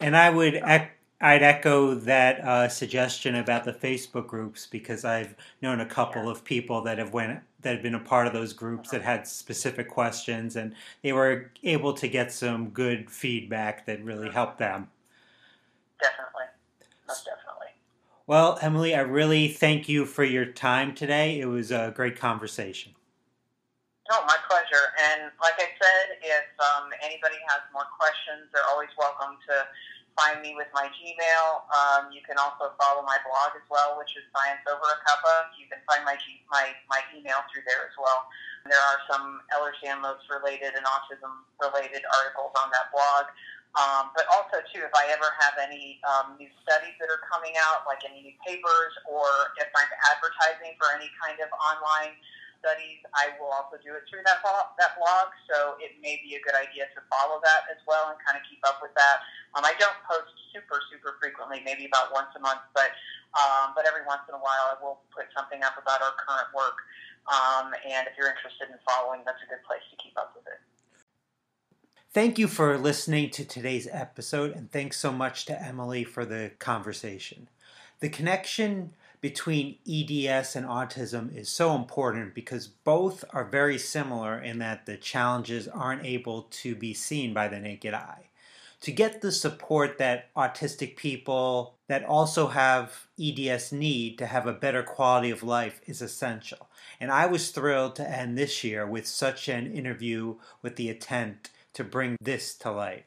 And 0.00 0.16
I 0.16 0.30
would 0.30 0.54
ec- 0.54 0.98
I'd 1.20 1.42
echo 1.42 1.94
that 1.94 2.40
uh, 2.40 2.68
suggestion 2.68 3.34
about 3.34 3.64
the 3.64 3.72
Facebook 3.72 4.28
groups 4.28 4.66
because 4.66 5.04
I've 5.04 5.34
known 5.60 5.80
a 5.80 5.86
couple 5.86 6.24
yeah. 6.24 6.30
of 6.30 6.44
people 6.44 6.82
that 6.82 6.98
have 6.98 7.12
went 7.12 7.40
that 7.62 7.74
have 7.74 7.82
been 7.82 7.96
a 7.96 8.00
part 8.00 8.28
of 8.28 8.32
those 8.32 8.52
groups 8.52 8.90
uh-huh. 8.90 8.98
that 8.98 9.04
had 9.04 9.26
specific 9.26 9.88
questions 9.88 10.54
and 10.54 10.74
they 11.02 11.12
were 11.12 11.50
able 11.64 11.92
to 11.94 12.06
get 12.06 12.32
some 12.32 12.68
good 12.70 13.10
feedback 13.10 13.84
that 13.86 14.02
really 14.04 14.26
mm-hmm. 14.26 14.34
helped 14.34 14.58
them. 14.58 14.88
Definitely. 16.00 16.44
Most 17.08 17.24
definitely. 17.24 17.48
Well, 18.28 18.58
Emily, 18.62 18.94
I 18.94 19.00
really 19.00 19.48
thank 19.48 19.88
you 19.88 20.04
for 20.04 20.22
your 20.22 20.44
time 20.44 20.94
today. 20.94 21.40
It 21.40 21.46
was 21.46 21.72
a 21.72 21.92
great 21.96 22.16
conversation. 22.16 22.92
No, 24.08 24.24
my 24.24 24.40
pleasure. 24.48 24.96
And 25.12 25.28
like 25.36 25.60
I 25.60 25.68
said, 25.76 26.06
if 26.24 26.48
um, 26.56 26.88
anybody 27.04 27.36
has 27.52 27.60
more 27.76 27.84
questions, 27.92 28.48
they're 28.56 28.64
always 28.72 28.88
welcome 28.96 29.36
to 29.52 29.68
find 30.16 30.40
me 30.40 30.56
with 30.56 30.66
my 30.72 30.88
Gmail. 30.96 31.46
Um, 31.68 32.08
you 32.10 32.24
can 32.24 32.40
also 32.40 32.72
follow 32.80 33.04
my 33.04 33.20
blog 33.22 33.52
as 33.52 33.62
well, 33.68 34.00
which 34.00 34.16
is 34.16 34.24
Science 34.32 34.64
Over 34.64 34.96
a 34.96 34.98
Cuppa. 35.04 35.52
You 35.60 35.68
can 35.68 35.84
find 35.84 36.08
my 36.08 36.16
G- 36.24 36.40
my 36.48 36.72
my 36.88 37.04
email 37.12 37.44
through 37.52 37.68
there 37.68 37.84
as 37.84 37.94
well. 38.00 38.26
There 38.64 38.80
are 38.80 38.98
some 39.12 39.44
Ehlers-Danlos 39.54 40.24
related 40.32 40.72
and 40.74 40.84
autism 40.88 41.44
related 41.60 42.02
articles 42.08 42.52
on 42.58 42.72
that 42.72 42.88
blog. 42.90 43.28
Um, 43.76 44.10
but 44.16 44.24
also 44.32 44.64
too, 44.72 44.80
if 44.82 44.90
I 44.96 45.12
ever 45.12 45.28
have 45.38 45.54
any 45.60 46.00
um, 46.08 46.34
new 46.40 46.48
studies 46.64 46.96
that 46.98 47.12
are 47.12 47.20
coming 47.28 47.52
out, 47.60 47.84
like 47.84 48.00
any 48.08 48.24
new 48.24 48.36
papers, 48.40 48.92
or 49.04 49.52
if 49.60 49.68
I'm 49.76 49.92
advertising 50.08 50.74
for 50.80 50.88
any 50.96 51.12
kind 51.20 51.38
of 51.44 51.52
online 51.60 52.16
studies, 52.58 53.00
I 53.14 53.34
will 53.38 53.50
also 53.50 53.78
do 53.80 53.94
it 53.94 54.04
through 54.10 54.26
that 54.26 54.42
blog, 54.42 54.74
that 54.78 54.98
blog. 54.98 55.30
So 55.46 55.78
it 55.78 55.96
may 56.02 56.20
be 56.20 56.36
a 56.36 56.42
good 56.42 56.58
idea 56.58 56.90
to 56.92 57.00
follow 57.08 57.38
that 57.42 57.70
as 57.70 57.80
well 57.86 58.12
and 58.12 58.18
kind 58.22 58.36
of 58.38 58.44
keep 58.46 58.60
up 58.66 58.82
with 58.82 58.92
that. 58.98 59.22
Um, 59.56 59.64
I 59.64 59.72
don't 59.78 59.96
post 60.04 60.30
super 60.50 60.82
super 60.92 61.16
frequently, 61.22 61.62
maybe 61.64 61.88
about 61.88 62.12
once 62.12 62.30
a 62.36 62.42
month, 62.42 62.62
but 62.74 62.92
um, 63.38 63.72
but 63.72 63.86
every 63.86 64.04
once 64.04 64.26
in 64.28 64.34
a 64.34 64.42
while 64.42 64.74
I 64.74 64.76
will 64.82 65.02
put 65.14 65.30
something 65.32 65.62
up 65.62 65.78
about 65.80 66.02
our 66.02 66.14
current 66.18 66.50
work. 66.52 66.82
Um, 67.28 67.72
and 67.84 68.08
if 68.08 68.16
you're 68.16 68.32
interested 68.32 68.72
in 68.72 68.80
following, 68.88 69.20
that's 69.24 69.40
a 69.44 69.48
good 69.48 69.62
place 69.64 69.84
to 69.90 69.96
keep 70.00 70.16
up 70.16 70.32
with 70.34 70.46
it. 70.48 70.60
Thank 72.10 72.38
you 72.38 72.48
for 72.48 72.78
listening 72.78 73.28
to 73.30 73.44
today's 73.44 73.86
episode, 73.92 74.52
and 74.52 74.72
thanks 74.72 74.96
so 74.96 75.12
much 75.12 75.44
to 75.46 75.62
Emily 75.62 76.04
for 76.04 76.24
the 76.24 76.52
conversation. 76.58 77.48
The 78.00 78.08
connection 78.08 78.94
between 79.20 79.78
EDS 79.86 80.54
and 80.54 80.66
autism 80.66 81.34
is 81.34 81.48
so 81.48 81.74
important 81.74 82.34
because 82.34 82.68
both 82.68 83.24
are 83.30 83.44
very 83.44 83.78
similar 83.78 84.38
in 84.38 84.58
that 84.58 84.86
the 84.86 84.96
challenges 84.96 85.66
aren't 85.66 86.04
able 86.04 86.42
to 86.42 86.74
be 86.74 86.94
seen 86.94 87.34
by 87.34 87.48
the 87.48 87.58
naked 87.58 87.94
eye. 87.94 88.28
To 88.82 88.92
get 88.92 89.20
the 89.20 89.32
support 89.32 89.98
that 89.98 90.32
autistic 90.34 90.96
people 90.96 91.74
that 91.88 92.04
also 92.04 92.46
have 92.48 93.08
EDS 93.20 93.72
need 93.72 94.18
to 94.18 94.26
have 94.26 94.46
a 94.46 94.52
better 94.52 94.84
quality 94.84 95.30
of 95.30 95.42
life 95.42 95.80
is 95.86 96.00
essential. 96.00 96.68
And 97.00 97.10
I 97.10 97.26
was 97.26 97.50
thrilled 97.50 97.96
to 97.96 98.08
end 98.08 98.38
this 98.38 98.62
year 98.62 98.86
with 98.86 99.06
such 99.06 99.48
an 99.48 99.72
interview 99.72 100.36
with 100.62 100.76
the 100.76 100.90
intent 100.90 101.50
to 101.74 101.82
bring 101.82 102.16
this 102.20 102.54
to 102.58 102.70
light. 102.70 103.06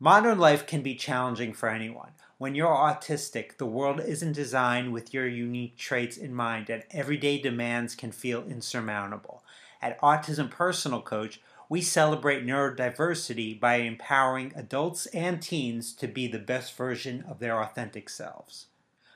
Modern 0.00 0.38
life 0.38 0.66
can 0.66 0.82
be 0.82 0.94
challenging 0.94 1.52
for 1.52 1.68
anyone. 1.68 2.12
When 2.44 2.54
you're 2.54 2.68
autistic, 2.68 3.56
the 3.56 3.64
world 3.64 4.02
isn't 4.02 4.34
designed 4.34 4.92
with 4.92 5.14
your 5.14 5.26
unique 5.26 5.78
traits 5.78 6.18
in 6.18 6.34
mind, 6.34 6.68
and 6.68 6.82
everyday 6.90 7.38
demands 7.38 7.94
can 7.94 8.12
feel 8.12 8.44
insurmountable. 8.44 9.42
At 9.80 9.98
Autism 10.02 10.50
Personal 10.50 11.00
Coach, 11.00 11.40
we 11.70 11.80
celebrate 11.80 12.44
neurodiversity 12.44 13.58
by 13.58 13.76
empowering 13.76 14.52
adults 14.54 15.06
and 15.06 15.40
teens 15.40 15.94
to 15.94 16.06
be 16.06 16.26
the 16.26 16.38
best 16.38 16.76
version 16.76 17.24
of 17.26 17.38
their 17.38 17.62
authentic 17.62 18.10
selves. 18.10 18.66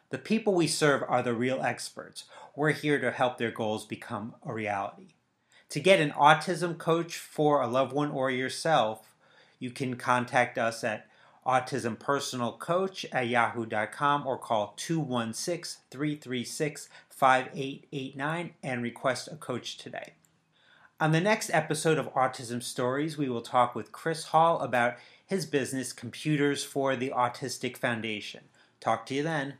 The 0.08 0.16
people 0.16 0.54
we 0.54 0.66
serve 0.66 1.04
are 1.06 1.22
the 1.22 1.34
real 1.34 1.60
experts. 1.60 2.24
We're 2.56 2.72
here 2.72 2.98
to 2.98 3.10
help 3.10 3.36
their 3.36 3.50
goals 3.50 3.84
become 3.84 4.36
a 4.42 4.54
reality. 4.54 5.08
To 5.68 5.80
get 5.80 6.00
an 6.00 6.12
autism 6.12 6.78
coach 6.78 7.18
for 7.18 7.60
a 7.60 7.66
loved 7.66 7.92
one 7.92 8.10
or 8.10 8.30
yourself, 8.30 9.14
you 9.58 9.70
can 9.70 9.96
contact 9.96 10.56
us 10.56 10.82
at 10.82 11.08
autismpersonalcoach 11.48 13.06
at 13.10 13.26
yahoo.com 13.28 14.26
or 14.26 14.36
call 14.36 14.74
216 14.76 15.82
336 15.90 16.88
5889 17.08 18.50
and 18.62 18.82
request 18.82 19.28
a 19.32 19.36
coach 19.36 19.78
today. 19.78 20.12
On 21.00 21.12
the 21.12 21.20
next 21.20 21.50
episode 21.54 21.96
of 21.96 22.12
Autism 22.12 22.62
Stories, 22.62 23.16
we 23.16 23.28
will 23.28 23.40
talk 23.40 23.74
with 23.74 23.92
Chris 23.92 24.24
Hall 24.24 24.60
about 24.60 24.96
his 25.24 25.46
business, 25.46 25.92
Computers 25.92 26.64
for 26.64 26.96
the 26.96 27.10
Autistic 27.10 27.76
Foundation. 27.76 28.44
Talk 28.80 29.06
to 29.06 29.14
you 29.14 29.22
then. 29.22 29.54